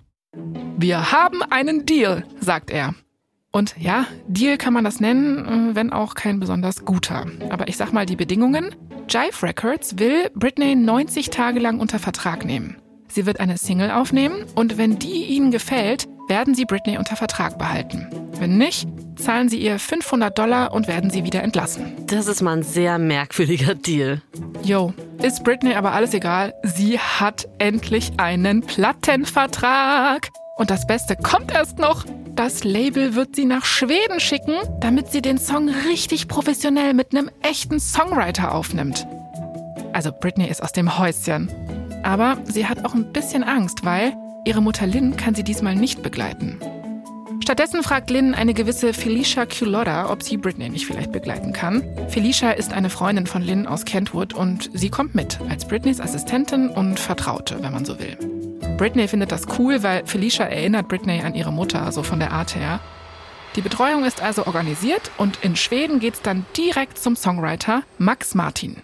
Wir 0.77 1.11
haben 1.11 1.41
einen 1.43 1.85
Deal, 1.85 2.25
sagt 2.39 2.69
er. 2.69 2.95
Und 3.53 3.75
ja, 3.79 4.07
Deal 4.27 4.57
kann 4.57 4.73
man 4.73 4.83
das 4.83 4.99
nennen, 4.99 5.71
äh, 5.71 5.75
wenn 5.75 5.93
auch 5.93 6.15
kein 6.15 6.39
besonders 6.39 6.85
guter. 6.85 7.27
Aber 7.49 7.67
ich 7.67 7.77
sag 7.77 7.93
mal 7.93 8.05
die 8.05 8.15
Bedingungen. 8.15 8.75
Jive 9.07 9.43
Records 9.43 9.99
will 9.99 10.31
Britney 10.33 10.75
90 10.75 11.29
Tage 11.29 11.59
lang 11.59 11.79
unter 11.79 11.99
Vertrag 11.99 12.45
nehmen. 12.45 12.77
Sie 13.07 13.27
wird 13.27 13.39
eine 13.39 13.57
Single 13.57 13.91
aufnehmen 13.91 14.43
und 14.55 14.79
wenn 14.79 14.97
die 14.97 15.25
ihnen 15.25 15.51
gefällt, 15.51 16.07
werden 16.27 16.55
sie 16.55 16.65
Britney 16.65 16.97
unter 16.97 17.15
Vertrag 17.15 17.59
behalten. 17.59 18.07
Wenn 18.39 18.57
nicht, 18.57 18.87
zahlen 19.17 19.49
sie 19.49 19.59
ihr 19.59 19.77
500 19.77 20.35
Dollar 20.35 20.73
und 20.73 20.87
werden 20.87 21.11
sie 21.11 21.23
wieder 21.23 21.43
entlassen. 21.43 21.93
Das 22.07 22.25
ist 22.27 22.41
mal 22.41 22.57
ein 22.57 22.63
sehr 22.63 22.97
merkwürdiger 22.97 23.75
Deal. 23.75 24.23
Yo, 24.63 24.93
ist 25.21 25.43
Britney 25.43 25.75
aber 25.75 25.91
alles 25.91 26.15
egal. 26.15 26.55
Sie 26.63 26.97
hat 26.97 27.47
endlich 27.59 28.13
einen 28.17 28.61
Plattenvertrag. 28.61 30.29
Und 30.55 30.69
das 30.69 30.85
Beste 30.85 31.15
kommt 31.15 31.51
erst 31.51 31.79
noch. 31.79 32.05
Das 32.35 32.63
Label 32.63 33.15
wird 33.15 33.35
sie 33.35 33.45
nach 33.45 33.65
Schweden 33.65 34.19
schicken, 34.19 34.55
damit 34.79 35.11
sie 35.11 35.21
den 35.21 35.37
Song 35.37 35.69
richtig 35.69 36.27
professionell 36.27 36.93
mit 36.93 37.11
einem 37.11 37.29
echten 37.41 37.79
Songwriter 37.79 38.53
aufnimmt. 38.53 39.07
Also 39.93 40.11
Britney 40.11 40.47
ist 40.47 40.61
aus 40.61 40.71
dem 40.71 40.97
Häuschen. 40.97 41.51
Aber 42.03 42.37
sie 42.45 42.67
hat 42.67 42.85
auch 42.85 42.93
ein 42.93 43.11
bisschen 43.13 43.43
Angst, 43.43 43.85
weil 43.85 44.13
ihre 44.45 44.61
Mutter 44.61 44.87
Lynn 44.87 45.15
kann 45.15 45.35
sie 45.35 45.43
diesmal 45.43 45.75
nicht 45.75 46.03
begleiten. 46.03 46.59
Stattdessen 47.41 47.83
fragt 47.83 48.09
Lynn 48.09 48.33
eine 48.33 48.53
gewisse 48.53 48.93
Felicia 48.93 49.45
Culotta, 49.45 50.09
ob 50.09 50.23
sie 50.23 50.37
Britney 50.37 50.69
nicht 50.69 50.85
vielleicht 50.85 51.11
begleiten 51.11 51.51
kann. 51.51 51.83
Felicia 52.09 52.51
ist 52.51 52.73
eine 52.73 52.89
Freundin 52.89 53.27
von 53.27 53.41
Lynn 53.41 53.67
aus 53.67 53.85
Kentwood 53.85 54.33
und 54.33 54.69
sie 54.73 54.89
kommt 54.89 55.13
mit 55.13 55.39
als 55.49 55.67
Britneys 55.67 55.99
Assistentin 55.99 56.69
und 56.69 56.99
Vertraute, 56.99 57.61
wenn 57.61 57.73
man 57.73 57.85
so 57.85 57.99
will. 57.99 58.17
Britney 58.77 59.07
findet 59.07 59.31
das 59.31 59.45
cool, 59.59 59.83
weil 59.83 60.05
Felicia 60.05 60.45
erinnert 60.45 60.87
Britney 60.87 61.21
an 61.21 61.35
ihre 61.35 61.53
Mutter, 61.53 61.91
so 61.91 62.03
von 62.03 62.19
der 62.19 62.31
Art 62.31 62.55
her. 62.55 62.79
Die 63.55 63.61
Betreuung 63.61 64.03
ist 64.03 64.21
also 64.21 64.47
organisiert 64.47 65.11
und 65.17 65.37
in 65.43 65.55
Schweden 65.55 65.99
geht's 65.99 66.21
dann 66.21 66.45
direkt 66.57 66.97
zum 66.97 67.15
Songwriter 67.15 67.83
Max 67.99 68.33
Martin. 68.33 68.81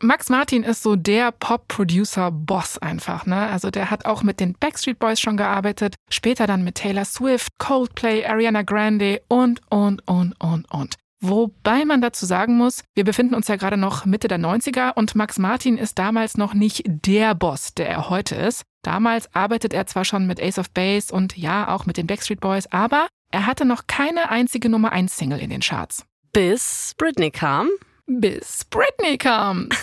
Max 0.00 0.28
Martin 0.28 0.62
ist 0.62 0.82
so 0.82 0.96
der 0.96 1.32
Pop-Producer-Boss 1.32 2.78
einfach, 2.78 3.26
ne? 3.26 3.48
Also 3.48 3.70
der 3.70 3.90
hat 3.90 4.06
auch 4.06 4.22
mit 4.22 4.38
den 4.38 4.54
Backstreet 4.54 4.98
Boys 4.98 5.20
schon 5.20 5.36
gearbeitet, 5.36 5.96
später 6.10 6.46
dann 6.46 6.62
mit 6.62 6.76
Taylor 6.76 7.04
Swift, 7.04 7.58
Coldplay, 7.58 8.24
Ariana 8.24 8.62
Grande 8.62 9.22
und, 9.28 9.60
und, 9.68 10.06
und, 10.06 10.34
und, 10.40 10.70
und. 10.70 10.94
Wobei 11.20 11.84
man 11.84 12.02
dazu 12.02 12.26
sagen 12.26 12.56
muss, 12.56 12.84
wir 12.94 13.04
befinden 13.04 13.34
uns 13.34 13.48
ja 13.48 13.56
gerade 13.56 13.78
noch 13.78 14.04
Mitte 14.04 14.28
der 14.28 14.38
90er 14.38 14.94
und 14.94 15.14
Max 15.14 15.38
Martin 15.38 15.78
ist 15.78 15.98
damals 15.98 16.36
noch 16.36 16.54
nicht 16.54 16.82
der 16.86 17.34
Boss, 17.34 17.72
der 17.74 17.88
er 17.88 18.10
heute 18.10 18.34
ist. 18.34 18.62
Damals 18.84 19.34
arbeitet 19.34 19.72
er 19.72 19.86
zwar 19.86 20.04
schon 20.04 20.26
mit 20.26 20.40
Ace 20.40 20.58
of 20.58 20.70
Base 20.70 21.12
und 21.12 21.36
ja 21.36 21.68
auch 21.74 21.86
mit 21.86 21.96
den 21.96 22.06
Backstreet 22.06 22.40
Boys, 22.40 22.66
aber 22.70 23.08
er 23.32 23.46
hatte 23.46 23.64
noch 23.64 23.88
keine 23.88 24.30
einzige 24.30 24.68
Nummer 24.68 24.92
1 24.92 25.16
Single 25.16 25.40
in 25.40 25.50
den 25.50 25.62
Charts. 25.62 26.04
Bis 26.32 26.94
Britney 26.96 27.30
kam. 27.30 27.68
Bis 28.06 28.64
Britney 28.66 29.18
kam. 29.18 29.70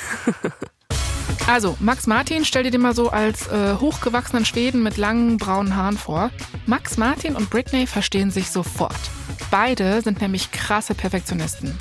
Also, 1.48 1.76
Max 1.80 2.08
Martin, 2.08 2.46
stell 2.46 2.64
dir 2.64 2.72
den 2.72 2.82
mal 2.82 2.96
so 2.96 3.10
als 3.10 3.48
äh, 3.48 3.76
hochgewachsenen 3.76 4.46
Schweden 4.46 4.84
mit 4.84 4.98
langen 4.98 5.38
braunen 5.38 5.76
Haaren 5.76 5.98
vor. 5.98 6.30
Max 6.66 6.98
Martin 6.98 7.36
und 7.36 7.50
Britney 7.50 7.88
verstehen 7.88 8.32
sich 8.32 8.52
sofort. 8.52 9.00
Beide 9.50 10.02
sind 10.02 10.22
nämlich 10.22 10.52
krasse 10.52 10.94
Perfektionisten. 10.94 11.78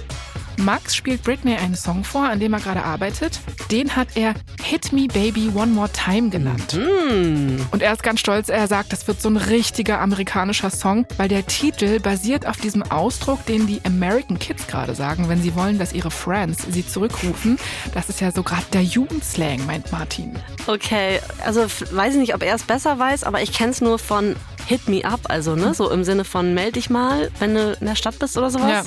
Max 0.60 0.94
spielt 0.94 1.22
Britney 1.22 1.56
einen 1.56 1.74
Song 1.74 2.04
vor, 2.04 2.24
an 2.24 2.40
dem 2.40 2.52
er 2.52 2.60
gerade 2.60 2.84
arbeitet. 2.84 3.40
Den 3.70 3.96
hat 3.96 4.08
er 4.14 4.34
Hit 4.62 4.92
Me 4.92 5.06
Baby 5.06 5.50
One 5.54 5.72
More 5.72 5.90
Time 5.92 6.30
genannt. 6.30 6.74
Mm. 6.74 7.56
Und 7.70 7.82
er 7.82 7.92
ist 7.92 8.02
ganz 8.02 8.20
stolz, 8.20 8.48
er 8.48 8.66
sagt, 8.66 8.92
das 8.92 9.08
wird 9.08 9.20
so 9.20 9.28
ein 9.28 9.36
richtiger 9.36 10.00
amerikanischer 10.00 10.70
Song, 10.70 11.06
weil 11.16 11.28
der 11.28 11.46
Titel 11.46 11.98
basiert 12.00 12.46
auf 12.46 12.58
diesem 12.58 12.82
Ausdruck, 12.82 13.44
den 13.46 13.66
die 13.66 13.80
American 13.84 14.38
Kids 14.38 14.66
gerade 14.66 14.94
sagen, 14.94 15.28
wenn 15.28 15.42
sie 15.42 15.54
wollen, 15.54 15.78
dass 15.78 15.92
ihre 15.92 16.10
Friends 16.10 16.66
sie 16.70 16.86
zurückrufen. 16.86 17.58
Das 17.94 18.08
ist 18.08 18.20
ja 18.20 18.30
so 18.30 18.42
gerade 18.42 18.64
der 18.72 18.82
Jugendslang, 18.82 19.64
meint 19.66 19.90
Martin. 19.92 20.38
Okay, 20.66 21.20
also 21.44 21.62
weiß 21.62 22.14
ich 22.14 22.20
nicht, 22.20 22.34
ob 22.34 22.42
er 22.42 22.54
es 22.54 22.62
besser 22.62 22.98
weiß, 22.98 23.24
aber 23.24 23.42
ich 23.42 23.52
kenne 23.52 23.72
es 23.72 23.80
nur 23.80 23.98
von 23.98 24.36
Hit 24.70 24.88
Me 24.88 25.04
Up, 25.04 25.22
also 25.24 25.56
ne, 25.56 25.74
so 25.74 25.90
im 25.90 26.04
Sinne 26.04 26.24
von 26.24 26.54
meld 26.54 26.76
dich 26.76 26.90
mal, 26.90 27.32
wenn 27.40 27.54
du 27.54 27.72
in 27.80 27.86
der 27.86 27.96
Stadt 27.96 28.20
bist 28.20 28.38
oder 28.38 28.50
sowas. 28.50 28.70
Ja. 28.70 28.82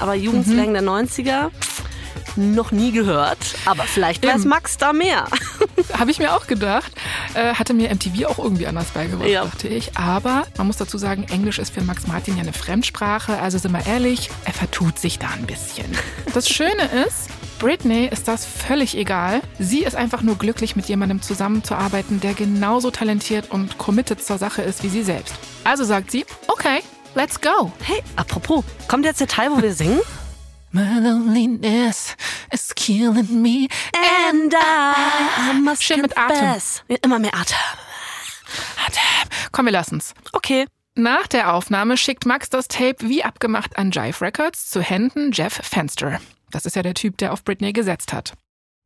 Aber 0.00 0.14
Jugendslang 0.14 0.70
mhm. 0.70 0.72
der 0.72 0.82
90er 1.18 1.50
noch 2.36 2.70
nie 2.70 2.92
gehört, 2.92 3.38
aber 3.64 3.82
vielleicht 3.84 4.24
weiß 4.24 4.44
Max 4.44 4.76
da 4.76 4.92
mehr. 4.92 5.26
Habe 5.98 6.10
ich 6.12 6.18
mir 6.20 6.34
auch 6.36 6.46
gedacht. 6.46 6.92
Äh, 7.34 7.54
hatte 7.54 7.74
mir 7.74 7.92
MTV 7.92 8.26
auch 8.26 8.38
irgendwie 8.38 8.66
anders 8.68 8.88
beigebracht, 8.90 9.28
Ja. 9.28 9.44
dachte 9.44 9.66
ich. 9.66 9.96
Aber 9.96 10.46
man 10.56 10.66
muss 10.68 10.76
dazu 10.76 10.98
sagen, 10.98 11.24
Englisch 11.30 11.58
ist 11.58 11.74
für 11.74 11.82
Max 11.82 12.06
Martin 12.06 12.36
ja 12.36 12.42
eine 12.42 12.52
Fremdsprache. 12.52 13.38
Also 13.40 13.58
sind 13.58 13.72
wir 13.72 13.84
ehrlich, 13.86 14.30
er 14.44 14.52
vertut 14.52 14.98
sich 15.00 15.18
da 15.18 15.28
ein 15.30 15.46
bisschen. 15.46 15.86
Das 16.34 16.48
Schöne 16.48 16.82
ist, 17.06 17.28
Britney 17.58 18.06
ist 18.06 18.28
das 18.28 18.44
völlig 18.44 18.96
egal. 18.96 19.40
Sie 19.58 19.82
ist 19.82 19.96
einfach 19.96 20.22
nur 20.22 20.36
glücklich, 20.36 20.76
mit 20.76 20.86
jemandem 20.86 21.20
zusammenzuarbeiten, 21.22 22.20
der 22.20 22.34
genauso 22.34 22.90
talentiert 22.92 23.50
und 23.50 23.78
committed 23.78 24.22
zur 24.24 24.38
Sache 24.38 24.62
ist 24.62 24.84
wie 24.84 24.88
sie 24.88 25.02
selbst. 25.02 25.34
Also 25.64 25.82
sagt 25.84 26.10
sie, 26.12 26.24
okay, 26.46 26.80
let's 27.16 27.40
go. 27.40 27.72
Hey, 27.82 28.02
apropos, 28.14 28.62
kommt 28.86 29.04
jetzt 29.06 29.20
der 29.20 29.26
Teil, 29.26 29.50
wo 29.50 29.60
wir 29.60 29.72
singen? 29.74 30.00
My 30.70 30.98
loneliness 31.00 32.14
is 32.52 32.74
killing 32.74 33.40
me 33.42 33.68
And 33.94 34.52
I, 34.54 35.50
I 35.52 35.60
must 35.60 35.82
Schön 35.82 36.02
mit 36.02 36.16
Atem. 36.16 36.36
confess. 36.36 36.82
Immer 37.02 37.18
mehr 37.18 37.34
Atem. 37.34 37.56
Komm, 39.52 39.66
wir 39.66 39.72
lassen's. 39.72 40.14
Okay. 40.32 40.66
Nach 40.94 41.26
der 41.26 41.54
Aufnahme 41.54 41.96
schickt 41.96 42.26
Max 42.26 42.50
das 42.50 42.66
Tape 42.68 42.96
wie 43.08 43.22
abgemacht 43.24 43.78
an 43.78 43.92
Jive 43.92 44.20
Records 44.20 44.68
zu 44.68 44.82
Händen 44.82 45.30
Jeff 45.32 45.54
Fenster. 45.62 46.20
Das 46.50 46.66
ist 46.66 46.74
ja 46.76 46.82
der 46.82 46.94
Typ, 46.94 47.16
der 47.18 47.32
auf 47.32 47.44
Britney 47.44 47.72
gesetzt 47.72 48.12
hat. 48.12 48.32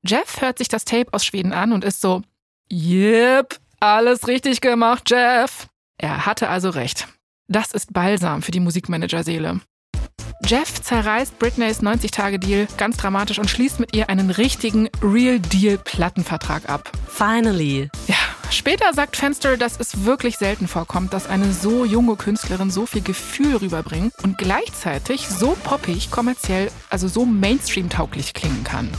Jeff 0.04 0.40
hört 0.40 0.58
sich 0.58 0.68
das 0.68 0.84
Tape 0.84 1.12
aus 1.12 1.24
Schweden 1.24 1.52
an 1.52 1.72
und 1.72 1.84
ist 1.84 2.00
so, 2.00 2.22
Yep, 2.70 3.58
alles 3.80 4.26
richtig 4.28 4.60
gemacht, 4.60 5.08
Jeff. 5.10 5.68
Er 5.98 6.26
hatte 6.26 6.48
also 6.48 6.70
recht. 6.70 7.08
Das 7.48 7.72
ist 7.72 7.92
Balsam 7.92 8.42
für 8.42 8.50
die 8.50 8.60
Musikmanager-Seele. 8.60 9.60
Jeff 10.44 10.82
zerreißt 10.82 11.38
Britneys 11.38 11.82
90-Tage-Deal 11.82 12.66
ganz 12.76 12.96
dramatisch 12.96 13.38
und 13.38 13.48
schließt 13.48 13.80
mit 13.80 13.94
ihr 13.94 14.08
einen 14.10 14.30
richtigen 14.30 14.88
Real-Deal-Plattenvertrag 15.02 16.68
ab. 16.68 16.90
Finally. 17.08 17.88
Ja, 18.08 18.16
später 18.50 18.92
sagt 18.92 19.16
Fenster, 19.16 19.56
dass 19.56 19.78
es 19.78 20.04
wirklich 20.04 20.38
selten 20.38 20.66
vorkommt, 20.68 21.12
dass 21.12 21.26
eine 21.28 21.52
so 21.52 21.84
junge 21.84 22.16
Künstlerin 22.16 22.70
so 22.70 22.86
viel 22.86 23.02
Gefühl 23.02 23.56
rüberbringt 23.56 24.12
und 24.24 24.36
gleichzeitig 24.36 25.28
so 25.28 25.56
poppig, 25.62 26.10
kommerziell, 26.10 26.70
also 26.90 27.06
so 27.08 27.24
Mainstream-tauglich 27.24 28.34
klingen 28.34 28.64
kann. 28.64 28.90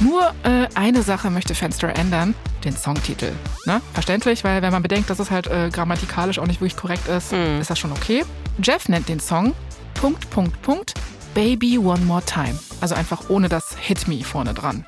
Nur 0.00 0.32
äh, 0.42 0.66
eine 0.74 1.02
Sache 1.02 1.30
möchte 1.30 1.54
Fenster 1.54 1.88
ändern, 1.96 2.34
den 2.64 2.76
Songtitel. 2.76 3.32
Ne? 3.66 3.80
Verständlich, 3.92 4.42
weil 4.42 4.60
wenn 4.60 4.72
man 4.72 4.82
bedenkt, 4.82 5.08
dass 5.08 5.18
es 5.20 5.30
halt 5.30 5.46
äh, 5.46 5.70
grammatikalisch 5.72 6.38
auch 6.38 6.46
nicht 6.46 6.60
wirklich 6.60 6.76
korrekt 6.76 7.06
ist, 7.08 7.30
Hm. 7.32 7.60
ist 7.60 7.70
das 7.70 7.78
schon 7.78 7.92
okay. 7.92 8.24
Jeff 8.62 8.88
nennt 8.88 9.08
den 9.08 9.20
Song 9.20 9.54
Punkt, 9.94 10.28
Punkt, 10.30 10.60
Punkt, 10.62 10.94
Baby 11.34 11.78
One 11.78 12.04
More 12.04 12.22
Time. 12.22 12.58
Also 12.80 12.94
einfach 12.94 13.30
ohne 13.30 13.48
das 13.48 13.76
Hit 13.78 14.06
Me 14.08 14.22
vorne 14.22 14.54
dran. 14.54 14.84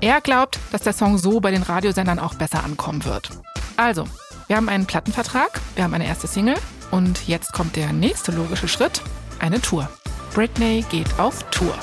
Er 0.00 0.20
glaubt, 0.20 0.58
dass 0.72 0.82
der 0.82 0.92
Song 0.92 1.18
so 1.18 1.40
bei 1.40 1.50
den 1.50 1.62
Radiosendern 1.62 2.18
auch 2.18 2.34
besser 2.34 2.64
ankommen 2.64 3.04
wird. 3.04 3.30
Also, 3.76 4.04
wir 4.46 4.56
haben 4.56 4.68
einen 4.68 4.86
Plattenvertrag, 4.86 5.60
wir 5.74 5.84
haben 5.84 5.94
eine 5.94 6.06
erste 6.06 6.26
Single 6.26 6.56
und 6.90 7.26
jetzt 7.26 7.52
kommt 7.52 7.76
der 7.76 7.92
nächste 7.92 8.32
logische 8.32 8.68
Schritt, 8.68 9.00
eine 9.38 9.60
Tour. 9.60 9.88
Britney 10.34 10.84
geht 10.90 11.18
auf 11.18 11.42
Tour. 11.50 11.74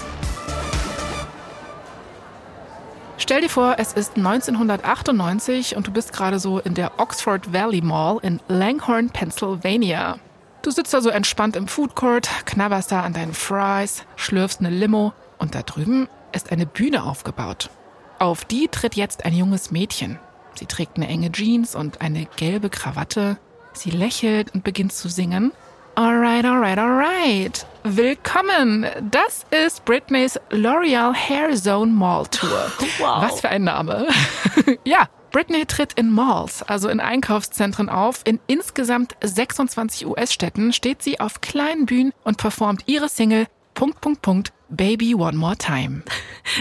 Stell 3.17 3.41
dir 3.41 3.49
vor, 3.49 3.76
es 3.78 3.93
ist 3.93 4.17
1998 4.17 5.76
und 5.76 5.88
du 5.88 5.91
bist 5.91 6.11
gerade 6.11 6.39
so 6.39 6.59
in 6.59 6.74
der 6.74 6.99
Oxford 6.99 7.53
Valley 7.53 7.82
Mall 7.82 8.19
in 8.24 8.39
Langhorne, 8.47 9.09
Pennsylvania. 9.09 10.17
Du 10.62 10.70
sitzt 10.70 10.93
da 10.93 11.01
so 11.01 11.09
entspannt 11.09 11.55
im 11.55 11.68
Food 11.68 11.95
Court, 11.95 12.30
knabberst 12.45 12.91
da 12.91 13.01
an 13.01 13.14
deinen 13.14 13.34
Fries, 13.34 14.03
schlürfst 14.16 14.59
eine 14.59 14.70
Limo 14.70 15.12
und 15.39 15.55
da 15.55 15.64
drüben 15.64 16.07
ist 16.34 16.51
eine 16.51 16.68
Bühne 16.68 17.03
aufgebaut. 17.03 17.72
Auf 18.20 18.45
die 18.45 18.68
tritt 18.68 18.95
jetzt 18.95 19.26
ein 19.26 19.34
junges 19.34 19.72
Mädchen. 19.72 20.20
Sie 20.53 20.68
trägt 20.68 20.97
eine 20.97 21.07
enge 21.07 21.32
Jeans 21.32 21.76
und 21.76 22.01
eine 22.01 22.28
gelbe 22.36 22.70
Krawatte. 22.70 23.38
Sie 23.74 23.89
lächelt 23.89 24.53
und 24.53 24.64
beginnt 24.64 24.93
zu 24.93 25.09
singen. 25.09 25.51
Alright, 25.95 26.45
alright, 26.45 26.78
alright. 26.78 27.66
Willkommen. 27.84 28.86
Das 29.09 29.45
ist 29.66 29.84
Britneys 29.86 30.39
L'Oreal 30.51 31.14
Hair 31.16 31.55
Zone 31.55 31.91
Mall 31.91 32.28
Tour. 32.28 32.72
Wow. 32.99 33.24
Was 33.24 33.41
für 33.41 33.49
ein 33.49 33.64
Name. 33.64 34.07
ja, 34.86 35.09
Britney 35.32 35.65
tritt 35.65 35.93
in 35.93 36.11
Malls, 36.11 36.61
also 36.61 36.89
in 36.89 36.99
Einkaufszentren 36.99 37.88
auf. 37.88 38.21
In 38.25 38.39
insgesamt 38.47 39.15
26 39.23 40.05
US-Städten 40.05 40.73
steht 40.73 41.01
sie 41.01 41.21
auf 41.21 41.39
kleinen 41.39 41.86
Bühnen 41.86 42.11
und 42.25 42.38
performt 42.38 42.84
ihre 42.88 43.07
Single 43.07 43.47
Punkt, 43.74 44.01
Punkt, 44.01 44.22
Punkt, 44.22 44.53
Baby 44.69 45.15
One 45.15 45.38
More 45.38 45.57
Time. 45.57 46.03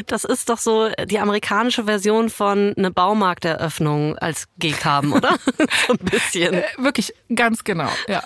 Das 0.06 0.24
ist 0.24 0.48
doch 0.48 0.58
so 0.58 0.90
die 1.06 1.18
amerikanische 1.18 1.84
Version 1.84 2.28
von 2.28 2.74
eine 2.76 2.90
Baumarkteröffnung 2.90 4.18
als 4.18 4.48
Gig 4.58 4.84
haben, 4.84 5.12
oder? 5.12 5.38
so 5.86 5.92
ein 5.92 5.98
bisschen. 5.98 6.54
Äh, 6.54 6.64
wirklich 6.78 7.14
ganz 7.34 7.64
genau, 7.64 7.88
ja. 8.08 8.22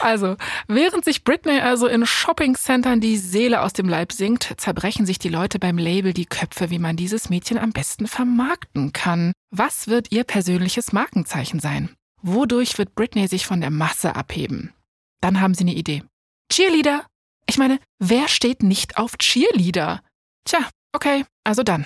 Also, 0.00 0.36
während 0.68 1.04
sich 1.04 1.24
Britney 1.24 1.60
also 1.60 1.86
in 1.86 2.04
Shoppingcentern 2.06 3.00
die 3.00 3.16
Seele 3.16 3.62
aus 3.62 3.72
dem 3.72 3.88
Leib 3.88 4.12
singt, 4.12 4.54
zerbrechen 4.58 5.06
sich 5.06 5.18
die 5.18 5.28
Leute 5.28 5.58
beim 5.58 5.78
Label 5.78 6.12
die 6.12 6.26
Köpfe, 6.26 6.70
wie 6.70 6.78
man 6.78 6.96
dieses 6.96 7.30
Mädchen 7.30 7.58
am 7.58 7.72
besten 7.72 8.06
vermarkten 8.06 8.92
kann. 8.92 9.32
Was 9.50 9.88
wird 9.88 10.12
ihr 10.12 10.24
persönliches 10.24 10.92
Markenzeichen 10.92 11.60
sein? 11.60 11.90
Wodurch 12.22 12.78
wird 12.78 12.94
Britney 12.94 13.28
sich 13.28 13.46
von 13.46 13.60
der 13.60 13.70
Masse 13.70 14.16
abheben? 14.16 14.72
Dann 15.20 15.40
haben 15.40 15.54
sie 15.54 15.64
eine 15.64 15.74
Idee. 15.74 16.02
Cheerleader! 16.50 17.06
Ich 17.46 17.58
meine, 17.58 17.78
wer 17.98 18.28
steht 18.28 18.62
nicht 18.62 18.96
auf 18.96 19.16
Cheerleader? 19.18 20.00
Tja, 20.44 20.60
okay, 20.92 21.24
also 21.44 21.62
dann. 21.62 21.84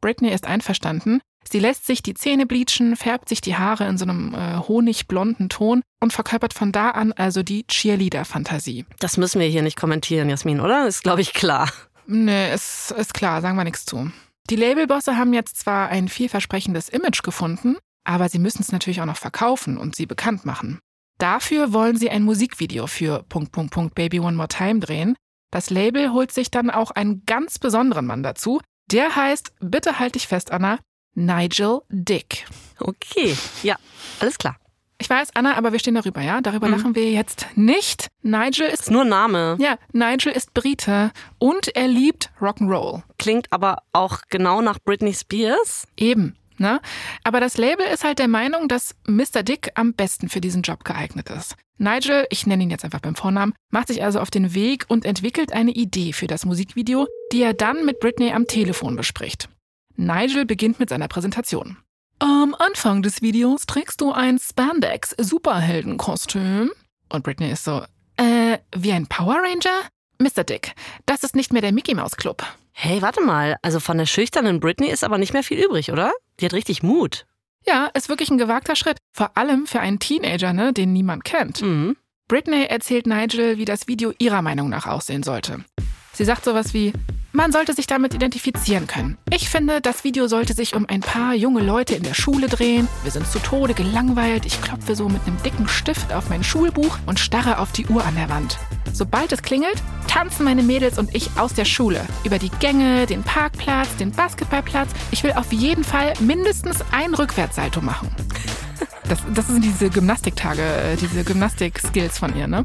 Britney 0.00 0.30
ist 0.30 0.46
einverstanden. 0.46 1.20
Sie 1.50 1.58
lässt 1.58 1.86
sich 1.86 2.02
die 2.02 2.14
Zähne 2.14 2.46
bleachen, 2.46 2.96
färbt 2.96 3.28
sich 3.28 3.40
die 3.40 3.56
Haare 3.56 3.86
in 3.86 3.98
so 3.98 4.04
einem 4.04 4.34
äh, 4.34 4.58
honigblonden 4.58 5.48
Ton 5.48 5.82
und 6.00 6.12
verkörpert 6.12 6.54
von 6.54 6.72
da 6.72 6.90
an 6.90 7.12
also 7.12 7.42
die 7.42 7.66
Cheerleader-Fantasie. 7.66 8.86
Das 9.00 9.16
müssen 9.16 9.40
wir 9.40 9.48
hier 9.48 9.62
nicht 9.62 9.78
kommentieren, 9.78 10.28
Jasmin, 10.28 10.60
oder? 10.60 10.86
Ist, 10.86 11.02
glaube 11.02 11.20
ich, 11.20 11.34
klar. 11.34 11.70
Nee, 12.06 12.52
ist, 12.54 12.92
ist 12.92 13.14
klar, 13.14 13.40
sagen 13.40 13.56
wir 13.56 13.64
nichts 13.64 13.84
zu. 13.84 14.10
Die 14.50 14.56
Labelbosse 14.56 15.16
haben 15.16 15.32
jetzt 15.32 15.58
zwar 15.58 15.88
ein 15.88 16.08
vielversprechendes 16.08 16.88
Image 16.88 17.22
gefunden, 17.22 17.76
aber 18.04 18.28
sie 18.28 18.38
müssen 18.38 18.62
es 18.62 18.72
natürlich 18.72 19.00
auch 19.00 19.06
noch 19.06 19.16
verkaufen 19.16 19.76
und 19.78 19.94
sie 19.94 20.06
bekannt 20.06 20.44
machen. 20.44 20.80
Dafür 21.22 21.72
wollen 21.72 21.96
sie 21.96 22.10
ein 22.10 22.24
Musikvideo 22.24 22.88
für 22.88 23.22
Punkt, 23.28 23.52
Punkt, 23.52 23.72
Punkt, 23.72 23.94
Baby 23.94 24.18
One 24.18 24.36
More 24.36 24.48
Time 24.48 24.80
drehen. 24.80 25.14
Das 25.52 25.70
Label 25.70 26.12
holt 26.12 26.32
sich 26.32 26.50
dann 26.50 26.68
auch 26.68 26.90
einen 26.90 27.22
ganz 27.26 27.60
besonderen 27.60 28.06
Mann 28.06 28.24
dazu. 28.24 28.60
Der 28.90 29.14
heißt, 29.14 29.52
bitte 29.60 30.00
halt 30.00 30.16
dich 30.16 30.26
fest, 30.26 30.50
Anna, 30.50 30.80
Nigel 31.14 31.82
Dick. 31.90 32.44
Okay, 32.80 33.36
ja, 33.62 33.76
alles 34.18 34.36
klar. 34.36 34.56
Ich 34.98 35.08
weiß, 35.08 35.28
Anna, 35.36 35.56
aber 35.56 35.70
wir 35.70 35.78
stehen 35.78 35.94
darüber, 35.94 36.22
ja? 36.22 36.40
Darüber 36.40 36.66
mhm. 36.66 36.74
lachen 36.74 36.94
wir 36.96 37.08
jetzt 37.12 37.46
nicht. 37.54 38.08
Nigel 38.22 38.66
ist. 38.66 38.80
ist 38.80 38.90
nur 38.90 39.04
Name. 39.04 39.56
Ja, 39.60 39.76
Nigel 39.92 40.32
ist 40.32 40.52
Brite 40.54 41.12
und 41.38 41.68
er 41.76 41.86
liebt 41.86 42.32
Rock'n'Roll. 42.40 43.02
Klingt 43.18 43.52
aber 43.52 43.84
auch 43.92 44.22
genau 44.28 44.60
nach 44.60 44.80
Britney 44.84 45.14
Spears. 45.14 45.86
Eben. 45.96 46.34
Ne? 46.58 46.80
Aber 47.24 47.40
das 47.40 47.56
Label 47.56 47.86
ist 47.86 48.04
halt 48.04 48.18
der 48.18 48.28
Meinung, 48.28 48.68
dass 48.68 48.94
Mr. 49.06 49.42
Dick 49.42 49.70
am 49.74 49.94
besten 49.94 50.28
für 50.28 50.40
diesen 50.40 50.62
Job 50.62 50.84
geeignet 50.84 51.30
ist. 51.30 51.56
Nigel, 51.78 52.26
ich 52.30 52.46
nenne 52.46 52.62
ihn 52.62 52.70
jetzt 52.70 52.84
einfach 52.84 53.00
beim 53.00 53.16
Vornamen, 53.16 53.54
macht 53.70 53.88
sich 53.88 54.04
also 54.04 54.20
auf 54.20 54.30
den 54.30 54.54
Weg 54.54 54.84
und 54.88 55.04
entwickelt 55.04 55.52
eine 55.52 55.72
Idee 55.72 56.12
für 56.12 56.28
das 56.28 56.44
Musikvideo, 56.44 57.08
die 57.32 57.42
er 57.42 57.54
dann 57.54 57.84
mit 57.84 57.98
Britney 58.00 58.32
am 58.32 58.46
Telefon 58.46 58.96
bespricht. 58.96 59.48
Nigel 59.96 60.46
beginnt 60.46 60.78
mit 60.78 60.90
seiner 60.90 61.08
Präsentation. 61.08 61.78
Am 62.18 62.54
Anfang 62.54 63.02
des 63.02 63.20
Videos 63.20 63.66
trägst 63.66 64.00
du 64.00 64.12
ein 64.12 64.38
Spandex-Superheldenkostüm. 64.38 66.70
Und 67.08 67.24
Britney 67.24 67.50
ist 67.50 67.64
so, 67.64 67.82
äh, 68.16 68.58
wie 68.76 68.92
ein 68.92 69.08
Power 69.08 69.42
Ranger? 69.42 69.88
Mr. 70.22 70.44
Dick, 70.44 70.74
das 71.06 71.22
ist 71.24 71.36
nicht 71.36 71.52
mehr 71.52 71.62
der 71.62 71.72
Mickey 71.72 71.94
Mouse 71.94 72.16
Club. 72.16 72.44
Hey, 72.72 73.02
warte 73.02 73.20
mal. 73.20 73.56
Also 73.62 73.80
von 73.80 73.98
der 73.98 74.06
schüchternen 74.06 74.60
Britney 74.60 74.88
ist 74.88 75.04
aber 75.04 75.18
nicht 75.18 75.32
mehr 75.32 75.42
viel 75.42 75.62
übrig, 75.62 75.92
oder? 75.92 76.12
Die 76.40 76.44
hat 76.46 76.54
richtig 76.54 76.82
Mut. 76.82 77.26
Ja, 77.66 77.86
ist 77.94 78.08
wirklich 78.08 78.30
ein 78.30 78.38
gewagter 78.38 78.76
Schritt. 78.76 78.98
Vor 79.12 79.36
allem 79.36 79.66
für 79.66 79.80
einen 79.80 79.98
Teenager, 79.98 80.52
ne, 80.52 80.72
den 80.72 80.92
niemand 80.92 81.24
kennt. 81.24 81.62
Mhm. 81.62 81.96
Britney 82.32 82.64
erzählt 82.64 83.06
Nigel, 83.06 83.58
wie 83.58 83.66
das 83.66 83.88
Video 83.88 84.10
ihrer 84.18 84.40
Meinung 84.40 84.70
nach 84.70 84.86
aussehen 84.86 85.22
sollte. 85.22 85.66
Sie 86.14 86.24
sagt 86.24 86.46
sowas 86.46 86.72
wie, 86.72 86.94
man 87.32 87.52
sollte 87.52 87.74
sich 87.74 87.86
damit 87.86 88.14
identifizieren 88.14 88.86
können. 88.86 89.18
Ich 89.28 89.50
finde, 89.50 89.82
das 89.82 90.02
Video 90.02 90.28
sollte 90.28 90.54
sich 90.54 90.74
um 90.74 90.86
ein 90.88 91.02
paar 91.02 91.34
junge 91.34 91.60
Leute 91.60 91.94
in 91.94 92.02
der 92.02 92.14
Schule 92.14 92.48
drehen. 92.48 92.88
Wir 93.02 93.10
sind 93.10 93.26
zu 93.26 93.38
Tode 93.38 93.74
gelangweilt. 93.74 94.46
Ich 94.46 94.62
klopfe 94.62 94.96
so 94.96 95.10
mit 95.10 95.20
einem 95.26 95.36
dicken 95.42 95.68
Stift 95.68 96.10
auf 96.10 96.30
mein 96.30 96.42
Schulbuch 96.42 96.96
und 97.04 97.20
starre 97.20 97.58
auf 97.58 97.70
die 97.72 97.84
Uhr 97.88 98.02
an 98.02 98.14
der 98.14 98.30
Wand. 98.30 98.56
Sobald 98.94 99.30
es 99.32 99.42
klingelt, 99.42 99.82
tanzen 100.08 100.44
meine 100.44 100.62
Mädels 100.62 100.98
und 100.98 101.14
ich 101.14 101.28
aus 101.36 101.52
der 101.52 101.66
Schule. 101.66 102.00
Über 102.24 102.38
die 102.38 102.50
Gänge, 102.60 103.04
den 103.04 103.24
Parkplatz, 103.24 103.94
den 103.96 104.10
Basketballplatz. 104.10 104.88
Ich 105.10 105.22
will 105.22 105.32
auf 105.32 105.52
jeden 105.52 105.84
Fall 105.84 106.14
mindestens 106.18 106.82
ein 106.92 107.12
Rückwärtssalto 107.12 107.82
machen. 107.82 108.08
Das, 109.08 109.18
das 109.34 109.48
sind 109.48 109.64
diese 109.64 109.90
Gymnastiktage, 109.90 110.62
äh, 110.62 110.96
diese 110.96 111.24
Gymnastik-Skills 111.24 112.18
von 112.18 112.36
ihr, 112.36 112.46
ne? 112.46 112.64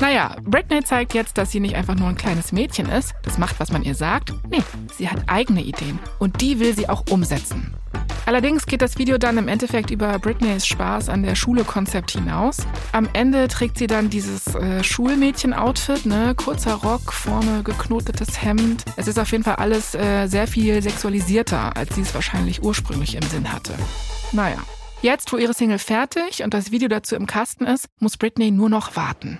Naja, 0.00 0.36
Britney 0.42 0.82
zeigt 0.84 1.14
jetzt, 1.14 1.38
dass 1.38 1.50
sie 1.50 1.60
nicht 1.60 1.74
einfach 1.74 1.94
nur 1.94 2.08
ein 2.08 2.16
kleines 2.16 2.52
Mädchen 2.52 2.88
ist, 2.88 3.14
das 3.22 3.38
macht, 3.38 3.58
was 3.60 3.72
man 3.72 3.82
ihr 3.82 3.94
sagt. 3.94 4.32
Nee, 4.50 4.62
sie 4.96 5.08
hat 5.08 5.22
eigene 5.26 5.62
Ideen 5.62 5.98
und 6.18 6.40
die 6.40 6.60
will 6.60 6.74
sie 6.74 6.88
auch 6.88 7.04
umsetzen. 7.10 7.74
Allerdings 8.26 8.66
geht 8.66 8.82
das 8.82 8.98
Video 8.98 9.18
dann 9.18 9.38
im 9.38 9.48
Endeffekt 9.48 9.90
über 9.90 10.18
Britneys 10.18 10.66
Spaß 10.66 11.08
an 11.08 11.22
der 11.22 11.34
Schule-Konzept 11.34 12.12
hinaus. 12.12 12.58
Am 12.92 13.08
Ende 13.12 13.48
trägt 13.48 13.78
sie 13.78 13.86
dann 13.86 14.10
dieses 14.10 14.54
äh, 14.54 14.84
Schulmädchen-Outfit, 14.84 16.06
ne? 16.06 16.34
kurzer 16.36 16.74
Rock, 16.74 17.12
vorne 17.12 17.62
geknotetes 17.64 18.42
Hemd. 18.42 18.84
Es 18.96 19.08
ist 19.08 19.18
auf 19.18 19.32
jeden 19.32 19.42
Fall 19.42 19.56
alles 19.56 19.94
äh, 19.94 20.26
sehr 20.28 20.46
viel 20.46 20.80
sexualisierter, 20.82 21.76
als 21.76 21.94
sie 21.94 22.02
es 22.02 22.14
wahrscheinlich 22.14 22.62
ursprünglich 22.62 23.16
im 23.16 23.22
Sinn 23.22 23.52
hatte. 23.52 23.74
Naja, 24.32 24.58
Jetzt, 25.02 25.32
wo 25.32 25.38
ihre 25.38 25.54
Single 25.54 25.78
fertig 25.78 26.44
und 26.44 26.52
das 26.52 26.72
Video 26.72 26.88
dazu 26.88 27.16
im 27.16 27.26
Kasten 27.26 27.64
ist, 27.64 27.88
muss 28.00 28.18
Britney 28.18 28.50
nur 28.50 28.68
noch 28.68 28.96
warten. 28.96 29.38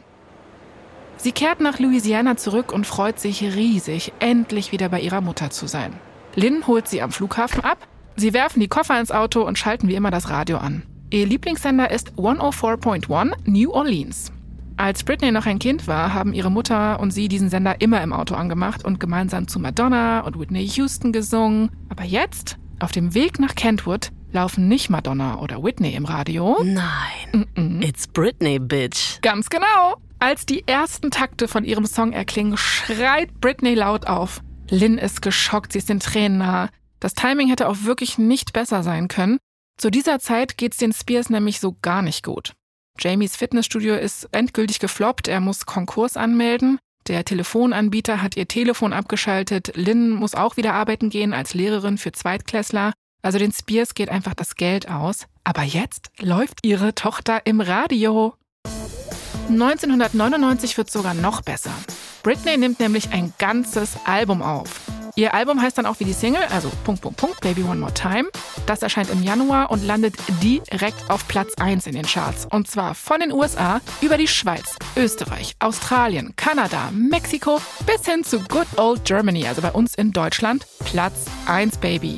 Sie 1.18 1.32
kehrt 1.32 1.60
nach 1.60 1.78
Louisiana 1.78 2.38
zurück 2.38 2.72
und 2.72 2.86
freut 2.86 3.20
sich 3.20 3.42
riesig, 3.42 4.14
endlich 4.20 4.72
wieder 4.72 4.88
bei 4.88 5.00
ihrer 5.00 5.20
Mutter 5.20 5.50
zu 5.50 5.66
sein. 5.66 5.92
Lynn 6.34 6.66
holt 6.66 6.88
sie 6.88 7.02
am 7.02 7.12
Flughafen 7.12 7.62
ab. 7.62 7.76
Sie 8.16 8.32
werfen 8.32 8.60
die 8.60 8.68
Koffer 8.68 8.98
ins 8.98 9.10
Auto 9.10 9.42
und 9.42 9.58
schalten 9.58 9.88
wie 9.88 9.96
immer 9.96 10.10
das 10.10 10.30
Radio 10.30 10.56
an. 10.56 10.82
Ihr 11.10 11.26
Lieblingssender 11.26 11.90
ist 11.90 12.12
104.1 12.12 13.34
New 13.44 13.70
Orleans. 13.70 14.32
Als 14.78 15.04
Britney 15.04 15.30
noch 15.30 15.44
ein 15.44 15.58
Kind 15.58 15.86
war, 15.86 16.14
haben 16.14 16.32
ihre 16.32 16.50
Mutter 16.50 17.00
und 17.00 17.10
sie 17.10 17.28
diesen 17.28 17.50
Sender 17.50 17.82
immer 17.82 18.00
im 18.02 18.14
Auto 18.14 18.34
angemacht 18.34 18.82
und 18.82 18.98
gemeinsam 18.98 19.46
zu 19.46 19.60
Madonna 19.60 20.20
und 20.20 20.40
Whitney 20.40 20.66
Houston 20.66 21.12
gesungen. 21.12 21.68
Aber 21.90 22.04
jetzt, 22.04 22.56
auf 22.78 22.92
dem 22.92 23.12
Weg 23.12 23.38
nach 23.38 23.54
Kentwood, 23.54 24.10
laufen 24.32 24.68
nicht 24.68 24.90
Madonna 24.90 25.38
oder 25.40 25.62
Whitney 25.62 25.94
im 25.94 26.04
Radio. 26.04 26.56
Nein. 26.62 26.84
Mm 27.32 27.42
-mm. 27.56 27.84
It's 27.84 28.06
Britney, 28.06 28.58
bitch. 28.58 29.20
Ganz 29.22 29.50
genau. 29.50 29.96
Als 30.18 30.46
die 30.46 30.66
ersten 30.66 31.10
Takte 31.10 31.48
von 31.48 31.64
ihrem 31.64 31.86
Song 31.86 32.12
erklingen, 32.12 32.56
schreit 32.56 33.40
Britney 33.40 33.74
laut 33.74 34.06
auf. 34.06 34.42
Lynn 34.68 34.98
ist 34.98 35.22
geschockt, 35.22 35.72
sie 35.72 35.78
ist 35.78 35.88
den 35.88 36.00
Tränen 36.00 36.38
nahe. 36.38 36.68
Das 37.00 37.14
Timing 37.14 37.48
hätte 37.48 37.68
auch 37.68 37.82
wirklich 37.82 38.18
nicht 38.18 38.52
besser 38.52 38.82
sein 38.82 39.08
können. 39.08 39.38
Zu 39.78 39.90
dieser 39.90 40.18
Zeit 40.18 40.58
geht's 40.58 40.76
den 40.76 40.92
Spears 40.92 41.30
nämlich 41.30 41.58
so 41.58 41.76
gar 41.80 42.02
nicht 42.02 42.22
gut. 42.22 42.52
Jamies 42.98 43.36
Fitnessstudio 43.36 43.94
ist 43.94 44.28
endgültig 44.32 44.78
gefloppt, 44.78 45.26
er 45.26 45.40
muss 45.40 45.64
Konkurs 45.64 46.18
anmelden. 46.18 46.78
Der 47.08 47.24
Telefonanbieter 47.24 48.20
hat 48.20 48.36
ihr 48.36 48.46
Telefon 48.46 48.92
abgeschaltet. 48.92 49.72
Lynn 49.74 50.10
muss 50.10 50.34
auch 50.34 50.58
wieder 50.58 50.74
arbeiten 50.74 51.08
gehen 51.08 51.32
als 51.32 51.54
Lehrerin 51.54 51.96
für 51.96 52.12
Zweitklässler. 52.12 52.92
Also 53.22 53.38
den 53.38 53.52
Spears 53.52 53.94
geht 53.94 54.08
einfach 54.08 54.34
das 54.34 54.56
Geld 54.56 54.88
aus. 54.88 55.26
Aber 55.44 55.62
jetzt 55.62 56.10
läuft 56.20 56.58
ihre 56.62 56.94
Tochter 56.94 57.46
im 57.46 57.60
Radio. 57.60 58.34
1999 59.48 60.78
wird 60.78 60.90
sogar 60.90 61.14
noch 61.14 61.42
besser. 61.42 61.72
Britney 62.22 62.56
nimmt 62.56 62.80
nämlich 62.80 63.12
ein 63.12 63.32
ganzes 63.38 63.96
Album 64.04 64.42
auf. 64.42 64.80
Ihr 65.16 65.34
Album 65.34 65.60
heißt 65.60 65.76
dann 65.76 65.86
auch 65.86 65.98
wie 65.98 66.04
die 66.04 66.12
Single, 66.12 66.44
also 66.50 66.70
Punkt, 66.84 67.02
Punkt, 67.02 67.18
Punkt, 67.18 67.40
Baby 67.40 67.62
One 67.62 67.80
More 67.80 67.92
Time. 67.92 68.28
Das 68.66 68.82
erscheint 68.82 69.10
im 69.10 69.22
Januar 69.22 69.70
und 69.70 69.84
landet 69.84 70.14
direkt 70.42 71.10
auf 71.10 71.26
Platz 71.26 71.54
1 71.58 71.86
in 71.88 71.94
den 71.94 72.06
Charts. 72.06 72.46
Und 72.50 72.68
zwar 72.68 72.94
von 72.94 73.20
den 73.20 73.32
USA 73.32 73.80
über 74.00 74.16
die 74.16 74.28
Schweiz, 74.28 74.76
Österreich, 74.96 75.56
Australien, 75.58 76.34
Kanada, 76.36 76.90
Mexiko 76.92 77.60
bis 77.86 78.06
hin 78.06 78.22
zu 78.22 78.38
Good 78.40 78.68
Old 78.76 79.04
Germany, 79.04 79.46
also 79.46 79.62
bei 79.62 79.72
uns 79.72 79.94
in 79.94 80.12
Deutschland. 80.12 80.66
Platz 80.84 81.26
1, 81.46 81.78
Baby. 81.78 82.16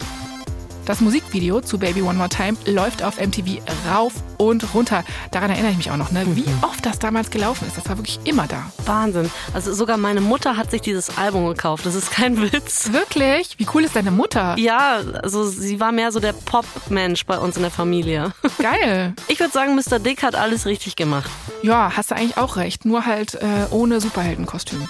Das 0.85 1.01
Musikvideo 1.01 1.61
zu 1.61 1.79
Baby 1.79 2.03
One 2.03 2.15
More 2.15 2.29
Time 2.29 2.57
läuft 2.67 3.03
auf 3.03 3.21
MTV 3.21 3.63
rauf 3.93 4.13
und 4.39 4.75
runter. 4.75 5.05
Daran 5.31 5.51
erinnere 5.51 5.71
ich 5.71 5.77
mich 5.77 5.91
auch 5.91 5.97
noch, 5.97 6.11
ne? 6.11 6.25
wie 6.35 6.43
mhm. 6.43 6.63
oft 6.63 6.85
das 6.85 6.99
damals 6.99 7.31
gelaufen 7.31 7.67
ist. 7.69 7.77
Das 7.77 7.89
war 7.89 7.99
wirklich 7.99 8.19
immer 8.25 8.47
da. 8.47 8.73
Wahnsinn. 8.85 9.31
Also 9.55 9.73
sogar 9.73 9.97
meine 9.97 10.21
Mutter 10.21 10.57
hat 10.57 10.71
sich 10.71 10.81
dieses 10.81 11.17
Album 11.17 11.47
gekauft. 11.47 11.87
Das 11.87 11.95
ist 11.95 12.11
kein 12.11 12.41
Witz. 12.41 12.93
Wirklich? 12.93 13.59
Wie 13.59 13.67
cool 13.75 13.85
ist 13.85 13.95
deine 13.95 14.11
Mutter? 14.11 14.57
Ja, 14.59 15.01
also 15.23 15.45
sie 15.45 15.79
war 15.79 15.93
mehr 15.93 16.11
so 16.11 16.21
der 16.21 16.33
Pop-Mensch 16.33 17.27
bei 17.27 17.39
uns 17.39 17.57
in 17.57 17.63
der 17.63 17.71
Familie. 17.71 18.33
Geil. 18.59 19.15
Ich 19.29 19.39
würde 19.39 19.53
sagen, 19.53 19.77
Mr. 19.77 19.99
Dick 19.99 20.23
hat 20.23 20.35
alles 20.35 20.67
richtig 20.67 20.97
gemacht. 20.97 21.31
Ja, 21.63 21.93
hast 21.97 22.11
du 22.11 22.17
eigentlich 22.17 22.37
auch 22.37 22.57
recht. 22.57 22.85
Nur 22.85 23.07
halt 23.07 23.35
äh, 23.35 23.67
ohne 23.71 24.01
Superheldenkostüm. 24.01 24.87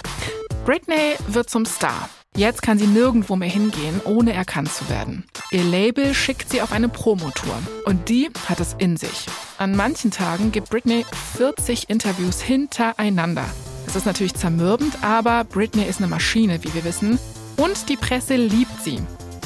Britney 0.64 1.16
wird 1.26 1.50
zum 1.50 1.66
Star. 1.66 2.08
Jetzt 2.34 2.62
kann 2.62 2.78
sie 2.78 2.86
nirgendwo 2.86 3.36
mehr 3.36 3.50
hingehen, 3.50 4.00
ohne 4.04 4.32
erkannt 4.32 4.72
zu 4.72 4.88
werden. 4.88 5.24
Ihr 5.50 5.64
Label 5.64 6.14
schickt 6.14 6.48
sie 6.48 6.62
auf 6.62 6.72
eine 6.72 6.88
Promotour 6.88 7.58
und 7.84 8.08
die 8.08 8.30
hat 8.48 8.58
es 8.58 8.74
in 8.78 8.96
sich. 8.96 9.26
An 9.58 9.76
manchen 9.76 10.10
Tagen 10.10 10.50
gibt 10.50 10.70
Britney 10.70 11.04
40 11.36 11.90
Interviews 11.90 12.40
hintereinander. 12.40 13.44
Das 13.84 13.96
ist 13.96 14.06
natürlich 14.06 14.32
zermürbend, 14.32 15.04
aber 15.04 15.44
Britney 15.44 15.84
ist 15.84 15.98
eine 15.98 16.06
Maschine, 16.06 16.64
wie 16.64 16.72
wir 16.72 16.84
wissen, 16.84 17.18
und 17.58 17.90
die 17.90 17.96
Presse 17.96 18.36
liebt 18.36 18.82
sie. 18.82 19.02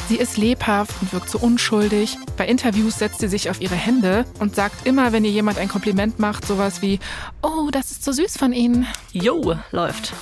Sie 0.08 0.16
ist 0.16 0.36
lebhaft 0.36 0.94
und 1.02 1.12
wirkt 1.12 1.28
so 1.28 1.38
unschuldig. 1.38 2.16
Bei 2.36 2.46
Interviews 2.46 3.00
setzt 3.00 3.18
sie 3.18 3.26
sich 3.26 3.50
auf 3.50 3.60
ihre 3.60 3.74
Hände 3.74 4.24
und 4.38 4.54
sagt 4.54 4.86
immer, 4.86 5.10
wenn 5.10 5.24
ihr 5.24 5.32
jemand 5.32 5.58
ein 5.58 5.66
Kompliment 5.66 6.20
macht, 6.20 6.46
sowas 6.46 6.82
wie, 6.82 7.00
oh, 7.42 7.68
das 7.72 7.90
ist 7.90 8.04
so 8.04 8.12
süß 8.12 8.38
von 8.38 8.52
Ihnen. 8.52 8.86
Jo, 9.12 9.56
läuft. 9.72 10.12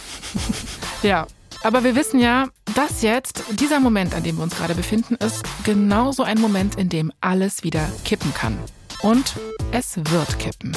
ja, 1.02 1.26
aber 1.64 1.82
wir 1.82 1.96
wissen 1.96 2.20
ja, 2.20 2.48
dass 2.74 3.02
jetzt, 3.02 3.42
dieser 3.58 3.80
Moment, 3.80 4.14
an 4.14 4.22
dem 4.22 4.36
wir 4.36 4.42
uns 4.42 4.56
gerade 4.56 4.74
befinden, 4.74 5.14
ist 5.16 5.42
genauso 5.64 6.22
ein 6.22 6.40
Moment, 6.40 6.74
in 6.76 6.90
dem 6.90 7.10
alles 7.20 7.64
wieder 7.64 7.90
kippen 8.04 8.32
kann. 8.34 8.58
Und 9.02 9.34
es 9.72 9.96
wird 9.96 10.38
kippen. 10.38 10.76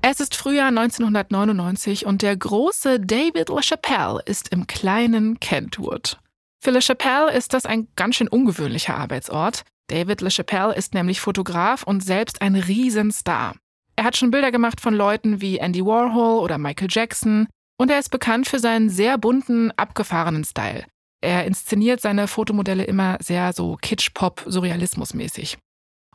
Es 0.00 0.18
ist 0.18 0.34
Frühjahr 0.34 0.68
1999 0.68 2.06
und 2.06 2.22
der 2.22 2.36
große 2.36 3.00
David 3.00 3.50
LaChapelle 3.50 4.20
ist 4.24 4.48
im 4.48 4.66
kleinen 4.66 5.38
Kentwood. 5.40 6.18
Für 6.60 6.70
LaChapelle 6.70 7.32
ist 7.32 7.52
das 7.52 7.66
ein 7.66 7.88
ganz 7.96 8.16
schön 8.16 8.28
ungewöhnlicher 8.28 8.96
Arbeitsort. 8.96 9.62
David 9.88 10.22
LaChapelle 10.22 10.74
ist 10.74 10.94
nämlich 10.94 11.20
Fotograf 11.20 11.82
und 11.82 12.02
selbst 12.02 12.40
ein 12.40 12.56
Riesenstar. 12.56 13.56
Er 13.94 14.04
hat 14.04 14.16
schon 14.16 14.30
Bilder 14.30 14.50
gemacht 14.50 14.80
von 14.80 14.94
Leuten 14.94 15.42
wie 15.42 15.58
Andy 15.58 15.84
Warhol 15.84 16.40
oder 16.42 16.56
Michael 16.56 16.88
Jackson. 16.90 17.46
Und 17.78 17.90
er 17.90 17.98
ist 17.98 18.10
bekannt 18.10 18.48
für 18.48 18.58
seinen 18.58 18.90
sehr 18.90 19.18
bunten, 19.18 19.70
abgefahrenen 19.72 20.44
Style. 20.44 20.84
Er 21.20 21.44
inszeniert 21.44 22.00
seine 22.00 22.28
Fotomodelle 22.28 22.84
immer 22.84 23.16
sehr 23.20 23.52
so 23.52 23.76
Kitsch-Pop-Surrealismus-mäßig. 23.80 25.58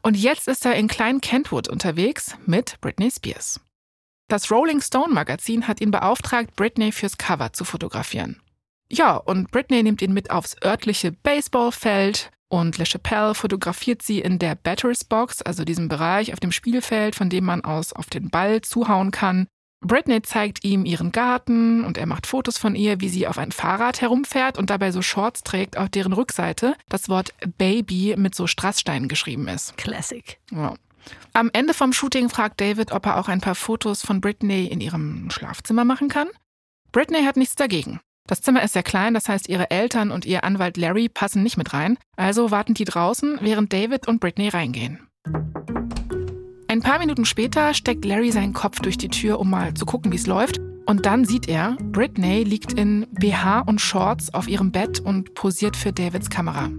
Und 0.02 0.18
jetzt 0.18 0.48
ist 0.48 0.66
er 0.66 0.76
in 0.76 0.88
Klein 0.88 1.22
Kentwood 1.22 1.68
unterwegs 1.68 2.36
mit 2.46 2.80
Britney 2.82 3.10
Spears. 3.10 3.60
Das 4.30 4.52
Rolling 4.52 4.82
Stone 4.82 5.14
Magazin 5.14 5.68
hat 5.68 5.80
ihn 5.80 5.92
beauftragt, 5.92 6.56
Britney 6.56 6.92
fürs 6.92 7.18
Cover 7.18 7.54
zu 7.54 7.64
fotografieren. 7.64 8.42
Ja, 8.90 9.16
und 9.16 9.52
Britney 9.52 9.84
nimmt 9.84 10.02
ihn 10.02 10.14
mit 10.14 10.32
aufs 10.32 10.56
örtliche 10.64 11.12
Baseballfeld 11.12 12.32
und 12.50 12.78
LeChapelle 12.78 13.36
fotografiert 13.36 14.02
sie 14.02 14.20
in 14.20 14.40
der 14.40 14.56
Batters 14.56 15.04
Box, 15.04 15.42
also 15.42 15.66
diesem 15.66 15.88
Bereich 15.88 16.32
auf 16.34 16.40
dem 16.40 16.52
Spielfeld, 16.52 17.16
von 17.16 17.30
dem 17.30 17.46
man 17.46 17.64
aus 17.64 17.92
auf 17.94 18.08
den 18.08 18.30
Ball 18.30 18.62
zuhauen 18.62 19.12
kann. 19.12 19.48
Britney 19.82 20.22
zeigt 20.22 20.64
ihm 20.64 20.86
ihren 20.86 21.12
Garten 21.12 21.84
und 21.84 21.98
er 21.98 22.08
macht 22.08 22.26
Fotos 22.26 22.58
von 22.58 22.76
ihr, 22.76 23.00
wie 23.00 23.10
sie 23.10 23.28
auf 23.28 23.38
ein 23.38 23.52
Fahrrad 23.52 24.02
herumfährt 24.02 24.58
und 24.58 24.70
dabei 24.70 24.92
so 24.92 25.02
Shorts 25.02 25.44
trägt, 25.44 25.78
auf 25.78 25.90
deren 25.90 26.14
Rückseite 26.14 26.76
das 26.90 27.10
Wort 27.10 27.34
Baby 27.58 28.16
mit 28.18 28.34
so 28.34 28.48
Strasssteinen 28.48 29.08
geschrieben 29.08 29.48
ist. 29.48 29.78
Classic. 29.78 30.40
Ja. 30.52 30.74
Am 31.34 31.50
Ende 31.54 31.74
vom 31.74 31.94
Shooting 31.94 32.30
fragt 32.30 32.60
David, 32.60 32.92
ob 32.92 33.06
er 33.06 33.18
auch 33.18 33.30
ein 33.30 33.40
paar 33.40 33.56
Fotos 33.56 34.02
von 34.02 34.20
Britney 34.20 34.66
in 34.66 34.82
ihrem 34.82 35.30
Schlafzimmer 35.30 35.86
machen 35.86 36.10
kann. 36.10 36.28
Britney 36.92 37.24
hat 37.24 37.38
nichts 37.38 37.56
dagegen. 37.56 38.00
Das 38.28 38.42
Zimmer 38.42 38.62
ist 38.62 38.74
sehr 38.74 38.84
klein, 38.84 39.14
das 39.14 39.30
heißt, 39.30 39.48
ihre 39.48 39.72
Eltern 39.72 40.12
und 40.12 40.26
ihr 40.26 40.44
Anwalt 40.44 40.76
Larry 40.76 41.08
passen 41.08 41.44
nicht 41.44 41.58
mit 41.58 41.74
rein, 41.74 41.98
also 42.18 42.52
warten 42.52 42.74
die 42.74 42.84
draußen, 42.84 43.40
während 43.42 43.72
David 43.72 44.08
und 44.08 44.20
Britney 44.20 44.50
reingehen. 44.50 45.00
Ein 46.78 46.84
paar 46.84 47.00
Minuten 47.00 47.26
später 47.26 47.74
steckt 47.74 48.06
Larry 48.06 48.32
seinen 48.32 48.54
Kopf 48.54 48.82
durch 48.82 49.00
die 49.00 49.08
Tür, 49.08 49.40
um 49.40 49.50
mal 49.50 49.74
zu 49.74 49.84
gucken, 49.84 50.12
wie 50.12 50.16
es 50.16 50.28
läuft. 50.28 50.60
Und 50.86 51.08
dann 51.08 51.26
sieht 51.26 51.50
er, 51.50 51.76
Britney 51.82 52.44
liegt 52.44 52.74
in 52.74 53.08
BH 53.14 53.62
und 53.62 53.82
Shorts 53.82 54.32
auf 54.32 54.48
ihrem 54.48 54.72
Bett 54.72 55.00
und 55.00 55.34
posiert 55.34 55.76
für 55.76 55.92
Davids 55.92 56.30
Kamera. 56.30 56.70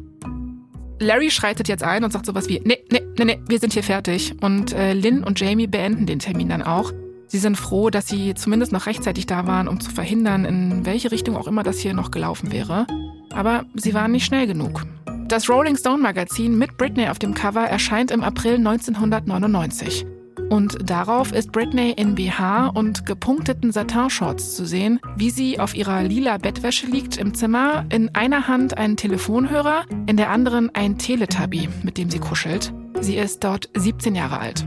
Larry 1.00 1.32
schreitet 1.32 1.66
jetzt 1.66 1.82
ein 1.82 2.04
und 2.04 2.12
sagt 2.12 2.26
sowas 2.26 2.48
wie, 2.48 2.60
nee, 2.64 2.78
nee, 2.92 3.02
nee, 3.18 3.24
nee, 3.24 3.40
wir 3.48 3.58
sind 3.58 3.72
hier 3.72 3.82
fertig. 3.82 4.36
Und 4.40 4.72
äh, 4.72 4.92
Lynn 4.92 5.24
und 5.24 5.40
Jamie 5.40 5.66
beenden 5.66 6.06
den 6.06 6.20
Termin 6.20 6.48
dann 6.48 6.62
auch. 6.62 6.92
Sie 7.26 7.38
sind 7.38 7.56
froh, 7.56 7.90
dass 7.90 8.06
sie 8.06 8.34
zumindest 8.34 8.70
noch 8.70 8.86
rechtzeitig 8.86 9.26
da 9.26 9.48
waren, 9.48 9.66
um 9.66 9.80
zu 9.80 9.90
verhindern, 9.90 10.44
in 10.44 10.86
welche 10.86 11.10
Richtung 11.10 11.36
auch 11.36 11.48
immer 11.48 11.64
das 11.64 11.80
hier 11.80 11.92
noch 11.92 12.12
gelaufen 12.12 12.52
wäre. 12.52 12.86
Aber 13.32 13.64
sie 13.74 13.94
waren 13.94 14.12
nicht 14.12 14.26
schnell 14.26 14.46
genug. 14.46 14.84
Das 15.28 15.50
Rolling 15.50 15.76
Stone 15.76 16.02
Magazin 16.02 16.56
mit 16.56 16.78
Britney 16.78 17.06
auf 17.10 17.18
dem 17.18 17.34
Cover 17.34 17.60
erscheint 17.60 18.10
im 18.10 18.24
April 18.24 18.54
1999. 18.54 20.06
Und 20.48 20.88
darauf 20.88 21.32
ist 21.32 21.52
Britney 21.52 21.90
in 21.90 22.14
BH 22.14 22.68
und 22.68 23.04
gepunkteten 23.04 23.70
Satin-Shorts 23.70 24.56
zu 24.56 24.64
sehen, 24.64 25.00
wie 25.16 25.28
sie 25.28 25.60
auf 25.60 25.74
ihrer 25.74 26.02
lila 26.02 26.38
Bettwäsche 26.38 26.86
liegt 26.86 27.18
im 27.18 27.34
Zimmer, 27.34 27.84
in 27.90 28.14
einer 28.14 28.48
Hand 28.48 28.78
einen 28.78 28.96
Telefonhörer, 28.96 29.84
in 30.06 30.16
der 30.16 30.30
anderen 30.30 30.74
ein 30.74 30.96
Teletubby, 30.96 31.68
mit 31.82 31.98
dem 31.98 32.08
sie 32.08 32.20
kuschelt. 32.20 32.72
Sie 32.98 33.16
ist 33.16 33.44
dort 33.44 33.68
17 33.74 34.14
Jahre 34.14 34.38
alt 34.38 34.66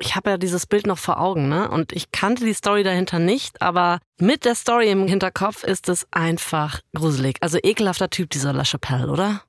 ich 0.00 0.16
habe 0.16 0.30
ja 0.30 0.38
dieses 0.38 0.66
Bild 0.66 0.86
noch 0.86 0.98
vor 0.98 1.20
Augen, 1.20 1.48
ne? 1.48 1.70
Und 1.70 1.92
ich 1.92 2.10
kannte 2.10 2.44
die 2.44 2.54
Story 2.54 2.82
dahinter 2.82 3.18
nicht, 3.18 3.62
aber 3.62 4.00
mit 4.18 4.44
der 4.44 4.54
Story 4.54 4.90
im 4.90 5.06
Hinterkopf 5.06 5.64
ist 5.64 5.88
es 5.88 6.06
einfach 6.10 6.80
gruselig. 6.94 7.36
Also 7.40 7.58
ekelhafter 7.62 8.10
Typ, 8.10 8.30
dieser 8.30 8.52
La 8.52 8.64
Chapelle, 8.64 9.08
oder? 9.08 9.42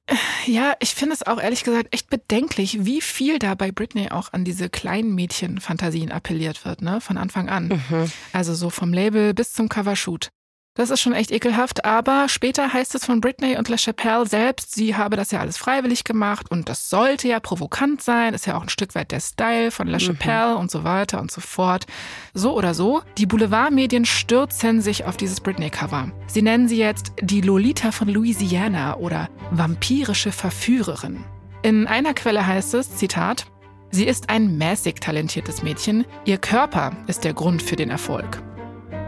Ja, 0.45 0.73
ich 0.79 0.93
finde 0.93 1.13
es 1.13 1.25
auch 1.25 1.39
ehrlich 1.41 1.63
gesagt 1.63 1.87
echt 1.91 2.09
bedenklich, 2.09 2.85
wie 2.85 3.01
viel 3.01 3.39
da 3.39 3.55
bei 3.55 3.71
Britney 3.71 4.11
auch 4.11 4.33
an 4.33 4.43
diese 4.43 4.69
kleinen 4.69 5.15
Mädchen-Fantasien 5.15 6.11
appelliert 6.11 6.65
wird, 6.65 6.81
ne? 6.81 7.01
Von 7.01 7.17
Anfang 7.17 7.49
an. 7.49 7.81
Mhm. 7.89 8.11
Also 8.33 8.53
so 8.53 8.69
vom 8.69 8.93
Label 8.93 9.33
bis 9.33 9.53
zum 9.53 9.69
Covershoot. 9.69 10.29
Das 10.73 10.89
ist 10.89 11.01
schon 11.01 11.11
echt 11.11 11.31
ekelhaft, 11.31 11.83
aber 11.83 12.29
später 12.29 12.71
heißt 12.71 12.95
es 12.95 13.03
von 13.03 13.19
Britney 13.19 13.57
und 13.57 13.67
LaChapelle 13.67 14.25
selbst, 14.25 14.73
sie 14.73 14.95
habe 14.95 15.17
das 15.17 15.31
ja 15.31 15.41
alles 15.41 15.57
freiwillig 15.57 16.05
gemacht 16.05 16.49
und 16.49 16.69
das 16.69 16.89
sollte 16.89 17.27
ja 17.27 17.41
provokant 17.41 18.01
sein, 18.01 18.33
ist 18.33 18.45
ja 18.45 18.55
auch 18.55 18.61
ein 18.61 18.69
Stück 18.69 18.95
weit 18.95 19.11
der 19.11 19.19
Style 19.19 19.71
von 19.71 19.87
LaChapelle 19.87 20.53
mhm. 20.53 20.61
und 20.61 20.71
so 20.71 20.85
weiter 20.85 21.19
und 21.19 21.29
so 21.29 21.41
fort. 21.41 21.87
So 22.33 22.55
oder 22.55 22.73
so, 22.73 23.01
die 23.17 23.25
Boulevardmedien 23.25 24.05
stürzen 24.05 24.79
sich 24.79 25.03
auf 25.03 25.17
dieses 25.17 25.41
Britney-Cover. 25.41 26.13
Sie 26.27 26.41
nennen 26.41 26.69
sie 26.69 26.77
jetzt 26.77 27.11
die 27.21 27.41
Lolita 27.41 27.91
von 27.91 28.07
Louisiana 28.07 28.95
oder 28.95 29.27
vampirische 29.51 30.31
Verführerin. 30.31 31.25
In 31.63 31.85
einer 31.85 32.13
Quelle 32.13 32.47
heißt 32.47 32.75
es, 32.75 32.95
Zitat, 32.95 33.45
Sie 33.93 34.05
ist 34.05 34.29
ein 34.29 34.57
mäßig 34.57 35.01
talentiertes 35.01 35.63
Mädchen, 35.63 36.05
ihr 36.23 36.37
Körper 36.37 36.95
ist 37.07 37.25
der 37.25 37.33
Grund 37.33 37.61
für 37.61 37.75
den 37.75 37.89
Erfolg. 37.89 38.41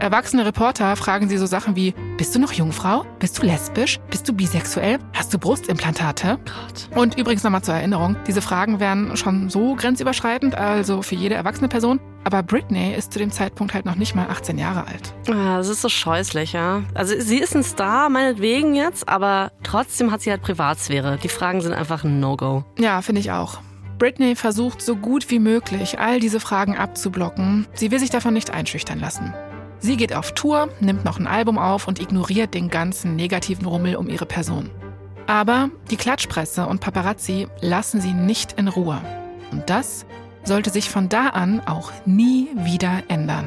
Erwachsene 0.00 0.44
Reporter 0.44 0.96
fragen 0.96 1.28
sie 1.28 1.38
so 1.38 1.46
Sachen 1.46 1.76
wie, 1.76 1.94
bist 2.18 2.34
du 2.34 2.38
noch 2.38 2.52
Jungfrau? 2.52 3.06
Bist 3.20 3.38
du 3.38 3.46
lesbisch? 3.46 3.98
Bist 4.10 4.28
du 4.28 4.32
bisexuell? 4.32 4.98
Hast 5.14 5.32
du 5.32 5.38
Brustimplantate? 5.38 6.38
Gott. 6.44 6.98
Und 6.98 7.18
übrigens 7.18 7.42
nochmal 7.42 7.62
zur 7.62 7.74
Erinnerung, 7.74 8.16
diese 8.26 8.42
Fragen 8.42 8.80
wären 8.80 9.16
schon 9.16 9.48
so 9.48 9.74
grenzüberschreitend, 9.74 10.56
also 10.56 11.00
für 11.02 11.14
jede 11.14 11.36
erwachsene 11.36 11.68
Person. 11.68 12.00
Aber 12.24 12.42
Britney 12.42 12.94
ist 12.94 13.12
zu 13.12 13.18
dem 13.18 13.30
Zeitpunkt 13.30 13.72
halt 13.74 13.84
noch 13.86 13.96
nicht 13.96 14.14
mal 14.14 14.26
18 14.28 14.58
Jahre 14.58 14.86
alt. 14.86 15.14
Ah, 15.30 15.58
das 15.58 15.68
ist 15.68 15.82
so 15.82 15.88
scheußlich, 15.88 16.52
ja. 16.52 16.82
Also 16.94 17.14
sie 17.18 17.38
ist 17.38 17.54
ein 17.54 17.64
Star, 17.64 18.08
meinetwegen 18.08 18.74
jetzt, 18.74 19.08
aber 19.08 19.52
trotzdem 19.62 20.10
hat 20.10 20.22
sie 20.22 20.30
halt 20.30 20.42
Privatsphäre. 20.42 21.18
Die 21.22 21.28
Fragen 21.28 21.60
sind 21.60 21.72
einfach 21.72 22.04
ein 22.04 22.20
No-Go. 22.20 22.64
Ja, 22.78 23.00
finde 23.02 23.20
ich 23.20 23.30
auch. 23.30 23.60
Britney 23.98 24.34
versucht 24.36 24.82
so 24.82 24.96
gut 24.96 25.30
wie 25.30 25.38
möglich, 25.38 25.98
all 25.98 26.18
diese 26.20 26.40
Fragen 26.40 26.76
abzublocken. 26.76 27.66
Sie 27.74 27.90
will 27.90 28.00
sich 28.00 28.10
davon 28.10 28.34
nicht 28.34 28.50
einschüchtern 28.50 28.98
lassen. 28.98 29.32
Sie 29.84 29.98
geht 29.98 30.14
auf 30.14 30.32
Tour, 30.32 30.70
nimmt 30.80 31.04
noch 31.04 31.18
ein 31.18 31.26
Album 31.26 31.58
auf 31.58 31.86
und 31.86 32.00
ignoriert 32.00 32.54
den 32.54 32.70
ganzen 32.70 33.16
negativen 33.16 33.66
Rummel 33.66 33.96
um 33.96 34.08
ihre 34.08 34.24
Person. 34.24 34.70
Aber 35.26 35.68
die 35.90 35.98
Klatschpresse 35.98 36.66
und 36.66 36.80
Paparazzi 36.80 37.48
lassen 37.60 38.00
sie 38.00 38.14
nicht 38.14 38.54
in 38.54 38.68
Ruhe. 38.68 39.02
Und 39.52 39.68
das 39.68 40.06
sollte 40.42 40.70
sich 40.70 40.88
von 40.88 41.10
da 41.10 41.28
an 41.28 41.60
auch 41.66 41.92
nie 42.06 42.48
wieder 42.56 43.02
ändern. 43.08 43.44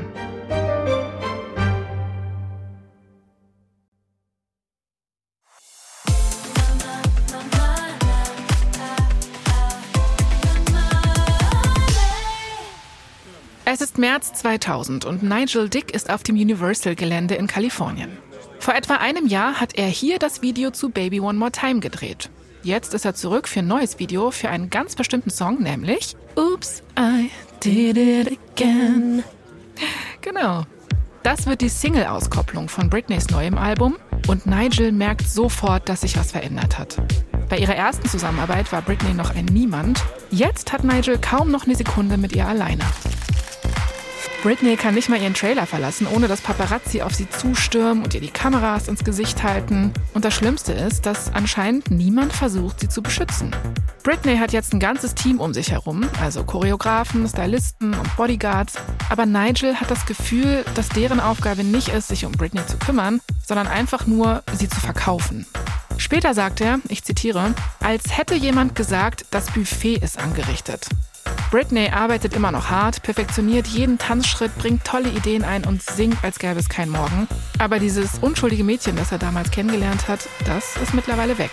Es 13.70 13.82
ist 13.82 13.98
März 13.98 14.32
2000 14.32 15.04
und 15.04 15.24
Nigel 15.24 15.68
Dick 15.68 15.94
ist 15.94 16.10
auf 16.10 16.24
dem 16.24 16.38
Universal-Gelände 16.38 17.36
in 17.36 17.48
Kalifornien. 17.48 18.18
Vor 18.60 18.74
etwa 18.74 18.94
einem 18.94 19.28
Jahr 19.28 19.60
hat 19.60 19.76
er 19.76 19.88
hier 19.88 20.20
das 20.20 20.42
Video 20.42 20.72
zu 20.72 20.88
Baby 20.88 21.20
One 21.20 21.38
More 21.38 21.52
Time 21.52 21.82
gedreht. 21.82 22.30
Jetzt 22.64 22.94
ist 22.94 23.04
er 23.04 23.14
zurück 23.14 23.50
für 23.50 23.60
ein 23.60 23.68
neues 23.68 24.00
Video 24.00 24.32
für 24.32 24.48
einen 24.48 24.70
ganz 24.70 24.96
bestimmten 24.96 25.32
Song, 25.32 25.62
nämlich 25.62 26.16
Oops, 26.38 26.82
I 26.98 27.30
did 27.62 27.98
it 27.98 28.40
again. 28.56 29.26
Genau. 30.22 30.64
Das 31.24 31.46
wird 31.46 31.60
die 31.60 31.68
Single-Auskopplung 31.68 32.70
von 32.70 32.90
Britneys 32.90 33.30
neuem 33.32 33.58
Album 33.58 33.98
und 34.30 34.46
Nigel 34.46 34.94
merkt 34.94 35.28
sofort, 35.28 35.90
dass 35.90 36.02
sich 36.02 36.18
was 36.18 36.32
verändert 36.32 36.80
hat. 36.80 36.96
Bei 37.50 37.58
ihrer 37.58 37.76
ersten 37.76 38.08
Zusammenarbeit 38.08 38.72
war 38.72 38.82
Britney 38.82 39.14
noch 39.14 39.36
ein 39.36 39.44
Niemand. 39.44 40.02
Jetzt 40.32 40.72
hat 40.72 40.86
Nigel 40.86 41.18
kaum 41.20 41.52
noch 41.52 41.66
eine 41.66 41.76
Sekunde 41.76 42.18
mit 42.18 42.34
ihr 42.34 42.48
alleine. 42.48 42.86
Britney 44.44 44.76
kann 44.76 44.94
nicht 44.94 45.10
mal 45.10 45.20
ihren 45.20 45.34
Trailer 45.34 45.66
verlassen, 45.66 46.08
ohne 46.08 46.28
dass 46.28 46.42
Paparazzi 46.42 47.02
auf 47.02 47.14
sie 47.14 47.28
zustürmen 47.28 48.04
und 48.04 48.14
ihr 48.14 48.22
die 48.22 48.30
Kameras 48.30 48.88
ins 48.88 49.04
Gesicht 49.04 49.42
halten. 49.42 49.92
Und 50.14 50.26
das 50.26 50.36
Schlimmste 50.36 50.74
ist, 50.74 51.08
dass 51.08 51.34
anscheinend 51.34 51.90
niemand 51.90 52.34
versucht, 52.34 52.80
sie 52.80 52.88
zu 52.88 53.02
beschützen. 53.02 53.56
Britney 54.04 54.38
hat 54.38 54.54
jetzt 54.54 54.74
ein 54.74 54.80
ganzes 54.80 55.16
Team 55.16 55.40
um 55.40 55.54
sich 55.54 55.72
herum, 55.72 56.08
also 56.22 56.44
Choreografen, 56.44 57.28
Stylisten 57.28 57.94
und 57.94 58.16
Bodyguards. 58.16 58.76
Aber 59.10 59.26
Nigel 59.26 59.76
hat 59.80 59.90
das 59.90 60.06
Gefühl, 60.06 60.64
dass 60.76 60.90
deren 60.90 61.20
Aufgabe 61.20 61.64
nicht 61.64 61.90
ist, 61.90 62.08
sich 62.08 62.24
um 62.24 62.32
Britney 62.32 62.66
zu 62.68 62.78
kümmern, 62.78 63.20
sondern 63.46 63.68
einfach 63.68 64.06
nur, 64.06 64.44
sie 64.54 64.70
zu 64.70 64.80
verkaufen. 64.80 65.48
Später 65.98 66.36
sagt 66.36 66.62
er, 66.62 66.80
ich 66.90 67.04
zitiere, 67.04 67.56
als 67.80 68.16
hätte 68.16 68.36
jemand 68.36 68.76
gesagt, 68.76 69.26
das 69.32 69.48
Buffet 69.48 69.96
ist 69.96 70.20
angerichtet. 70.20 70.88
Britney 71.52 71.90
arbeitet 71.90 72.34
immer 72.34 72.52
noch 72.52 72.70
hart, 72.70 73.04
perfektioniert 73.04 73.68
jeden 73.68 73.98
Tanzschritt, 73.98 74.56
bringt 74.58 74.84
tolle 74.84 75.10
Ideen 75.10 75.44
ein 75.44 75.66
und 75.66 75.82
singt, 75.82 76.24
als 76.24 76.40
gäbe 76.40 76.60
es 76.60 76.70
kein 76.70 76.90
Morgen. 76.90 77.28
Aber 77.58 77.80
dieses 77.80 78.20
unschuldige 78.20 78.64
Mädchen, 78.64 78.96
das 78.96 79.12
er 79.12 79.18
damals 79.18 79.52
kennengelernt 79.52 80.08
hat, 80.08 80.28
das 80.46 80.76
ist 80.78 80.94
mittlerweile 80.94 81.38
weg. 81.38 81.52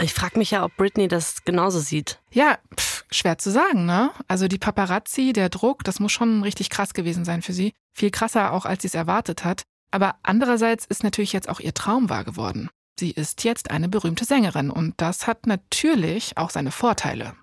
Ich 0.00 0.14
frage 0.14 0.38
mich 0.38 0.50
ja, 0.50 0.64
ob 0.64 0.76
Britney 0.76 1.06
das 1.06 1.44
genauso 1.44 1.78
sieht. 1.78 2.20
Ja, 2.32 2.58
pff, 2.76 3.04
schwer 3.12 3.38
zu 3.38 3.50
sagen, 3.50 3.86
ne? 3.86 4.10
Also 4.26 4.48
die 4.48 4.58
Paparazzi, 4.58 5.32
der 5.32 5.48
Druck, 5.48 5.84
das 5.84 6.00
muss 6.00 6.10
schon 6.10 6.42
richtig 6.42 6.70
krass 6.70 6.94
gewesen 6.94 7.24
sein 7.24 7.42
für 7.42 7.52
sie. 7.52 7.72
Viel 7.94 8.10
krasser 8.10 8.52
auch, 8.52 8.64
als 8.64 8.82
sie 8.82 8.88
es 8.88 8.94
erwartet 8.94 9.44
hat. 9.44 9.62
Aber 9.92 10.16
andererseits 10.22 10.86
ist 10.86 11.04
natürlich 11.04 11.32
jetzt 11.32 11.48
auch 11.48 11.60
ihr 11.60 11.74
Traum 11.74 12.08
wahr 12.08 12.24
geworden. 12.24 12.68
Sie 12.98 13.10
ist 13.10 13.44
jetzt 13.44 13.70
eine 13.70 13.88
berühmte 13.88 14.24
Sängerin 14.24 14.70
und 14.70 14.94
das 14.96 15.26
hat 15.26 15.46
natürlich 15.46 16.36
auch 16.36 16.50
seine 16.50 16.72
Vorteile. 16.72 17.34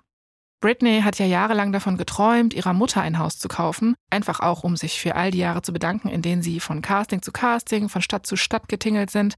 Britney 0.60 1.00
hat 1.02 1.18
ja 1.18 1.24
jahrelang 1.24 1.72
davon 1.72 1.96
geträumt, 1.96 2.52
ihrer 2.52 2.74
Mutter 2.74 3.00
ein 3.00 3.18
Haus 3.18 3.38
zu 3.38 3.48
kaufen, 3.48 3.94
einfach 4.10 4.40
auch 4.40 4.62
um 4.62 4.76
sich 4.76 5.00
für 5.00 5.14
all 5.14 5.30
die 5.30 5.38
Jahre 5.38 5.62
zu 5.62 5.72
bedanken, 5.72 6.08
in 6.08 6.20
denen 6.20 6.42
sie 6.42 6.60
von 6.60 6.82
Casting 6.82 7.22
zu 7.22 7.32
Casting, 7.32 7.88
von 7.88 8.02
Stadt 8.02 8.26
zu 8.26 8.36
Stadt 8.36 8.68
getingelt 8.68 9.10
sind. 9.10 9.34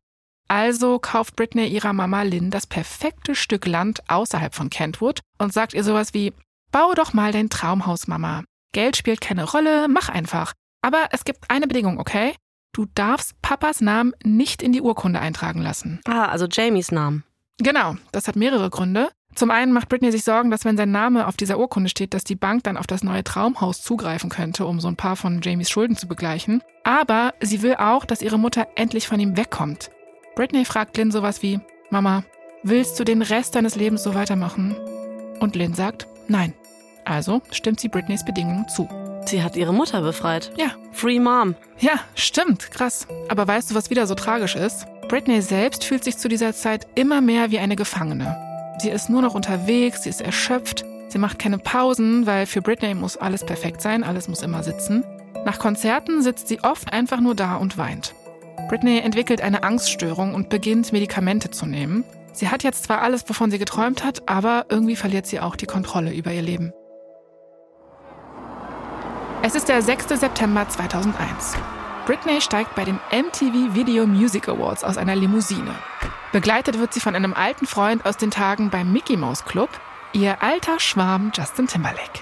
Also 0.49 0.99
kauft 0.99 1.37
Britney 1.37 1.69
ihrer 1.69 1.93
Mama 1.93 2.23
Lynn 2.23 2.51
das 2.51 2.67
perfekte 2.67 3.37
Stück 3.37 3.67
Land 3.67 4.03
außerhalb 4.11 4.55
von 4.55 4.69
Kentwood 4.69 5.21
und 5.39 5.53
sagt 5.53 5.75
ihr 5.75 5.85
sowas 5.85 6.13
wie, 6.13 6.33
bau 6.73 6.93
doch 6.95 7.13
mal 7.13 7.33
dein 7.33 7.49
Traumhaus, 7.49 8.09
Mama. 8.09 8.43
Geld 8.73 8.97
spielt 8.97 9.21
keine 9.21 9.45
Rolle, 9.45 9.87
mach 9.89 10.09
einfach. 10.09 10.53
Aber 10.83 11.09
es 11.13 11.25
gibt 11.25 11.51
eine 11.51 11.69
Bedingung, 11.69 12.01
okay? 12.01 12.35
Du 12.73 12.87
darfst 12.95 13.41
Papas 13.43 13.81
Namen 13.81 14.13
nicht 14.25 14.63
in 14.63 14.73
die 14.73 14.81
Urkunde 14.83 15.21
eintragen 15.21 15.61
lassen. 15.61 16.01
Ah, 16.05 16.27
also 16.27 16.47
Jamies 16.51 16.91
Namen. 16.91 17.23
Genau, 17.59 17.97
das 18.11 18.27
hat 18.27 18.35
mehrere 18.35 18.71
Gründe. 18.71 19.11
Zum 19.35 19.51
einen 19.51 19.73
macht 19.73 19.89
Britney 19.89 20.13
sich 20.13 20.25
Sorgen, 20.25 20.51
dass 20.51 20.65
wenn 20.65 20.77
sein 20.77 20.91
Name 20.91 21.27
auf 21.27 21.37
dieser 21.37 21.59
Urkunde 21.59 21.89
steht, 21.89 22.15
dass 22.15 22.25
die 22.25 22.37
Bank 22.37 22.65
dann 22.65 22.77
auf 22.77 22.87
das 22.87 23.03
neue 23.03 23.25
Traumhaus 23.25 23.83
zugreifen 23.83 24.31
könnte, 24.31 24.67
um 24.67 24.81
so 24.81 24.89
ein 24.89 24.97
paar 24.97 25.17
von 25.17 25.41
Jamies 25.43 25.71
Schulden 25.71 25.97
zu 25.97 26.07
begleichen. 26.07 26.63
Aber 26.85 27.35
sie 27.41 27.63
will 27.63 27.77
auch, 27.77 28.05
dass 28.05 28.23
ihre 28.23 28.39
Mutter 28.39 28.69
endlich 28.75 29.09
von 29.09 29.21
ihm 29.21 29.37
wegkommt. 29.37 29.91
Britney 30.35 30.65
fragt 30.65 30.97
Lynn 30.97 31.11
sowas 31.11 31.43
wie, 31.43 31.61
Mama, 31.91 32.25
willst 32.63 32.99
du 32.99 33.05
den 33.05 33.23
Rest 33.23 33.55
deines 33.55 33.77
Lebens 33.77 34.03
so 34.03 34.15
weitermachen? 34.15 34.77
Und 35.41 35.57
Lynn 35.57 35.75
sagt, 35.75 36.07
nein. 36.29 36.55
Also 37.05 37.43
stimmt 37.51 37.81
sie 37.81 37.89
Britneys 37.89 38.25
Bedingungen 38.25 38.69
zu. 38.69 38.89
Sie 39.25 39.43
hat 39.43 39.57
ihre 39.57 39.75
Mutter 39.75 40.03
befreit. 40.03 40.53
Ja. 40.57 40.73
Free 40.93 41.19
Mom. 41.19 41.55
Ja, 41.79 42.01
stimmt, 42.15 42.71
krass. 42.71 43.07
Aber 43.29 43.47
weißt 43.47 43.71
du, 43.71 43.75
was 43.75 43.91
wieder 43.91 44.07
so 44.07 44.15
tragisch 44.15 44.57
ist? 44.57 44.87
Britney 45.09 45.43
selbst 45.43 45.85
fühlt 45.85 46.05
sich 46.05 46.19
zu 46.19 46.29
dieser 46.29 46.55
Zeit 46.55 46.87
immer 46.95 47.21
mehr 47.21 47.51
wie 47.51 47.59
eine 47.59 47.77
Gefangene. 47.77 48.42
Sie 48.79 48.91
ist 48.91 49.11
nur 49.11 49.23
noch 49.23 49.35
unterwegs, 49.35 50.03
sie 50.03 50.11
ist 50.11 50.21
erschöpft, 50.21 50.85
sie 51.09 51.19
macht 51.19 51.39
keine 51.39 51.59
Pausen, 51.59 52.27
weil 52.27 52.47
für 52.47 52.63
Britney 52.63 52.95
muss 52.95 53.17
alles 53.17 53.45
perfekt 53.45 53.81
sein, 53.81 54.03
alles 54.03 54.29
muss 54.29 54.43
immer 54.43 54.63
sitzen. 54.63 55.05
Nach 55.45 55.59
Konzerten 55.59 56.23
sitzt 56.23 56.49
sie 56.49 56.63
oft 56.63 56.93
einfach 56.93 57.21
nur 57.21 57.35
da 57.35 57.57
und 57.57 57.79
weint. 57.79 58.15
Britney 58.69 58.99
entwickelt 58.99 59.41
eine 59.41 59.63
Angststörung 59.63 60.35
und 60.35 60.49
beginnt 60.49 60.93
Medikamente 60.93 61.51
zu 61.51 61.67
nehmen. 61.67 62.05
Sie 62.33 62.49
hat 62.49 62.63
jetzt 62.63 62.85
zwar 62.85 63.03
alles, 63.03 63.29
wovon 63.29 63.51
sie 63.51 63.59
geträumt 63.59 64.05
hat, 64.05 64.29
aber 64.29 64.67
irgendwie 64.69 64.97
verliert 64.97 65.27
sie 65.27 65.41
auch 65.41 65.57
die 65.57 65.67
Kontrolle 65.67 66.15
über 66.15 66.33
ihr 66.33 66.43
Leben. 66.43 66.73
Es 69.43 69.55
ist 69.55 69.69
der 69.69 69.83
6. 69.83 70.21
September 70.21 70.69
2001. 70.69 71.57
Britney 72.07 72.41
steigt 72.41 72.75
bei 72.75 72.85
den 72.85 72.99
MTV 73.11 73.75
Video 73.75 74.07
Music 74.07 74.49
Awards 74.49 74.85
aus 74.85 74.97
einer 74.97 75.17
Limousine. 75.17 75.75
Begleitet 76.33 76.79
wird 76.79 76.95
sie 76.95 77.01
von 77.01 77.15
einem 77.15 77.35
alten 77.35 77.67
Freund 77.67 78.07
aus 78.07 78.17
den 78.17 78.31
Tagen 78.31 78.71
beim 78.71 78.91
Mickey 78.91 79.19
Mouse 79.19 79.45
Club, 79.45 79.69
ihr 80.15 80.43
alter 80.43 80.81
Schwarm 80.81 81.31
Justin 81.35 81.67
Timberlake. 81.67 82.21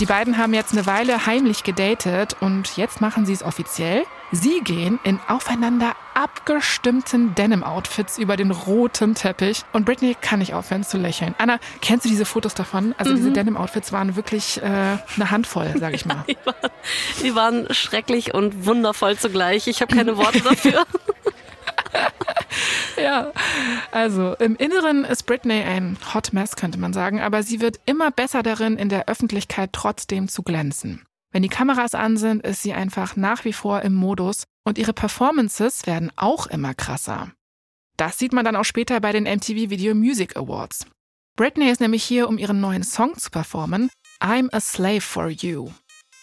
Die 0.00 0.06
beiden 0.06 0.38
haben 0.38 0.54
jetzt 0.54 0.72
eine 0.72 0.86
Weile 0.86 1.26
heimlich 1.26 1.62
gedatet 1.62 2.36
und 2.40 2.78
jetzt 2.78 3.02
machen 3.02 3.26
sie 3.26 3.34
es 3.34 3.42
offiziell. 3.42 4.04
Sie 4.30 4.62
gehen 4.62 4.98
in 5.04 5.20
aufeinander 5.28 5.94
abgestimmten 6.14 7.34
Denim-Outfits 7.34 8.16
über 8.16 8.38
den 8.38 8.50
roten 8.50 9.14
Teppich 9.14 9.66
und 9.74 9.84
Britney 9.84 10.16
kann 10.18 10.38
nicht 10.38 10.54
aufhören 10.54 10.82
zu 10.82 10.96
lächeln. 10.96 11.34
Anna, 11.36 11.58
kennst 11.82 12.06
du 12.06 12.08
diese 12.08 12.24
Fotos 12.24 12.54
davon? 12.54 12.94
Also 12.96 13.12
mhm. 13.12 13.16
diese 13.16 13.32
Denim-Outfits 13.32 13.92
waren 13.92 14.16
wirklich 14.16 14.62
äh, 14.62 14.64
eine 14.64 15.30
Handvoll, 15.30 15.74
sag 15.78 15.92
ich 15.92 16.06
mal. 16.06 16.24
die, 16.26 16.38
waren, 16.46 16.70
die 17.22 17.34
waren 17.34 17.74
schrecklich 17.74 18.32
und 18.32 18.64
wundervoll 18.64 19.18
zugleich. 19.18 19.66
Ich 19.66 19.82
habe 19.82 19.94
keine 19.94 20.16
Worte 20.16 20.40
dafür. 20.40 20.86
ja, 23.02 23.32
also 23.90 24.34
im 24.34 24.56
Inneren 24.56 25.04
ist 25.04 25.24
Britney 25.24 25.62
ein 25.62 25.96
Hot 26.14 26.32
Mess, 26.32 26.56
könnte 26.56 26.78
man 26.78 26.92
sagen, 26.92 27.20
aber 27.20 27.42
sie 27.42 27.60
wird 27.60 27.80
immer 27.86 28.10
besser 28.10 28.42
darin, 28.42 28.76
in 28.76 28.88
der 28.88 29.08
Öffentlichkeit 29.08 29.70
trotzdem 29.72 30.28
zu 30.28 30.42
glänzen. 30.42 31.04
Wenn 31.32 31.42
die 31.42 31.48
Kameras 31.48 31.94
an 31.94 32.16
sind, 32.16 32.44
ist 32.44 32.62
sie 32.62 32.74
einfach 32.74 33.16
nach 33.16 33.44
wie 33.44 33.54
vor 33.54 33.82
im 33.82 33.94
Modus 33.94 34.44
und 34.64 34.78
ihre 34.78 34.92
Performances 34.92 35.86
werden 35.86 36.12
auch 36.16 36.46
immer 36.46 36.74
krasser. 36.74 37.32
Das 37.96 38.18
sieht 38.18 38.32
man 38.32 38.44
dann 38.44 38.56
auch 38.56 38.64
später 38.64 39.00
bei 39.00 39.12
den 39.12 39.24
MTV 39.24 39.70
Video 39.70 39.94
Music 39.94 40.36
Awards. 40.36 40.86
Britney 41.36 41.70
ist 41.70 41.80
nämlich 41.80 42.04
hier, 42.04 42.28
um 42.28 42.36
ihren 42.36 42.60
neuen 42.60 42.82
Song 42.82 43.16
zu 43.16 43.30
performen, 43.30 43.90
I'm 44.20 44.52
a 44.52 44.60
Slave 44.60 45.00
for 45.00 45.28
You. 45.28 45.70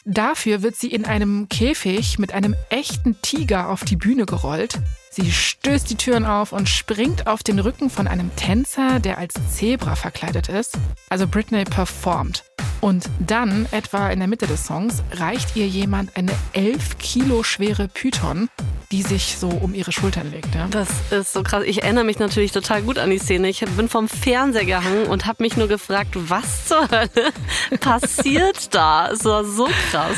Dafür 0.05 0.61
wird 0.61 0.75
sie 0.75 0.91
in 0.91 1.05
einem 1.05 1.49
Käfig 1.49 2.19
mit 2.19 2.33
einem 2.33 2.55
echten 2.69 3.19
Tiger 3.21 3.69
auf 3.69 3.83
die 3.83 3.95
Bühne 3.95 4.25
gerollt. 4.25 4.79
Sie 5.21 5.31
stößt 5.31 5.89
die 5.89 5.95
Türen 5.95 6.25
auf 6.25 6.53
und 6.53 6.69
springt 6.69 7.27
auf 7.27 7.43
den 7.43 7.59
Rücken 7.59 7.89
von 7.89 8.07
einem 8.07 8.33
Tänzer, 8.37 8.99
der 8.99 9.17
als 9.17 9.33
Zebra 9.53 9.95
verkleidet 9.95 10.47
ist. 10.47 10.77
Also 11.09 11.27
Britney 11.27 11.65
performt. 11.65 12.45
Und 12.79 13.09
dann, 13.19 13.67
etwa 13.71 14.09
in 14.09 14.19
der 14.19 14.29
Mitte 14.29 14.47
des 14.47 14.65
Songs, 14.65 15.03
reicht 15.11 15.57
ihr 15.57 15.67
jemand 15.67 16.15
eine 16.15 16.31
11 16.53 16.97
Kilo 16.99 17.43
schwere 17.43 17.89
Python, 17.89 18.47
die 18.91 19.01
sich 19.01 19.35
so 19.37 19.49
um 19.49 19.73
ihre 19.73 19.91
Schultern 19.91 20.31
legt. 20.31 20.55
Ja? 20.55 20.67
Das 20.71 20.87
ist 21.11 21.33
so 21.33 21.43
krass. 21.43 21.63
Ich 21.65 21.83
erinnere 21.83 22.05
mich 22.05 22.19
natürlich 22.19 22.53
total 22.53 22.81
gut 22.81 22.97
an 22.97 23.09
die 23.09 23.19
Szene. 23.19 23.49
Ich 23.49 23.59
bin 23.59 23.89
vom 23.89 24.07
Fernseher 24.07 24.65
gehangen 24.65 25.07
und 25.07 25.25
habe 25.25 25.43
mich 25.43 25.57
nur 25.57 25.67
gefragt, 25.67 26.11
was 26.13 26.67
zur 26.67 26.89
Hölle 26.89 27.33
passiert 27.81 28.73
da? 28.73 29.09
Es 29.11 29.25
war 29.25 29.43
so 29.43 29.67
krass. 29.91 30.17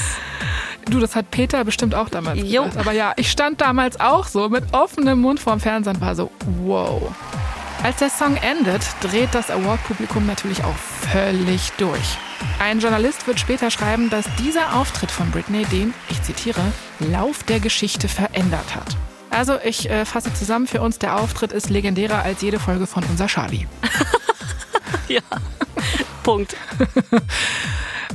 Du, 0.92 1.00
das 1.00 1.16
hat 1.16 1.32
Peter 1.32 1.64
bestimmt 1.64 1.96
auch 1.96 2.10
damals 2.10 2.42
jo. 2.44 2.66
gesagt. 2.66 2.78
Aber 2.78 2.92
ja, 2.92 3.14
ich 3.16 3.32
stand 3.32 3.62
damals 3.62 4.00
auch 4.02 4.28
so 4.28 4.50
mit 4.50 4.74
offenem 4.74 5.22
Mund 5.22 5.40
vorm 5.40 5.62
Fernseher 5.62 5.94
und 5.94 6.02
war 6.02 6.16
so, 6.16 6.30
wow. 6.64 7.02
Als 7.82 7.98
der 7.98 8.10
Song 8.10 8.36
endet, 8.36 8.84
dreht 9.00 9.30
das 9.32 9.50
Award-Publikum 9.50 10.28
natürlich 10.28 10.64
auch 10.66 10.76
völlig 10.76 11.72
durch. 11.78 12.18
Ein 12.60 12.82
Journalist 12.82 13.26
wird 13.26 13.40
später 13.40 13.72
schreiben, 13.72 14.10
dass 14.10 14.26
dieser 14.38 14.76
Auftritt 14.76 15.12
von 15.12 15.32
Britney 15.32 15.64
den, 15.66 15.94
ich 16.10 16.22
zitiere, 16.24 16.62
Lauf 17.00 17.44
der 17.44 17.62
Geschichte 17.62 18.10
verändert 18.10 18.76
hat. 18.76 18.98
Also 19.30 19.60
ich 19.64 19.90
äh, 19.90 20.04
fasse 20.04 20.34
zusammen 20.34 20.68
für 20.68 20.82
uns, 20.82 21.00
der 21.00 21.18
Auftritt 21.18 21.54
ist 21.54 21.70
legendärer 21.70 22.22
als 22.22 22.42
jede 22.42 22.60
Folge 22.60 22.86
von 22.86 23.06
Unser 23.06 23.28
Charlie. 23.28 23.66
ja, 25.08 25.22
Punkt. 26.24 26.58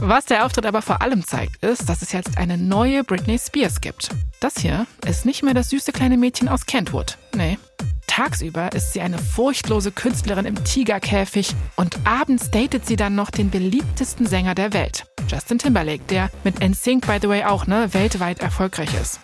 Was 0.01 0.27
der 0.27 0.45
Auftritt 0.45 0.67
aber 0.67 0.83
vor 0.83 1.01
allem 1.01 1.25
zeigt, 1.27 1.65
ist, 1.65 1.89
dass 1.89 2.03
es 2.03 2.13
jetzt 2.13 2.37
eine 2.37 2.59
neue 2.59 3.03
Britney 3.03 3.39
Spears 3.39 3.81
gibt. 3.81 4.11
Das 4.41 4.59
hier 4.59 4.87
ist 5.07 5.25
nicht 5.25 5.43
mehr 5.43 5.55
das 5.55 5.71
süße 5.71 5.91
kleine 5.93 6.19
Mädchen 6.19 6.49
aus 6.49 6.67
Kentwood. 6.67 7.17
Nee. 7.35 7.59
Tagsüber 8.07 8.73
ist 8.73 8.93
sie 8.93 9.01
eine 9.01 9.19
furchtlose 9.19 9.93
Künstlerin 9.93 10.45
im 10.45 10.63
Tigerkäfig 10.65 11.55
und 11.77 11.97
abends 12.07 12.51
datet 12.51 12.87
sie 12.87 12.97
dann 12.97 13.15
noch 13.15 13.31
den 13.31 13.51
beliebtesten 13.51 14.27
Sänger 14.27 14.55
der 14.55 14.73
Welt, 14.73 15.07
Justin 15.29 15.59
Timberlake, 15.59 16.05
der 16.05 16.31
mit 16.45 16.61
NSYNC, 16.61 17.07
by 17.07 17.19
the 17.21 17.29
way, 17.29 17.45
auch 17.45 17.67
ne, 17.67 17.93
weltweit 17.93 18.41
erfolgreich 18.41 18.91
ist. 19.01 19.21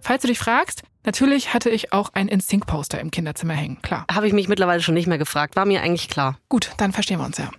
Falls 0.00 0.22
du 0.22 0.28
dich 0.28 0.38
fragst, 0.38 0.82
Natürlich 1.06 1.52
hatte 1.52 1.68
ich 1.68 1.92
auch 1.92 2.14
ein 2.14 2.28
Instinct-Poster 2.28 2.98
im 2.98 3.10
Kinderzimmer 3.10 3.52
hängen, 3.52 3.82
klar. 3.82 4.06
Habe 4.10 4.26
ich 4.26 4.32
mich 4.32 4.48
mittlerweile 4.48 4.80
schon 4.80 4.94
nicht 4.94 5.06
mehr 5.06 5.18
gefragt. 5.18 5.54
War 5.54 5.66
mir 5.66 5.82
eigentlich 5.82 6.08
klar. 6.08 6.38
Gut, 6.48 6.70
dann 6.78 6.92
verstehen 6.92 7.18
wir 7.18 7.26
uns 7.26 7.36
ja. 7.36 7.50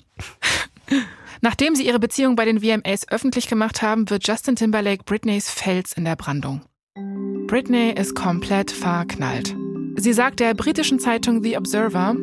Nachdem 1.41 1.75
sie 1.75 1.85
ihre 1.85 1.99
Beziehung 1.99 2.35
bei 2.35 2.45
den 2.45 2.61
VMAs 2.61 3.07
öffentlich 3.09 3.47
gemacht 3.47 3.81
haben, 3.81 4.09
wird 4.09 4.27
Justin 4.27 4.55
Timberlake 4.55 5.03
Britneys 5.05 5.49
Fels 5.49 5.93
in 5.93 6.05
der 6.05 6.15
Brandung. 6.15 6.61
Britney 7.47 7.91
ist 7.91 8.15
komplett 8.15 8.71
verknallt. 8.71 9.55
Sie 9.97 10.13
sagt 10.13 10.39
der 10.39 10.53
britischen 10.53 10.99
Zeitung 10.99 11.43
The 11.43 11.57
Observer, 11.57 12.15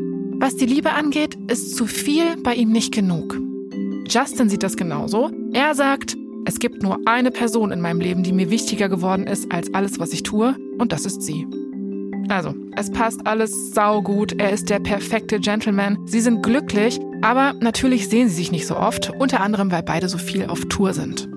was 0.43 0.57
die 0.57 0.67
Liebe 0.67 0.91
angeht, 0.91 1.37
ist 1.49 1.77
zu 1.77 1.87
viel 1.87 2.37
bei 2.43 2.55
ihm 2.55 2.73
nicht 2.73 2.93
genug. 2.93 3.39
Justin 4.09 4.49
sieht 4.49 4.65
das 4.65 4.77
genauso. 4.77 5.31
Er 5.53 5.75
sagt, 5.75 6.17
es 6.45 6.59
gibt 6.59 6.83
nur 6.83 6.99
eine 7.07 7.31
Person 7.31 7.71
in 7.71 7.81
meinem 7.81 8.01
Leben, 8.01 8.25
die 8.25 8.33
mir 8.33 8.51
wichtiger 8.51 8.89
geworden 8.89 9.29
ist 9.29 9.53
als 9.53 9.73
alles, 9.73 10.01
was 10.01 10.13
ich 10.13 10.25
tue, 10.25 10.57
und 10.79 10.91
das 10.91 11.07
ist 11.07 11.23
sie. 11.23 11.47
Also, 12.29 12.55
es 12.77 12.91
passt 12.91 13.25
alles 13.27 13.73
saugut. 13.73 14.33
Er 14.41 14.51
ist 14.51 14.69
der 14.69 14.81
perfekte 14.81 15.39
Gentleman. 15.39 15.99
Sie 16.07 16.21
sind 16.21 16.43
glücklich, 16.43 16.99
aber 17.23 17.55
natürlich 17.55 18.09
sehen 18.09 18.29
sie 18.29 18.35
sich 18.35 18.53
nicht 18.53 18.67
so 18.67 18.77
oft, 18.77 19.11
unter 19.11 19.41
anderem, 19.41 19.71
weil 19.71 19.83
beide 19.83 20.09
so 20.09 20.19
viel 20.19 20.47
auf 20.47 20.65
Tour 20.69 20.93
sind. 20.93 21.29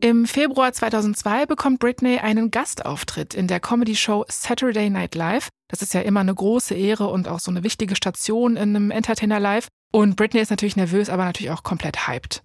Im 0.00 0.26
Februar 0.26 0.72
2002 0.72 1.46
bekommt 1.46 1.78
Britney 1.78 2.18
einen 2.18 2.50
Gastauftritt 2.50 3.34
in 3.34 3.48
der 3.48 3.60
Comedy-Show 3.60 4.24
Saturday 4.28 4.90
Night 4.90 5.14
Live. 5.14 5.48
Das 5.68 5.82
ist 5.82 5.94
ja 5.94 6.02
immer 6.02 6.20
eine 6.20 6.34
große 6.34 6.74
Ehre 6.74 7.08
und 7.08 7.28
auch 7.28 7.40
so 7.40 7.50
eine 7.50 7.64
wichtige 7.64 7.96
Station 7.96 8.56
in 8.56 8.76
einem 8.76 8.90
Entertainer 8.90 9.40
Live. 9.40 9.68
Und 9.92 10.16
Britney 10.16 10.40
ist 10.40 10.50
natürlich 10.50 10.76
nervös, 10.76 11.08
aber 11.08 11.24
natürlich 11.24 11.50
auch 11.50 11.62
komplett 11.62 12.06
hyped. 12.06 12.42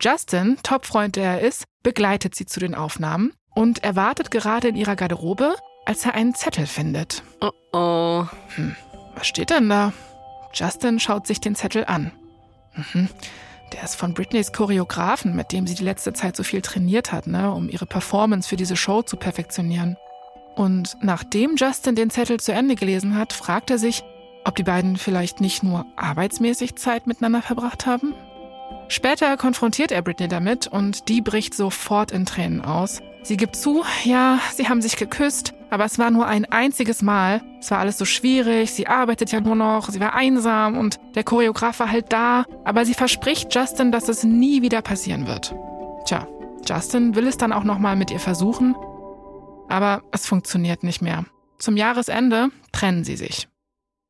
Justin, 0.00 0.58
Topfreund 0.62 1.16
der 1.16 1.40
er 1.40 1.40
ist, 1.40 1.64
begleitet 1.82 2.34
sie 2.34 2.46
zu 2.46 2.60
den 2.60 2.74
Aufnahmen 2.74 3.32
und 3.54 3.82
er 3.82 3.96
wartet 3.96 4.30
gerade 4.30 4.68
in 4.68 4.76
ihrer 4.76 4.96
Garderobe, 4.96 5.54
als 5.86 6.04
er 6.04 6.14
einen 6.14 6.34
Zettel 6.34 6.66
findet. 6.66 7.22
Oh 7.40 7.50
oh. 7.72 8.26
Hm, 8.54 8.76
was 9.14 9.26
steht 9.26 9.50
denn 9.50 9.68
da? 9.68 9.92
Justin 10.52 11.00
schaut 11.00 11.26
sich 11.26 11.40
den 11.40 11.54
Zettel 11.54 11.84
an. 11.84 12.12
Mhm. 12.74 13.08
Der 13.72 13.84
ist 13.84 13.96
von 13.96 14.12
Britneys 14.12 14.52
Choreografen, 14.52 15.34
mit 15.34 15.52
dem 15.52 15.66
sie 15.66 15.74
die 15.74 15.84
letzte 15.84 16.12
Zeit 16.12 16.36
so 16.36 16.42
viel 16.42 16.60
trainiert 16.60 17.10
hat, 17.10 17.26
ne, 17.26 17.50
um 17.52 17.68
ihre 17.68 17.86
Performance 17.86 18.48
für 18.48 18.56
diese 18.56 18.76
Show 18.76 19.02
zu 19.02 19.16
perfektionieren. 19.16 19.96
Und 20.54 20.98
nachdem 21.00 21.56
Justin 21.56 21.94
den 21.94 22.10
Zettel 22.10 22.38
zu 22.38 22.52
Ende 22.52 22.74
gelesen 22.74 23.16
hat, 23.16 23.32
fragt 23.32 23.70
er 23.70 23.78
sich, 23.78 24.02
ob 24.44 24.56
die 24.56 24.64
beiden 24.64 24.96
vielleicht 24.96 25.40
nicht 25.40 25.62
nur 25.62 25.86
arbeitsmäßig 25.96 26.76
Zeit 26.76 27.06
miteinander 27.06 27.40
verbracht 27.40 27.86
haben? 27.86 28.14
Später 28.88 29.36
konfrontiert 29.38 29.92
er 29.92 30.02
Britney 30.02 30.28
damit 30.28 30.66
und 30.66 31.08
die 31.08 31.22
bricht 31.22 31.54
sofort 31.54 32.12
in 32.12 32.26
Tränen 32.26 32.60
aus. 32.60 33.00
Sie 33.24 33.36
gibt 33.36 33.54
zu, 33.54 33.84
ja, 34.04 34.40
sie 34.52 34.68
haben 34.68 34.82
sich 34.82 34.96
geküsst, 34.96 35.54
aber 35.70 35.84
es 35.84 35.98
war 35.98 36.10
nur 36.10 36.26
ein 36.26 36.44
einziges 36.44 37.02
Mal. 37.02 37.40
Es 37.60 37.70
war 37.70 37.78
alles 37.78 37.96
so 37.96 38.04
schwierig, 38.04 38.72
sie 38.72 38.88
arbeitet 38.88 39.30
ja 39.30 39.40
nur 39.40 39.54
noch, 39.54 39.90
sie 39.90 40.00
war 40.00 40.14
einsam 40.14 40.76
und 40.76 40.98
der 41.14 41.22
Choreograf 41.22 41.78
war 41.78 41.90
halt 41.90 42.12
da. 42.12 42.44
Aber 42.64 42.84
sie 42.84 42.94
verspricht 42.94 43.54
Justin, 43.54 43.92
dass 43.92 44.08
es 44.08 44.24
nie 44.24 44.62
wieder 44.62 44.82
passieren 44.82 45.28
wird. 45.28 45.54
Tja, 46.04 46.26
Justin 46.66 47.14
will 47.14 47.28
es 47.28 47.36
dann 47.36 47.52
auch 47.52 47.64
nochmal 47.64 47.94
mit 47.94 48.10
ihr 48.10 48.18
versuchen, 48.18 48.74
aber 49.68 50.02
es 50.10 50.26
funktioniert 50.26 50.82
nicht 50.82 51.00
mehr. 51.00 51.24
Zum 51.58 51.76
Jahresende 51.76 52.48
trennen 52.72 53.04
sie 53.04 53.16
sich. 53.16 53.48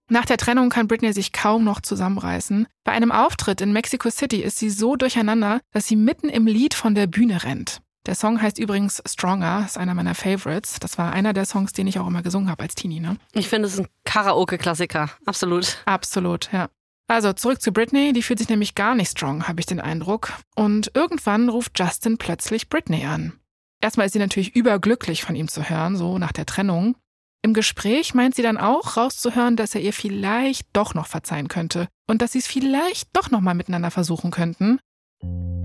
Nach 0.08 0.24
der 0.24 0.38
Trennung 0.38 0.70
kann 0.70 0.88
Britney 0.88 1.12
sich 1.12 1.32
kaum 1.32 1.64
noch 1.64 1.80
zusammenreißen. 1.80 2.66
Bei 2.84 2.92
einem 2.92 3.12
Auftritt 3.12 3.60
in 3.60 3.72
Mexico 3.72 4.10
City 4.10 4.42
ist 4.42 4.58
sie 4.58 4.70
so 4.70 4.96
durcheinander, 4.96 5.60
dass 5.70 5.86
sie 5.86 5.96
mitten 5.96 6.28
im 6.28 6.46
Lied 6.46 6.74
von 6.74 6.94
der 6.94 7.06
Bühne 7.06 7.44
rennt. 7.44 7.82
Der 8.06 8.16
Song 8.16 8.42
heißt 8.42 8.58
übrigens 8.58 9.00
Stronger, 9.06 9.64
ist 9.64 9.78
einer 9.78 9.94
meiner 9.94 10.16
Favorites. 10.16 10.80
Das 10.80 10.98
war 10.98 11.12
einer 11.12 11.32
der 11.32 11.44
Songs, 11.44 11.72
den 11.72 11.86
ich 11.86 12.00
auch 12.00 12.06
immer 12.06 12.22
gesungen 12.22 12.50
habe 12.50 12.64
als 12.64 12.74
Teenie. 12.74 12.98
Ne? 12.98 13.16
Ich 13.32 13.48
finde, 13.48 13.68
es 13.68 13.74
ist 13.74 13.80
ein 13.80 13.88
Karaoke-Klassiker. 14.04 15.10
Absolut. 15.24 15.78
Absolut, 15.84 16.50
ja. 16.52 16.68
Also 17.06 17.32
zurück 17.32 17.60
zu 17.60 17.72
Britney, 17.72 18.12
die 18.12 18.22
fühlt 18.22 18.38
sich 18.38 18.48
nämlich 18.48 18.74
gar 18.74 18.94
nicht 18.94 19.10
strong, 19.10 19.46
habe 19.46 19.60
ich 19.60 19.66
den 19.66 19.80
Eindruck. 19.80 20.32
Und 20.56 20.90
irgendwann 20.94 21.48
ruft 21.48 21.78
Justin 21.78 22.18
plötzlich 22.18 22.68
Britney 22.68 23.04
an. 23.04 23.34
Erstmal 23.80 24.06
ist 24.06 24.12
sie 24.12 24.18
natürlich 24.18 24.56
überglücklich 24.56 25.22
von 25.22 25.36
ihm 25.36 25.48
zu 25.48 25.68
hören, 25.68 25.96
so 25.96 26.18
nach 26.18 26.32
der 26.32 26.46
Trennung. 26.46 26.96
Im 27.42 27.54
Gespräch 27.54 28.14
meint 28.14 28.36
sie 28.36 28.42
dann 28.42 28.56
auch 28.56 28.96
rauszuhören, 28.96 29.56
dass 29.56 29.74
er 29.74 29.80
ihr 29.80 29.92
vielleicht 29.92 30.68
doch 30.72 30.94
noch 30.94 31.06
verzeihen 31.06 31.48
könnte 31.48 31.88
und 32.08 32.22
dass 32.22 32.32
sie 32.32 32.38
es 32.38 32.46
vielleicht 32.46 33.08
doch 33.16 33.30
noch 33.30 33.40
mal 33.40 33.54
miteinander 33.54 33.90
versuchen 33.90 34.30
könnten. 34.30 34.78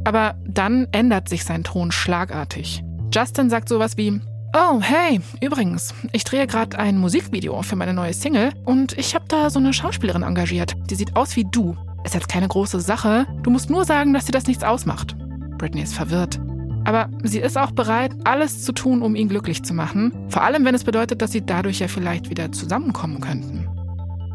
Aber 0.03 0.36
dann 0.47 0.88
ändert 0.91 1.30
sich 1.30 1.43
sein 1.43 1.64
Ton 1.64 1.91
schlagartig. 1.91 2.84
Justin 3.14 3.49
sagt 3.49 3.70
sowas 3.70 3.97
wie: 3.97 4.22
Oh, 4.55 4.82
hey, 4.82 5.20
übrigens, 5.41 5.93
ich 6.14 6.24
drehe 6.24 6.47
gerade 6.47 6.80
ein 6.80 6.97
Musikvideo 6.97 7.62
für 7.62 7.76
meine 7.76 7.93
neue 7.93 8.14
Single 8.14 8.53
und 8.66 8.97
ich 8.97 9.14
habe 9.16 9.26
da 9.28 9.49
so 9.49 9.60
eine 9.60 9.74
Schauspielerin 9.74 10.24
engagiert. 10.24 10.76
Die 10.89 10.95
sieht 10.95 11.16
aus 11.16 11.36
wie 11.36 11.45
du. 11.51 11.76
Ist 12.03 12.16
jetzt 12.16 12.30
keine 12.30 12.47
große 12.47 12.80
Sache. 12.80 13.28
Du 13.43 13.49
musst 13.49 13.70
nur 13.70 13.84
sagen, 13.84 14.14
dass 14.14 14.26
dir 14.26 14.32
das 14.32 14.47
nichts 14.47 14.64
ausmacht. 14.64 15.16
Britney 15.58 15.82
ist 15.82 15.95
verwirrt. 15.95 16.39
Aber 16.86 17.10
sie 17.24 17.39
ist 17.39 17.58
auch 17.58 17.72
bereit, 17.72 18.16
alles 18.24 18.64
zu 18.64 18.72
tun, 18.72 19.01
um 19.01 19.16
ihn 19.16 19.28
glücklich 19.28 19.64
zu 19.64 19.74
machen. 19.74 20.14
Vor 20.30 20.43
allem, 20.43 20.64
wenn 20.64 20.74
es 20.74 20.86
bedeutet, 20.86 21.22
dass 21.22 21.34
sie 21.34 21.45
dadurch 21.45 21.80
ja 21.80 21.89
vielleicht 21.89 22.30
wieder 22.30 22.51
zusammenkommen 22.53 23.20
könnten. 23.20 23.68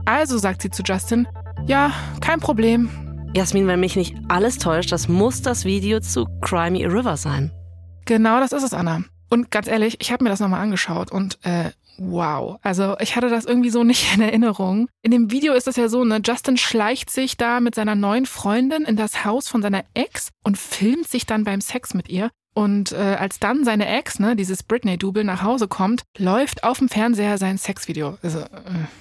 Also 0.04 0.36
sagt 0.36 0.60
sie 0.60 0.70
zu 0.70 0.82
Justin, 0.82 1.26
ja, 1.66 1.92
kein 2.20 2.40
Problem. 2.40 2.90
Jasmin, 3.34 3.66
wenn 3.66 3.80
mich 3.80 3.96
nicht 3.96 4.14
alles 4.28 4.58
täuscht, 4.58 4.92
das 4.92 5.08
muss 5.08 5.40
das 5.40 5.64
Video 5.64 6.00
zu 6.00 6.26
Crimey 6.42 6.84
River 6.84 7.16
sein. 7.16 7.50
Genau, 8.04 8.40
das 8.40 8.52
ist 8.52 8.62
es, 8.62 8.74
Anna. 8.74 9.04
Und 9.30 9.50
ganz 9.50 9.68
ehrlich, 9.68 9.96
ich 10.00 10.12
habe 10.12 10.22
mir 10.22 10.28
das 10.28 10.40
nochmal 10.40 10.60
angeschaut 10.60 11.10
und 11.10 11.38
äh, 11.42 11.70
wow. 11.96 12.58
Also 12.62 12.94
ich 13.00 13.16
hatte 13.16 13.30
das 13.30 13.46
irgendwie 13.46 13.70
so 13.70 13.84
nicht 13.84 14.14
in 14.14 14.20
Erinnerung. 14.20 14.88
In 15.00 15.10
dem 15.12 15.30
Video 15.30 15.54
ist 15.54 15.66
es 15.66 15.76
ja 15.76 15.88
so, 15.88 16.04
ne, 16.04 16.20
Justin 16.22 16.58
schleicht 16.58 17.08
sich 17.08 17.38
da 17.38 17.60
mit 17.60 17.74
seiner 17.74 17.94
neuen 17.94 18.26
Freundin 18.26 18.82
in 18.82 18.96
das 18.96 19.24
Haus 19.24 19.48
von 19.48 19.62
seiner 19.62 19.84
Ex 19.94 20.28
und 20.44 20.58
filmt 20.58 21.08
sich 21.08 21.24
dann 21.24 21.44
beim 21.44 21.62
Sex 21.62 21.94
mit 21.94 22.10
ihr. 22.10 22.30
Und 22.54 22.92
äh, 22.92 22.96
als 22.96 23.38
dann 23.38 23.64
seine 23.64 23.88
Ex, 23.88 24.18
ne, 24.18 24.36
dieses 24.36 24.62
Britney-Double, 24.62 25.24
nach 25.24 25.42
Hause 25.42 25.68
kommt, 25.68 26.02
läuft 26.18 26.64
auf 26.64 26.78
dem 26.78 26.88
Fernseher 26.88 27.38
sein 27.38 27.56
Sexvideo. 27.56 28.18
Also, 28.22 28.40
äh. 28.40 28.46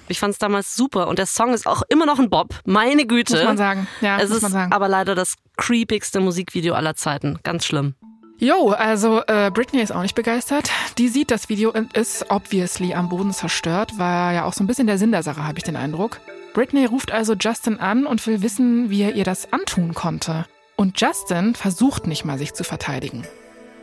Ich 0.08 0.18
fand 0.18 0.32
es 0.32 0.38
damals 0.38 0.74
super 0.74 1.08
und 1.08 1.18
der 1.18 1.26
Song 1.26 1.52
ist 1.52 1.66
auch 1.66 1.82
immer 1.88 2.06
noch 2.06 2.18
ein 2.18 2.30
Bob. 2.30 2.54
Meine 2.64 3.06
Güte. 3.06 3.34
Muss 3.34 3.44
man 3.44 3.56
sagen. 3.58 3.86
Ja, 4.00 4.18
es 4.18 4.28
muss 4.28 4.38
ist 4.38 4.42
man 4.42 4.52
sagen. 4.52 4.72
aber 4.72 4.88
leider 4.88 5.14
das 5.14 5.34
creepigste 5.58 6.20
Musikvideo 6.20 6.74
aller 6.74 6.94
Zeiten. 6.94 7.38
Ganz 7.42 7.66
schlimm. 7.66 7.94
Jo, 8.38 8.70
also 8.70 9.22
äh, 9.28 9.50
Britney 9.52 9.82
ist 9.82 9.92
auch 9.92 10.02
nicht 10.02 10.16
begeistert. 10.16 10.70
Die 10.98 11.08
sieht 11.08 11.30
das 11.30 11.48
Video 11.48 11.70
und 11.70 11.96
ist 11.96 12.30
obviously 12.30 12.94
am 12.94 13.08
Boden 13.08 13.32
zerstört. 13.32 13.98
War 13.98 14.32
ja 14.32 14.44
auch 14.44 14.52
so 14.52 14.64
ein 14.64 14.66
bisschen 14.66 14.86
der 14.86 14.98
Sinn 14.98 15.12
der 15.12 15.22
Sache, 15.22 15.44
habe 15.44 15.58
ich 15.58 15.64
den 15.64 15.76
Eindruck. 15.76 16.20
Britney 16.54 16.86
ruft 16.86 17.12
also 17.12 17.34
Justin 17.34 17.78
an 17.78 18.04
und 18.04 18.26
will 18.26 18.42
wissen, 18.42 18.90
wie 18.90 19.02
er 19.02 19.14
ihr 19.14 19.24
das 19.24 19.52
antun 19.52 19.94
konnte. 19.94 20.46
Und 20.74 21.00
Justin 21.00 21.54
versucht 21.54 22.06
nicht 22.06 22.24
mal, 22.24 22.36
sich 22.36 22.54
zu 22.54 22.64
verteidigen. 22.64 23.24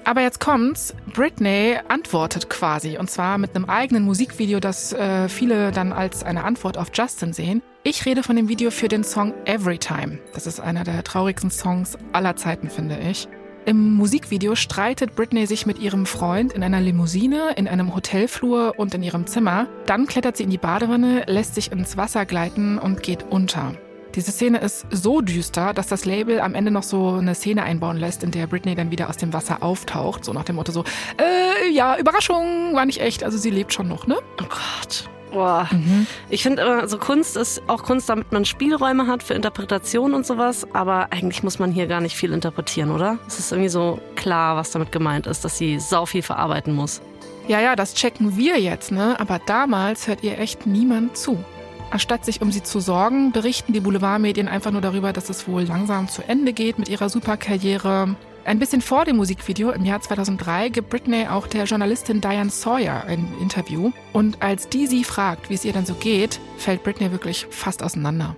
Aber 0.09 0.21
jetzt 0.21 0.39
kommt's. 0.39 0.95
Britney 1.13 1.77
antwortet 1.87 2.49
quasi. 2.49 2.97
Und 2.97 3.11
zwar 3.11 3.37
mit 3.37 3.55
einem 3.55 3.65
eigenen 3.65 4.05
Musikvideo, 4.05 4.59
das 4.59 4.91
äh, 4.91 5.29
viele 5.29 5.71
dann 5.71 5.93
als 5.93 6.23
eine 6.23 6.45
Antwort 6.45 6.79
auf 6.79 6.87
Justin 6.91 7.31
sehen. 7.31 7.61
Ich 7.83 8.07
rede 8.07 8.23
von 8.23 8.35
dem 8.35 8.49
Video 8.49 8.71
für 8.71 8.87
den 8.87 9.03
Song 9.03 9.35
Everytime. 9.45 10.17
Das 10.33 10.47
ist 10.47 10.61
einer 10.61 10.83
der 10.83 11.03
traurigsten 11.03 11.51
Songs 11.51 11.95
aller 12.11 12.35
Zeiten, 12.35 12.71
finde 12.71 12.97
ich. 12.97 13.27
Im 13.65 13.93
Musikvideo 13.93 14.55
streitet 14.55 15.15
Britney 15.15 15.45
sich 15.45 15.67
mit 15.67 15.77
ihrem 15.77 16.07
Freund 16.07 16.53
in 16.53 16.63
einer 16.63 16.81
Limousine, 16.81 17.53
in 17.55 17.67
einem 17.67 17.93
Hotelflur 17.93 18.73
und 18.77 18.95
in 18.95 19.03
ihrem 19.03 19.27
Zimmer. 19.27 19.67
Dann 19.85 20.07
klettert 20.07 20.37
sie 20.37 20.43
in 20.43 20.49
die 20.49 20.57
Badewanne, 20.57 21.25
lässt 21.27 21.53
sich 21.53 21.71
ins 21.71 21.97
Wasser 21.97 22.25
gleiten 22.25 22.79
und 22.79 23.03
geht 23.03 23.27
unter. 23.29 23.75
Diese 24.15 24.31
Szene 24.31 24.59
ist 24.59 24.85
so 24.89 25.21
düster, 25.21 25.73
dass 25.73 25.87
das 25.87 26.05
Label 26.05 26.39
am 26.39 26.55
Ende 26.55 26.71
noch 26.71 26.83
so 26.83 27.13
eine 27.13 27.35
Szene 27.35 27.63
einbauen 27.63 27.97
lässt, 27.97 28.23
in 28.23 28.31
der 28.31 28.47
Britney 28.47 28.75
dann 28.75 28.91
wieder 28.91 29.09
aus 29.09 29.17
dem 29.17 29.33
Wasser 29.33 29.61
auftaucht. 29.61 30.25
So 30.25 30.33
nach 30.33 30.43
dem 30.43 30.55
Motto 30.55 30.71
so, 30.71 30.83
äh, 31.17 31.69
ja, 31.71 31.97
Überraschung, 31.97 32.73
war 32.73 32.85
nicht 32.85 33.01
echt. 33.01 33.23
Also 33.23 33.37
sie 33.37 33.51
lebt 33.51 33.73
schon 33.73 33.87
noch, 33.87 34.07
ne? 34.07 34.17
Oh 34.41 34.45
Gott. 34.49 35.09
Boah. 35.31 35.67
Mhm. 35.71 36.07
Ich 36.29 36.41
finde 36.43 36.63
immer, 36.63 36.87
so 36.87 36.97
Kunst 36.97 37.37
ist 37.37 37.61
auch 37.67 37.83
Kunst, 37.83 38.09
damit 38.09 38.31
man 38.31 38.45
Spielräume 38.45 39.07
hat 39.07 39.21
für 39.21 39.35
Interpretation 39.35 40.13
und 40.13 40.25
sowas. 40.25 40.67
Aber 40.73 41.11
eigentlich 41.11 41.43
muss 41.43 41.59
man 41.59 41.71
hier 41.71 41.87
gar 41.87 42.01
nicht 42.01 42.15
viel 42.15 42.33
interpretieren, 42.33 42.91
oder? 42.91 43.19
Es 43.27 43.37
ist 43.37 43.51
irgendwie 43.51 43.69
so 43.69 43.99
klar, 44.15 44.55
was 44.55 44.71
damit 44.71 44.91
gemeint 44.91 45.27
ist, 45.27 45.45
dass 45.45 45.57
sie 45.57 45.79
sau 45.79 46.05
viel 46.05 46.23
verarbeiten 46.23 46.73
muss. 46.73 47.01
Ja, 47.47 47.59
ja, 47.59 47.75
das 47.75 47.93
checken 47.93 48.37
wir 48.37 48.59
jetzt, 48.59 48.91
ne? 48.91 49.19
Aber 49.19 49.39
damals 49.43 50.07
hört 50.07 50.23
ihr 50.23 50.39
echt 50.39 50.65
niemand 50.65 51.17
zu. 51.17 51.43
Anstatt 51.91 52.23
sich 52.25 52.41
um 52.41 52.51
sie 52.51 52.61
zu 52.61 52.79
sorgen, 52.79 53.31
berichten 53.31 53.73
die 53.73 53.79
Boulevardmedien 53.79 54.47
einfach 54.47 54.71
nur 54.71 54.81
darüber, 54.81 55.11
dass 55.11 55.29
es 55.29 55.47
wohl 55.47 55.63
langsam 55.63 56.07
zu 56.07 56.21
Ende 56.27 56.53
geht 56.53 56.77
mit 56.77 56.87
ihrer 56.89 57.09
Superkarriere. 57.09 58.15
Ein 58.45 58.59
bisschen 58.59 58.81
vor 58.81 59.05
dem 59.05 59.17
Musikvideo 59.17 59.71
im 59.71 59.85
Jahr 59.85 60.01
2003 60.01 60.69
gibt 60.69 60.89
Britney 60.89 61.27
auch 61.27 61.47
der 61.47 61.65
Journalistin 61.65 62.21
Diane 62.21 62.49
Sawyer 62.49 63.03
ein 63.05 63.27
Interview. 63.41 63.91
Und 64.13 64.41
als 64.41 64.69
die 64.69 64.87
sie 64.87 65.03
fragt, 65.03 65.49
wie 65.49 65.55
es 65.55 65.65
ihr 65.65 65.73
dann 65.73 65.85
so 65.85 65.93
geht, 65.95 66.39
fällt 66.57 66.83
Britney 66.83 67.11
wirklich 67.11 67.47
fast 67.49 67.83
auseinander. 67.83 68.35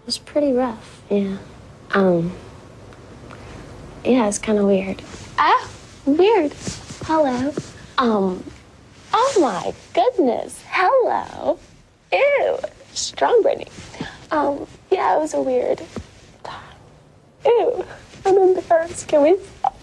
It 0.00 0.06
was 0.06 0.18
pretty 0.18 0.52
rough, 0.52 0.76
yeah. 1.10 1.36
Um, 1.94 2.32
yeah, 4.04 4.26
it's 4.26 4.40
kind 4.40 4.58
of 4.58 4.66
weird. 4.66 5.02
Ah, 5.36 5.66
weird. 6.06 6.52
Hello. 7.06 7.52
Um, 7.98 8.42
Oh 9.14 9.40
my 9.40 9.74
goodness. 9.92 10.58
Hello. 10.70 11.58
Strong 12.94 13.42
Britney. 13.42 13.68
Um, 14.30 14.66
yeah, 14.90 15.16
it 15.16 15.20
was 15.20 15.34
a 15.34 15.40
weird 15.40 15.82
time. 16.42 16.54
Ew. 17.44 17.84
I'm 18.24 18.36
embarrassed. 18.38 19.08
Can 19.08 19.22
we 19.22 19.36
stop? 19.58 19.76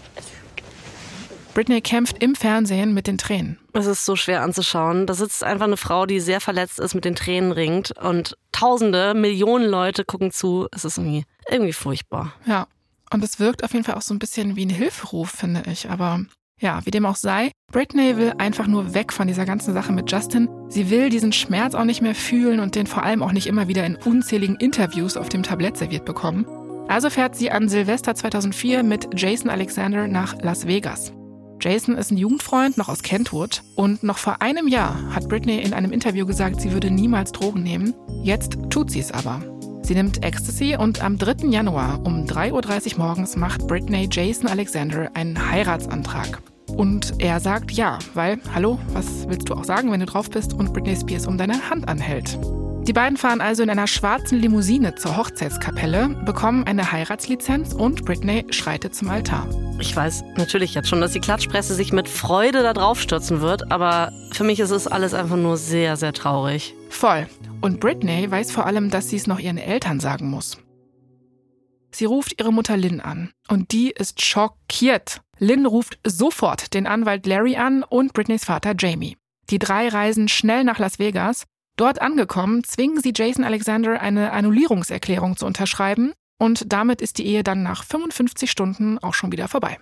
Britney 1.54 1.80
kämpft 1.80 2.22
im 2.22 2.36
Fernsehen 2.36 2.94
mit 2.94 3.06
den 3.06 3.18
Tränen. 3.18 3.58
Es 3.72 3.86
ist 3.86 4.04
so 4.04 4.14
schwer 4.14 4.42
anzuschauen. 4.42 5.06
Da 5.06 5.14
sitzt 5.14 5.42
einfach 5.42 5.66
eine 5.66 5.76
Frau, 5.76 6.06
die 6.06 6.20
sehr 6.20 6.40
verletzt 6.40 6.78
ist, 6.78 6.94
mit 6.94 7.04
den 7.04 7.16
Tränen 7.16 7.50
ringt 7.50 7.92
und 7.98 8.36
tausende, 8.52 9.14
Millionen 9.14 9.68
Leute 9.68 10.04
gucken 10.04 10.30
zu. 10.30 10.68
Es 10.70 10.84
ist 10.84 10.98
irgendwie, 10.98 11.24
irgendwie 11.48 11.72
furchtbar. 11.72 12.32
Ja. 12.46 12.66
Und 13.12 13.24
es 13.24 13.40
wirkt 13.40 13.64
auf 13.64 13.72
jeden 13.72 13.84
Fall 13.84 13.96
auch 13.96 14.02
so 14.02 14.14
ein 14.14 14.20
bisschen 14.20 14.54
wie 14.54 14.64
ein 14.64 14.70
Hilferuf, 14.70 15.30
finde 15.30 15.64
ich. 15.66 15.90
Aber 15.90 16.20
ja, 16.60 16.80
wie 16.84 16.90
dem 16.90 17.06
auch 17.06 17.16
sei, 17.16 17.50
Britney 17.72 18.16
will 18.16 18.34
einfach 18.38 18.66
nur 18.66 18.94
weg 18.94 19.12
von 19.12 19.26
dieser 19.26 19.46
ganzen 19.46 19.74
Sache 19.74 19.92
mit 19.92 20.10
Justin. 20.10 20.48
Sie 20.68 20.90
will 20.90 21.08
diesen 21.08 21.32
Schmerz 21.32 21.74
auch 21.74 21.84
nicht 21.84 22.02
mehr 22.02 22.14
fühlen 22.14 22.60
und 22.60 22.74
den 22.74 22.86
vor 22.86 23.02
allem 23.02 23.22
auch 23.22 23.32
nicht 23.32 23.46
immer 23.46 23.68
wieder 23.68 23.84
in 23.84 23.96
unzähligen 23.96 24.56
Interviews 24.56 25.16
auf 25.16 25.28
dem 25.28 25.42
Tablett 25.42 25.76
serviert 25.76 26.04
bekommen. 26.04 26.46
Also 26.88 27.08
fährt 27.08 27.36
sie 27.36 27.50
an 27.50 27.68
Silvester 27.68 28.14
2004 28.14 28.82
mit 28.82 29.08
Jason 29.14 29.50
Alexander 29.50 30.08
nach 30.08 30.40
Las 30.42 30.66
Vegas. 30.66 31.12
Jason 31.60 31.96
ist 31.96 32.10
ein 32.10 32.16
Jugendfreund, 32.16 32.78
noch 32.78 32.88
aus 32.88 33.02
Kentwood. 33.02 33.62
Und 33.76 34.02
noch 34.02 34.18
vor 34.18 34.42
einem 34.42 34.66
Jahr 34.66 34.96
hat 35.14 35.28
Britney 35.28 35.58
in 35.58 35.74
einem 35.74 35.92
Interview 35.92 36.26
gesagt, 36.26 36.60
sie 36.60 36.72
würde 36.72 36.90
niemals 36.90 37.32
Drogen 37.32 37.62
nehmen. 37.62 37.94
Jetzt 38.22 38.58
tut 38.70 38.90
sie 38.90 39.00
es 39.00 39.12
aber. 39.12 39.42
Sie 39.90 39.96
nimmt 39.96 40.22
Ecstasy 40.22 40.76
und 40.78 41.02
am 41.02 41.18
3. 41.18 41.48
Januar 41.48 41.98
um 42.04 42.24
3.30 42.24 42.92
Uhr 42.92 42.98
morgens 43.06 43.34
macht 43.34 43.66
Britney 43.66 44.08
Jason 44.08 44.46
Alexander 44.46 45.10
einen 45.14 45.50
Heiratsantrag. 45.50 46.40
Und 46.68 47.14
er 47.18 47.40
sagt 47.40 47.72
ja, 47.72 47.98
weil, 48.14 48.38
hallo, 48.54 48.78
was 48.92 49.26
willst 49.26 49.48
du 49.48 49.54
auch 49.54 49.64
sagen, 49.64 49.90
wenn 49.90 49.98
du 49.98 50.06
drauf 50.06 50.30
bist 50.30 50.54
und 50.54 50.72
Britney 50.72 50.94
Spears 50.94 51.26
um 51.26 51.36
deine 51.36 51.68
Hand 51.68 51.88
anhält? 51.88 52.38
Die 52.86 52.92
beiden 52.92 53.16
fahren 53.16 53.40
also 53.40 53.64
in 53.64 53.70
einer 53.70 53.88
schwarzen 53.88 54.38
Limousine 54.38 54.94
zur 54.94 55.16
Hochzeitskapelle, 55.16 56.10
bekommen 56.24 56.62
eine 56.68 56.92
Heiratslizenz 56.92 57.72
und 57.72 58.04
Britney 58.04 58.46
schreitet 58.50 58.94
zum 58.94 59.10
Altar. 59.10 59.48
Ich 59.80 59.96
weiß 59.96 60.22
natürlich 60.36 60.72
jetzt 60.72 60.88
schon, 60.88 61.00
dass 61.00 61.14
die 61.14 61.20
Klatschpresse 61.20 61.74
sich 61.74 61.92
mit 61.92 62.08
Freude 62.08 62.62
da 62.62 62.74
drauf 62.74 63.00
stürzen 63.00 63.40
wird, 63.40 63.72
aber 63.72 64.12
für 64.30 64.44
mich 64.44 64.60
ist 64.60 64.70
es 64.70 64.86
alles 64.86 65.14
einfach 65.14 65.36
nur 65.36 65.56
sehr, 65.56 65.96
sehr 65.96 66.12
traurig. 66.12 66.76
Voll. 66.90 67.26
Und 67.60 67.78
Britney 67.78 68.30
weiß 68.30 68.52
vor 68.52 68.66
allem, 68.66 68.90
dass 68.90 69.10
sie 69.10 69.16
es 69.16 69.26
noch 69.26 69.38
ihren 69.38 69.58
Eltern 69.58 70.00
sagen 70.00 70.30
muss. 70.30 70.58
Sie 71.92 72.06
ruft 72.06 72.40
ihre 72.40 72.52
Mutter 72.52 72.76
Lynn 72.76 73.00
an 73.00 73.32
und 73.48 73.72
die 73.72 73.90
ist 73.90 74.24
schockiert. 74.24 75.20
Lynn 75.38 75.66
ruft 75.66 75.98
sofort 76.06 76.72
den 76.72 76.86
Anwalt 76.86 77.26
Larry 77.26 77.56
an 77.56 77.82
und 77.82 78.12
Britneys 78.12 78.44
Vater 78.44 78.74
Jamie. 78.78 79.16
Die 79.50 79.58
drei 79.58 79.88
reisen 79.88 80.28
schnell 80.28 80.64
nach 80.64 80.78
Las 80.78 80.98
Vegas. 80.98 81.44
Dort 81.76 82.00
angekommen, 82.00 82.64
zwingen 82.64 83.02
sie 83.02 83.12
Jason 83.14 83.44
Alexander 83.44 84.00
eine 84.00 84.32
Annullierungserklärung 84.32 85.36
zu 85.36 85.46
unterschreiben 85.46 86.12
und 86.38 86.72
damit 86.72 87.02
ist 87.02 87.18
die 87.18 87.26
Ehe 87.26 87.42
dann 87.42 87.62
nach 87.62 87.84
55 87.84 88.50
Stunden 88.50 88.98
auch 88.98 89.14
schon 89.14 89.32
wieder 89.32 89.48
vorbei. 89.48 89.78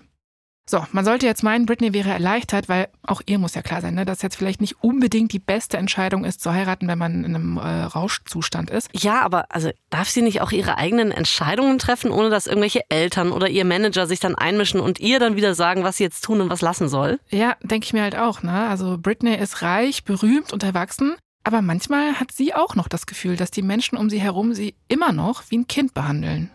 So, 0.68 0.84
man 0.92 1.06
sollte 1.06 1.24
jetzt 1.24 1.42
meinen, 1.42 1.64
Britney 1.64 1.94
wäre 1.94 2.10
erleichtert, 2.10 2.68
weil 2.68 2.88
auch 3.02 3.22
ihr 3.24 3.38
muss 3.38 3.54
ja 3.54 3.62
klar 3.62 3.80
sein, 3.80 3.94
ne, 3.94 4.04
dass 4.04 4.20
jetzt 4.20 4.36
vielleicht 4.36 4.60
nicht 4.60 4.76
unbedingt 4.82 5.32
die 5.32 5.38
beste 5.38 5.78
Entscheidung 5.78 6.24
ist, 6.24 6.42
zu 6.42 6.52
heiraten, 6.52 6.86
wenn 6.88 6.98
man 6.98 7.24
in 7.24 7.34
einem 7.34 7.56
äh, 7.56 7.60
Rauschzustand 7.60 8.68
ist. 8.68 8.90
Ja, 8.92 9.22
aber 9.22 9.46
also 9.48 9.70
darf 9.88 10.10
sie 10.10 10.20
nicht 10.20 10.42
auch 10.42 10.52
ihre 10.52 10.76
eigenen 10.76 11.10
Entscheidungen 11.10 11.78
treffen, 11.78 12.10
ohne 12.10 12.28
dass 12.28 12.46
irgendwelche 12.46 12.82
Eltern 12.90 13.32
oder 13.32 13.48
ihr 13.48 13.64
Manager 13.64 14.06
sich 14.06 14.20
dann 14.20 14.34
einmischen 14.34 14.80
und 14.80 15.00
ihr 15.00 15.18
dann 15.18 15.36
wieder 15.36 15.54
sagen, 15.54 15.84
was 15.84 15.96
sie 15.96 16.04
jetzt 16.04 16.22
tun 16.22 16.42
und 16.42 16.50
was 16.50 16.60
lassen 16.60 16.90
soll? 16.90 17.18
Ja, 17.30 17.56
denke 17.62 17.86
ich 17.86 17.94
mir 17.94 18.02
halt 18.02 18.16
auch. 18.16 18.42
Ne? 18.42 18.68
Also 18.68 18.98
Britney 19.00 19.36
ist 19.36 19.62
reich, 19.62 20.04
berühmt 20.04 20.52
und 20.52 20.62
erwachsen, 20.62 21.16
aber 21.44 21.62
manchmal 21.62 22.20
hat 22.20 22.30
sie 22.30 22.52
auch 22.52 22.74
noch 22.74 22.88
das 22.88 23.06
Gefühl, 23.06 23.36
dass 23.36 23.50
die 23.50 23.62
Menschen 23.62 23.96
um 23.96 24.10
sie 24.10 24.20
herum 24.20 24.52
sie 24.52 24.74
immer 24.86 25.12
noch 25.12 25.44
wie 25.48 25.56
ein 25.56 25.66
Kind 25.66 25.94
behandeln. 25.94 26.50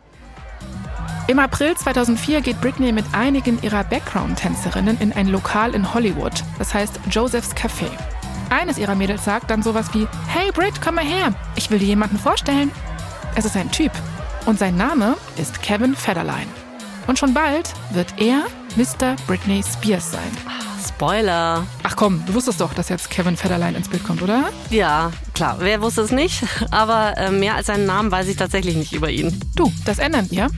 Im 1.27 1.39
April 1.39 1.73
2004 1.75 2.41
geht 2.41 2.59
Britney 2.59 2.91
mit 2.91 3.05
einigen 3.13 3.61
ihrer 3.61 3.85
Background-Tänzerinnen 3.85 4.99
in 4.99 5.13
ein 5.13 5.27
Lokal 5.27 5.73
in 5.73 5.93
Hollywood, 5.93 6.33
das 6.59 6.73
heißt 6.73 6.99
Joseph's 7.09 7.55
Café. 7.55 7.89
Eines 8.49 8.77
ihrer 8.77 8.95
Mädels 8.95 9.23
sagt 9.23 9.49
dann 9.49 9.63
sowas 9.63 9.93
wie, 9.93 10.05
Hey 10.27 10.51
Brit, 10.51 10.81
komm 10.81 10.95
mal 10.95 11.05
her, 11.05 11.33
ich 11.55 11.71
will 11.71 11.79
dir 11.79 11.85
jemanden 11.85 12.19
vorstellen. 12.19 12.71
Es 13.35 13.45
ist 13.45 13.55
ein 13.55 13.71
Typ 13.71 13.91
und 14.45 14.59
sein 14.59 14.75
Name 14.75 15.15
ist 15.37 15.61
Kevin 15.61 15.95
Federline. 15.95 16.47
Und 17.07 17.17
schon 17.17 17.33
bald 17.33 17.73
wird 17.91 18.13
er 18.17 18.43
Mr. 18.75 19.15
Britney 19.25 19.63
Spears 19.63 20.11
sein. 20.11 20.72
Spoiler. 20.95 21.65
Ach 21.81 21.95
komm, 21.95 22.23
du 22.25 22.35
wusstest 22.35 22.61
doch, 22.61 22.73
dass 22.73 22.89
jetzt 22.89 23.09
Kevin 23.09 23.35
Federline 23.35 23.75
ins 23.75 23.89
Bild 23.89 24.03
kommt, 24.03 24.21
oder? 24.21 24.49
Ja, 24.69 25.11
klar. 25.33 25.57
Wer 25.59 25.81
wusste 25.81 26.01
es 26.01 26.11
nicht? 26.11 26.43
Aber 26.71 27.17
äh, 27.17 27.31
mehr 27.31 27.55
als 27.55 27.67
seinen 27.67 27.85
Namen 27.85 28.11
weiß 28.11 28.27
ich 28.27 28.37
tatsächlich 28.37 28.75
nicht 28.75 28.93
über 28.93 29.09
ihn. 29.09 29.37
Du, 29.55 29.71
das 29.85 29.97
ändern 29.97 30.29
wir 30.29 30.49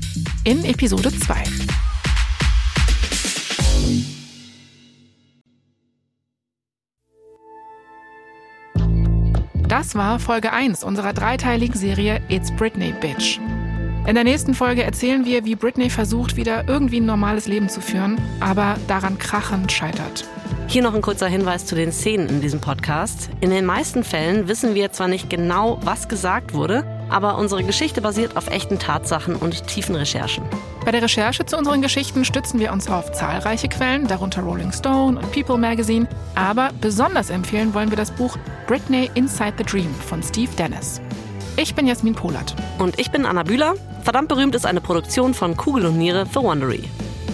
in 0.44 0.66
Episode 0.66 1.18
2. 1.18 1.44
Das 9.68 9.96
war 9.96 10.20
Folge 10.20 10.54
1 10.54 10.84
unserer 10.84 11.14
dreiteiligen 11.14 11.76
Serie 11.76 12.22
It's 12.30 12.52
Britney 12.52 12.94
Bitch. 13.02 13.40
In 14.08 14.14
der 14.14 14.24
nächsten 14.24 14.54
Folge 14.54 14.84
erzählen 14.84 15.26
wir, 15.26 15.46
wie 15.46 15.56
Britney 15.56 15.90
versucht, 15.90 16.36
wieder 16.36 16.68
irgendwie 16.68 17.00
ein 17.00 17.08
normales 17.08 17.48
Leben 17.48 17.70
zu 17.70 17.82
führen, 17.82 18.22
aber 18.40 18.76
daran 18.88 19.18
krachend 19.18 19.72
scheitert. 19.72 20.26
Hier 20.68 20.84
noch 20.84 20.94
ein 20.94 21.02
kurzer 21.02 21.28
Hinweis 21.28 21.66
zu 21.66 21.74
den 21.74 21.92
Szenen 21.92 22.30
in 22.30 22.40
diesem 22.40 22.62
Podcast. 22.62 23.32
In 23.42 23.50
den 23.50 23.66
meisten 23.66 24.04
Fällen 24.04 24.48
wissen 24.48 24.76
wir 24.76 24.92
zwar 24.92 25.08
nicht 25.08 25.32
genau, 25.32 25.80
was 25.82 26.08
gesagt 26.08 26.54
wurde, 26.54 26.86
aber 27.10 27.40
unsere 27.40 27.64
Geschichte 27.64 28.00
basiert 28.00 28.38
auf 28.38 28.48
echten 28.52 28.78
Tatsachen 28.78 29.36
und 29.36 29.66
tiefen 29.66 29.96
Recherchen. 29.96 30.44
Bei 30.86 30.92
der 30.92 31.02
Recherche 31.02 31.48
zu 31.48 31.58
unseren 31.58 31.82
Geschichten 31.82 32.26
stützen 32.26 32.60
wir 32.60 32.72
uns 32.74 32.88
auf 32.88 33.12
zahlreiche 33.12 33.70
Quellen, 33.70 34.08
darunter 34.08 34.44
Rolling 34.44 34.72
Stone 34.72 35.18
und 35.18 35.32
People 35.32 35.58
Magazine, 35.58 36.08
aber 36.36 36.70
besonders 36.80 37.32
empfehlen 37.32 37.74
wollen 37.74 37.90
wir 37.90 37.98
das 37.98 38.12
Buch 38.12 38.38
Britney 38.68 39.10
Inside 39.16 39.54
the 39.58 39.64
Dream 39.64 39.92
von 40.08 40.22
Steve 40.22 40.52
Dennis. 40.58 41.02
Ich 41.58 41.74
bin 41.74 41.88
Jasmin 41.88 42.16
Polat. 42.16 42.54
Und 42.80 43.00
ich 43.00 43.12
bin 43.12 43.26
Anna 43.26 43.44
Bühler. 43.44 43.76
Verdammt 44.04 44.28
berühmt 44.28 44.56
ist 44.56 44.66
eine 44.66 44.82
Produktion 44.82 45.34
von 45.34 45.56
Kugel 45.56 45.86
und 45.86 45.98
Niere 45.98 46.26
für 46.26 46.44
Wondery. 46.44 46.84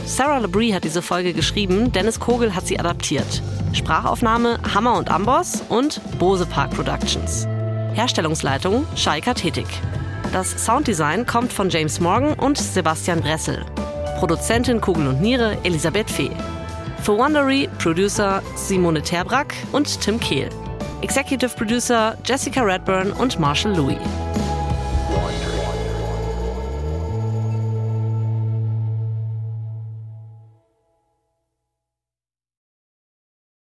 Sarah 0.05 0.37
LeBrie 0.37 0.73
hat 0.73 0.83
diese 0.83 1.01
Folge 1.01 1.33
geschrieben, 1.33 1.91
Dennis 1.91 2.19
Kogel 2.19 2.53
hat 2.53 2.67
sie 2.67 2.79
adaptiert. 2.79 3.41
Sprachaufnahme 3.73 4.59
Hammer 4.75 4.97
und 4.97 5.09
Amboss 5.09 5.63
und 5.69 6.01
Bose 6.19 6.45
Park 6.45 6.71
Productions. 6.71 7.47
Herstellungsleitung 7.93 8.85
Shaika 8.95 9.33
Tetik. 9.33 9.67
Das 10.31 10.65
Sounddesign 10.65 11.25
kommt 11.25 11.51
von 11.51 11.69
James 11.69 11.99
Morgan 11.99 12.33
und 12.33 12.59
Sebastian 12.59 13.21
Bressel. 13.21 13.65
Produzentin 14.19 14.81
Kugel 14.81 15.07
und 15.07 15.21
Niere 15.21 15.57
Elisabeth 15.63 16.09
Fee. 16.11 16.31
Für 17.01 17.17
Wondery 17.17 17.67
Producer 17.79 18.43
Simone 18.55 19.01
Terbrack 19.01 19.55
und 19.71 19.99
Tim 19.99 20.19
Kehl. 20.19 20.49
Executive 21.01 21.55
Producer 21.55 22.15
Jessica 22.23 22.61
Redburn 22.61 23.11
und 23.13 23.39
Marshall 23.39 23.75
Louis. 23.75 23.97